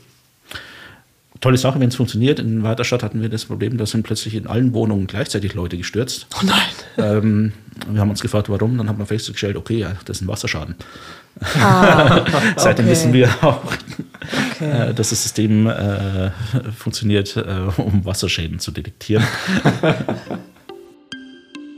Tolle 1.42 1.58
Sache, 1.58 1.80
wenn 1.80 1.90
es 1.90 1.96
funktioniert. 1.96 2.40
In 2.40 2.62
Weiterstadt 2.62 3.02
hatten 3.02 3.22
wir 3.24 3.30
das 3.30 3.46
Problem, 3.46 3.78
da 3.78 3.88
sind 3.88 4.04
plötzlich 4.04 4.36
in 4.36 4.46
allen 4.46 4.74
Wohnungen 4.76 5.08
gleichzeitig 5.08 5.56
Leute 5.56 5.76
gestürzt. 5.76 6.28
Oh 6.40 6.46
nein. 6.46 6.62
Ähm, 7.00 7.54
wir 7.90 8.00
haben 8.00 8.12
uns 8.12 8.22
gefragt, 8.22 8.48
warum. 8.48 8.78
Dann 8.78 8.88
hat 8.88 9.00
man 9.00 9.08
festgestellt, 9.08 9.56
okay, 9.56 9.80
ja, 9.80 9.94
das 10.06 10.18
ist 10.18 10.22
ein 10.22 10.28
Wasserschaden. 10.28 10.76
Ah, 11.60 12.24
Seitdem 12.58 12.86
okay. 12.86 12.92
wissen 12.92 13.14
wir 13.14 13.28
auch, 13.42 13.64
okay. 13.64 14.90
äh, 14.90 14.94
dass 14.94 15.10
das 15.10 15.24
System 15.24 15.66
äh, 15.66 16.30
funktioniert, 16.78 17.36
äh, 17.36 17.72
um 17.78 18.06
Wasserschäden 18.06 18.60
zu 18.60 18.70
detektieren. 18.70 19.26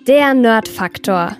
Der 0.08 0.34
Nerd-Faktor. 0.34 1.38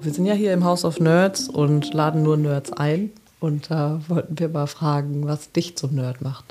Wir 0.00 0.12
sind 0.12 0.26
ja 0.26 0.34
hier 0.34 0.52
im 0.52 0.62
House 0.62 0.84
of 0.84 1.00
Nerds 1.00 1.48
und 1.48 1.92
laden 1.92 2.22
nur 2.22 2.36
Nerds 2.36 2.72
ein. 2.72 3.10
Und 3.44 3.70
da 3.70 4.00
wollten 4.08 4.38
wir 4.38 4.48
mal 4.48 4.66
fragen, 4.66 5.26
was 5.26 5.52
dich 5.52 5.76
zum 5.76 5.96
Nerd 5.96 6.22
macht. 6.22 6.46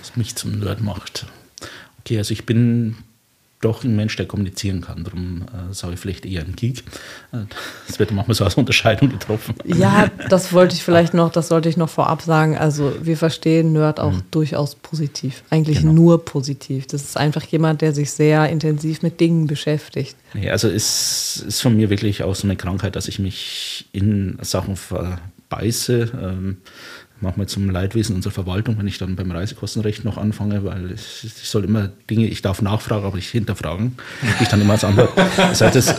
Was 0.00 0.14
mich 0.14 0.36
zum 0.36 0.58
Nerd 0.58 0.82
macht. 0.82 1.24
Okay, 2.00 2.18
also 2.18 2.32
ich 2.32 2.44
bin 2.44 2.96
doch 3.62 3.82
ein 3.82 3.96
Mensch, 3.96 4.14
der 4.16 4.26
kommunizieren 4.26 4.82
kann. 4.82 5.04
Darum 5.04 5.44
äh, 5.44 5.72
sage 5.72 5.94
ich 5.94 6.00
vielleicht 6.00 6.26
eher 6.26 6.42
ein 6.42 6.54
Geek. 6.54 6.84
Es 7.88 7.96
äh, 7.96 7.98
wird 7.98 8.10
manchmal 8.10 8.34
so 8.34 8.44
als 8.44 8.56
Unterscheidung 8.56 9.08
getroffen. 9.08 9.54
Ja, 9.64 10.10
das 10.28 10.52
wollte 10.52 10.74
ich 10.74 10.82
vielleicht 10.82 11.14
noch, 11.14 11.32
das 11.32 11.48
sollte 11.48 11.70
ich 11.70 11.78
noch 11.78 11.88
vorab 11.88 12.20
sagen. 12.20 12.58
Also 12.58 12.92
wir 13.00 13.16
verstehen 13.16 13.72
Nerd 13.72 13.98
auch 13.98 14.12
mhm. 14.12 14.22
durchaus 14.30 14.74
positiv. 14.74 15.44
Eigentlich 15.48 15.78
genau. 15.78 15.94
nur 15.94 16.26
positiv. 16.26 16.86
Das 16.88 17.04
ist 17.04 17.16
einfach 17.16 17.44
jemand, 17.44 17.80
der 17.80 17.94
sich 17.94 18.10
sehr 18.10 18.50
intensiv 18.50 19.00
mit 19.00 19.18
Dingen 19.18 19.46
beschäftigt. 19.46 20.14
Nee, 20.34 20.50
also 20.50 20.68
es 20.68 21.42
ist 21.48 21.62
von 21.62 21.74
mir 21.74 21.88
wirklich 21.88 22.22
auch 22.22 22.34
so 22.34 22.46
eine 22.46 22.56
Krankheit, 22.56 22.96
dass 22.96 23.08
ich 23.08 23.18
mich 23.18 23.86
in 23.92 24.36
Sachen 24.42 24.76
verbeiße. 25.54 26.12
Ähm, 26.20 26.56
manchmal 27.20 27.46
zum 27.46 27.70
Leidwesen 27.70 28.16
unserer 28.16 28.32
Verwaltung, 28.32 28.76
wenn 28.78 28.86
ich 28.86 28.98
dann 28.98 29.16
beim 29.16 29.30
Reisekostenrecht 29.30 30.04
noch 30.04 30.18
anfange, 30.18 30.64
weil 30.64 30.92
ich, 30.92 31.24
ich 31.24 31.48
soll 31.48 31.64
immer 31.64 31.90
Dinge, 32.10 32.26
ich 32.26 32.42
darf 32.42 32.60
nachfragen, 32.60 33.04
aber 33.04 33.16
nicht 33.16 33.30
hinterfragen. 33.30 33.96
Ich 34.40 34.48
dann 34.48 34.60
immer 34.60 34.74
als 34.74 34.84
Antwort. 34.84 35.10
Das 35.36 35.60
heißt, 35.62 35.76
das, 35.76 35.94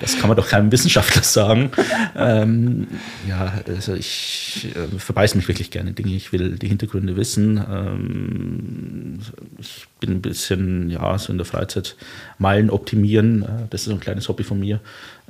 das 0.00 0.18
kann 0.18 0.28
man 0.28 0.36
doch 0.36 0.48
keinem 0.48 0.72
Wissenschaftler 0.72 1.22
sagen. 1.22 1.70
Ähm, 2.16 2.86
ja, 3.28 3.52
also 3.66 3.94
ich 3.94 4.68
äh, 4.74 4.98
verbeiße 4.98 5.36
mich 5.36 5.48
wirklich 5.48 5.70
gerne 5.70 5.90
in 5.90 5.94
Dinge. 5.94 6.14
Ich 6.14 6.32
will 6.32 6.58
die 6.58 6.68
Hintergründe 6.68 7.16
wissen. 7.16 7.58
Ähm, 7.58 9.18
ich 9.58 9.86
bin 10.00 10.10
ein 10.10 10.22
bisschen, 10.22 10.90
ja, 10.90 11.18
so 11.18 11.32
in 11.32 11.38
der 11.38 11.44
Freizeit 11.44 11.96
Meilen 12.38 12.70
optimieren. 12.70 13.42
Äh, 13.42 13.46
das 13.70 13.82
ist 13.82 13.86
so 13.86 13.92
ein 13.92 14.00
kleines 14.00 14.28
Hobby 14.28 14.44
von 14.44 14.60
mir, 14.60 14.80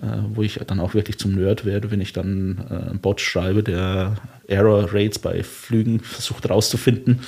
äh, 0.01 0.07
wo 0.35 0.43
ich 0.43 0.59
dann 0.67 0.81
auch 0.81 0.95
wirklich 0.95 1.19
zum 1.19 1.33
Nerd 1.33 1.65
werde, 1.65 1.91
wenn 1.91 2.01
ich 2.01 2.13
dann 2.13 2.65
äh, 2.71 2.91
einen 2.91 2.99
Bot 2.99 3.21
schreibe, 3.21 3.63
der 3.63 4.17
Error 4.49 4.93
Rates 4.93 5.19
bei 5.19 5.43
Flügen 5.43 6.01
versucht 6.01 6.49
rauszufinden, 6.49 7.21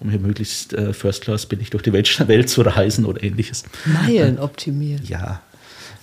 um 0.00 0.10
hier 0.10 0.20
möglichst 0.20 0.72
äh, 0.72 0.92
First 0.92 1.22
Class 1.22 1.46
billig 1.46 1.70
durch 1.70 1.82
die 1.82 1.92
Welt, 1.92 2.06
Welt 2.28 2.48
zu 2.48 2.62
reisen 2.62 3.04
oder 3.04 3.22
ähnliches. 3.22 3.64
Meilen 3.84 4.38
optimieren. 4.38 5.02
Ja, 5.04 5.42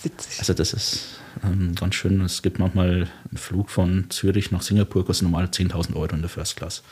Witzig. 0.04 0.40
Also 0.40 0.54
das 0.54 0.74
ist 0.74 1.20
ähm, 1.44 1.76
ganz 1.76 1.96
schön. 1.96 2.22
Es 2.22 2.42
gibt 2.42 2.60
manchmal 2.60 3.08
einen 3.30 3.38
Flug 3.38 3.70
von 3.70 4.06
Zürich 4.10 4.52
nach 4.52 4.62
Singapur, 4.62 5.06
kostet 5.06 5.24
normal 5.24 5.46
10.000 5.46 5.96
Euro 5.96 6.14
in 6.14 6.22
der 6.22 6.30
First 6.30 6.58
Class. 6.58 6.84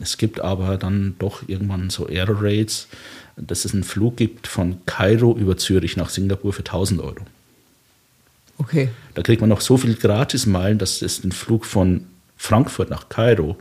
Es 0.00 0.16
gibt 0.18 0.40
aber 0.40 0.76
dann 0.76 1.16
doch 1.18 1.48
irgendwann 1.48 1.90
so 1.90 2.08
Air 2.08 2.28
Rates, 2.28 2.88
dass 3.36 3.64
es 3.64 3.72
einen 3.72 3.84
Flug 3.84 4.16
gibt 4.16 4.46
von 4.46 4.84
Kairo 4.86 5.36
über 5.36 5.56
Zürich 5.56 5.96
nach 5.96 6.10
Singapur 6.10 6.52
für 6.52 6.60
1000 6.60 7.00
Euro. 7.00 7.24
Okay. 8.58 8.90
Da 9.14 9.22
kriegt 9.22 9.40
man 9.40 9.50
noch 9.50 9.60
so 9.60 9.76
viel 9.76 9.94
Gratismeilen, 9.94 10.78
dass 10.78 11.02
es 11.02 11.22
den 11.22 11.32
Flug 11.32 11.64
von 11.66 12.06
Frankfurt 12.36 12.90
nach 12.90 13.08
Kairo 13.08 13.56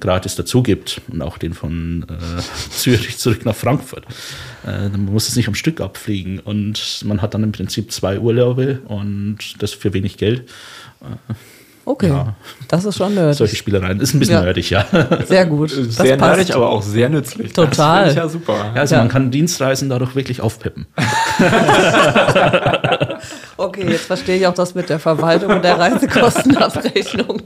gratis 0.00 0.36
dazu 0.36 0.62
gibt 0.62 1.00
und 1.10 1.22
auch 1.22 1.38
den 1.38 1.54
von 1.54 2.06
äh, 2.08 2.40
Zürich 2.70 3.18
zurück 3.18 3.44
nach 3.44 3.56
Frankfurt. 3.56 4.04
Äh, 4.66 4.88
man 4.90 5.06
muss 5.06 5.28
es 5.28 5.36
nicht 5.36 5.48
am 5.48 5.54
Stück 5.54 5.80
abfliegen 5.80 6.38
und 6.40 7.00
man 7.04 7.20
hat 7.22 7.34
dann 7.34 7.42
im 7.42 7.52
Prinzip 7.52 7.90
zwei 7.92 8.18
Urlaube 8.18 8.80
und 8.86 9.38
das 9.60 9.72
für 9.72 9.92
wenig 9.94 10.16
Geld. 10.16 10.48
Okay. 11.84 12.08
Ja. 12.08 12.34
Das 12.68 12.84
ist 12.84 12.96
schon 12.98 13.14
nerdig. 13.14 13.38
Solche 13.38 13.56
Spielereien 13.56 13.98
ist 14.00 14.12
ein 14.12 14.18
bisschen 14.18 14.34
Ja. 14.34 14.42
nerdig, 14.42 14.68
ja. 14.68 14.84
Sehr 15.26 15.46
gut. 15.46 15.70
Das 15.76 15.96
sehr 15.96 16.18
passt. 16.18 16.36
nerdig, 16.36 16.54
aber 16.54 16.68
auch 16.68 16.82
sehr 16.82 17.08
nützlich. 17.08 17.54
Total. 17.54 18.04
Das 18.06 18.14
ja 18.14 18.28
super. 18.28 18.72
Ja, 18.74 18.80
also 18.82 18.94
Ja. 18.96 19.00
man 19.00 19.08
kann 19.08 19.30
Dienstreisen 19.30 19.88
dadurch 19.88 20.14
wirklich 20.14 20.40
aufpeppen. 20.42 20.86
Okay, 23.56 23.90
jetzt 23.90 24.04
verstehe 24.06 24.36
ich 24.36 24.46
auch 24.46 24.54
das 24.54 24.74
mit 24.76 24.88
der 24.88 25.00
Verwaltung 25.00 25.50
und 25.52 25.64
der 25.64 25.78
Reisekostenabrechnung. 25.78 27.42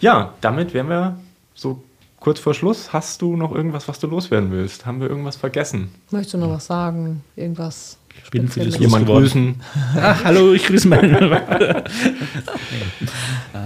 Ja, 0.00 0.32
damit 0.40 0.72
wären 0.72 0.88
wir 0.88 1.18
so 1.54 1.82
kurz 2.18 2.40
vor 2.40 2.54
Schluss. 2.54 2.92
Hast 2.92 3.20
du 3.20 3.36
noch 3.36 3.54
irgendwas, 3.54 3.86
was 3.86 3.98
du 3.98 4.06
loswerden 4.06 4.50
willst? 4.50 4.86
Haben 4.86 5.00
wir 5.00 5.08
irgendwas 5.08 5.36
vergessen? 5.36 5.90
Möchtest 6.10 6.34
du 6.34 6.38
noch 6.38 6.50
was 6.50 6.66
sagen? 6.66 7.22
Irgendwas? 7.36 7.98
Ich 8.24 8.30
bin 8.30 8.48
für 8.48 8.64
das? 8.64 8.78
Jemand 8.78 9.06
grüßen? 9.06 9.60
Ah, 9.96 10.16
hallo, 10.24 10.52
ich 10.52 10.64
grüße 10.64 10.88
meinen. 10.88 11.16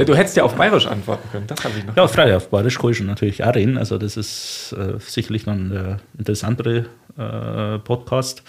Du 0.06 0.16
hättest 0.16 0.36
ja 0.36 0.42
auf 0.42 0.54
Bayerisch 0.56 0.88
antworten 0.88 1.28
können. 1.30 1.46
Das 1.46 1.62
habe 1.62 1.78
ich 1.78 1.84
noch. 1.84 1.96
Ja, 1.96 2.08
freilich, 2.08 2.34
auf 2.34 2.48
Bayerisch 2.48 2.78
kann 2.78 2.90
ich 2.90 2.96
schon 2.96 3.06
natürlich 3.06 3.44
auch 3.44 3.54
reden. 3.54 3.78
Also, 3.78 3.96
das 3.96 4.16
ist 4.16 4.74
äh, 4.76 4.98
sicherlich 4.98 5.44
dann 5.44 5.70
der 5.70 6.00
interessantere 6.18 6.86
äh, 7.16 7.78
Podcast. 7.78 8.42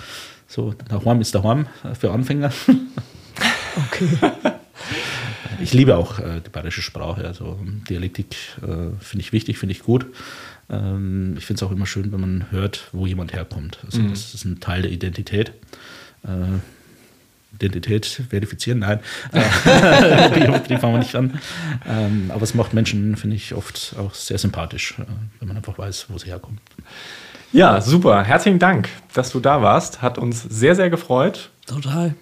So, 0.47 0.73
daheim 0.89 1.21
ist 1.21 1.35
daheim 1.35 1.67
äh, 1.83 1.93
für 1.93 2.11
Anfänger. 2.11 2.51
Okay. 3.77 4.09
Ich 5.61 5.73
liebe 5.73 5.97
auch 5.97 6.19
äh, 6.19 6.41
die 6.45 6.49
bayerische 6.49 6.81
Sprache. 6.81 7.25
Also, 7.25 7.59
Dialektik 7.89 8.35
äh, 8.61 8.95
finde 8.99 9.19
ich 9.19 9.31
wichtig, 9.31 9.57
finde 9.57 9.73
ich 9.73 9.83
gut. 9.83 10.05
Ähm, 10.69 11.35
ich 11.37 11.45
finde 11.45 11.59
es 11.59 11.63
auch 11.63 11.71
immer 11.71 11.85
schön, 11.85 12.11
wenn 12.11 12.21
man 12.21 12.51
hört, 12.51 12.89
wo 12.91 13.05
jemand 13.05 13.33
herkommt. 13.33 13.79
Also, 13.85 14.01
das 14.01 14.33
ist 14.33 14.45
ein 14.45 14.59
Teil 14.59 14.81
der 14.83 14.91
Identität. 14.91 15.53
Äh, 16.23 16.59
Identität 17.55 18.05
verifizieren, 18.05 18.79
nein. 18.79 18.99
Die, 19.33 20.69
die 20.69 20.77
fangen 20.77 20.93
wir 20.93 20.99
nicht 20.99 21.15
an. 21.15 21.39
Ähm, 21.87 22.29
aber 22.29 22.43
es 22.43 22.53
macht 22.53 22.73
Menschen, 22.73 23.15
finde 23.15 23.35
ich, 23.37 23.53
oft 23.53 23.95
auch 23.97 24.13
sehr 24.13 24.37
sympathisch, 24.37 24.95
äh, 24.99 25.03
wenn 25.39 25.47
man 25.47 25.57
einfach 25.57 25.77
weiß, 25.77 26.07
wo 26.09 26.17
sie 26.17 26.27
herkommen. 26.27 26.59
Ja, 27.53 27.79
super. 27.79 28.23
Herzlichen 28.23 28.59
Dank, 28.59 28.89
dass 29.13 29.31
du 29.31 29.39
da 29.39 29.61
warst. 29.61 30.01
Hat 30.01 30.17
uns 30.17 30.43
sehr, 30.43 30.75
sehr 30.75 30.89
gefreut. 30.89 31.51
Total. 31.65 32.13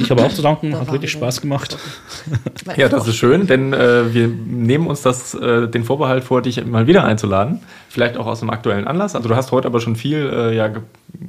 Ich 0.00 0.10
habe 0.10 0.24
auch 0.24 0.32
zu 0.32 0.42
danken, 0.42 0.70
Da 0.72 0.80
hat 0.80 0.92
wirklich 0.92 1.12
wir. 1.14 1.18
Spaß 1.20 1.40
gemacht. 1.40 1.76
Ja, 2.76 2.88
das 2.88 3.08
ist 3.08 3.16
schön, 3.16 3.46
denn 3.46 3.72
äh, 3.72 4.12
wir 4.14 4.28
nehmen 4.28 4.86
uns 4.86 5.02
das, 5.02 5.34
äh, 5.34 5.66
den 5.68 5.82
Vorbehalt 5.84 6.22
vor, 6.24 6.42
dich 6.42 6.64
mal 6.64 6.86
wieder 6.86 7.04
einzuladen. 7.04 7.60
Vielleicht 7.88 8.16
auch 8.16 8.26
aus 8.26 8.42
einem 8.42 8.50
aktuellen 8.50 8.86
Anlass. 8.86 9.16
Also 9.16 9.28
du 9.28 9.34
hast 9.34 9.50
heute 9.50 9.66
aber 9.66 9.80
schon 9.80 9.96
viel 9.96 10.30
äh, 10.32 10.54
ja, 10.56 10.70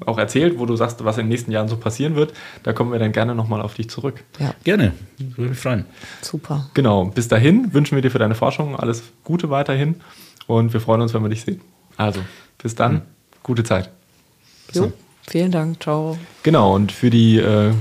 auch 0.06 0.18
erzählt, 0.18 0.60
wo 0.60 0.66
du 0.66 0.76
sagst, 0.76 1.04
was 1.04 1.18
in 1.18 1.24
den 1.26 1.30
nächsten 1.30 1.52
Jahren 1.52 1.68
so 1.68 1.78
passieren 1.78 2.16
wird. 2.16 2.34
Da 2.64 2.74
kommen 2.74 2.92
wir 2.92 3.00
dann 3.00 3.12
gerne 3.14 3.34
nochmal 3.34 3.62
auf 3.62 3.74
dich 3.74 3.90
zurück. 3.90 4.24
Ja, 4.40 4.54
Gerne, 4.64 4.92
würde 5.18 5.50
mich 5.52 5.60
freuen. 5.60 5.86
super. 6.22 6.70
Genau, 6.74 7.06
bis 7.06 7.28
dahin 7.28 7.74
wünschen 7.74 7.96
wir 7.96 8.02
dir 8.02 8.12
für 8.12 8.20
deine 8.20 8.36
Forschung 8.36 8.76
alles 8.76 9.04
Gute 9.24 9.50
weiterhin 9.50 9.96
und 10.48 10.74
wir 10.74 10.82
freuen 10.82 11.02
uns, 11.02 11.14
wenn 11.14 11.24
wir 11.24 11.30
dich 11.30 11.42
sehen. 11.42 11.62
Also, 11.98 12.20
bis 12.62 12.76
dann, 12.76 13.02
gute 13.42 13.64
Zeit. 13.64 13.90
Jo, 14.74 14.92
vielen 15.28 15.52
Dank. 15.52 15.82
Ciao. 15.82 16.18
Genau, 16.44 16.76
und 16.76 16.92
für 16.92 17.10
die 17.10 17.38
äh, 17.38 17.72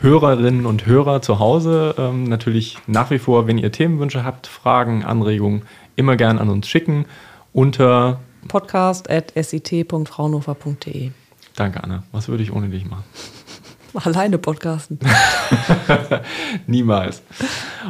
Hörerinnen 0.00 0.64
und 0.64 0.86
Hörer 0.86 1.22
zu 1.22 1.40
Hause 1.40 1.96
ähm, 1.98 2.22
natürlich 2.22 2.78
nach 2.86 3.10
wie 3.10 3.18
vor, 3.18 3.48
wenn 3.48 3.58
ihr 3.58 3.72
Themenwünsche 3.72 4.22
habt, 4.22 4.46
Fragen, 4.46 5.04
Anregungen, 5.04 5.62
immer 5.96 6.14
gern 6.14 6.38
an 6.38 6.48
uns 6.50 6.68
schicken 6.68 7.06
unter 7.52 8.20
Podcast 8.46 9.10
at 9.10 9.32
sit.fraunhofer.de. 9.34 11.10
Danke, 11.56 11.82
Anna. 11.82 12.04
Was 12.12 12.28
würde 12.28 12.44
ich 12.44 12.52
ohne 12.52 12.68
dich 12.68 12.88
machen? 12.88 13.02
Alleine 13.94 14.38
podcasten. 14.38 15.00
Niemals. 16.68 17.22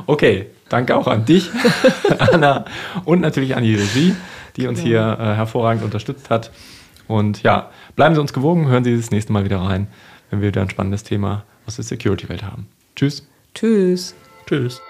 Okay, 0.07 0.47
danke 0.71 0.97
auch 0.97 1.09
an 1.09 1.27
dich, 1.27 1.51
Anna, 2.19 2.65
und 3.05 3.21
natürlich 3.21 3.55
an 3.55 3.65
die 3.65 3.75
Regie, 3.75 4.17
die 4.57 4.67
uns 4.67 4.81
hier 4.81 5.19
äh, 5.21 5.35
hervorragend 5.35 5.85
unterstützt 5.85 6.31
hat. 6.31 6.53
Und 7.07 7.43
ja, 7.43 7.69
bleiben 7.97 8.15
Sie 8.15 8.21
uns 8.23 8.33
gewogen, 8.33 8.69
hören 8.69 8.85
Sie 8.85 8.97
das 8.97 9.11
nächste 9.11 9.35
Mal 9.35 9.45
wieder 9.45 9.59
rein, 9.59 9.89
wenn 10.31 10.41
wir 10.41 10.49
wieder 10.49 10.63
ein 10.63 10.71
spannendes 10.71 11.05
Thema 11.05 11.45
aus 11.69 11.77
der 11.77 11.85
Security-Welt 11.85 12.43
haben. 12.43 12.67
Tschüss. 12.97 13.25
Tschüss. 13.55 14.15
Tschüss. 14.47 14.81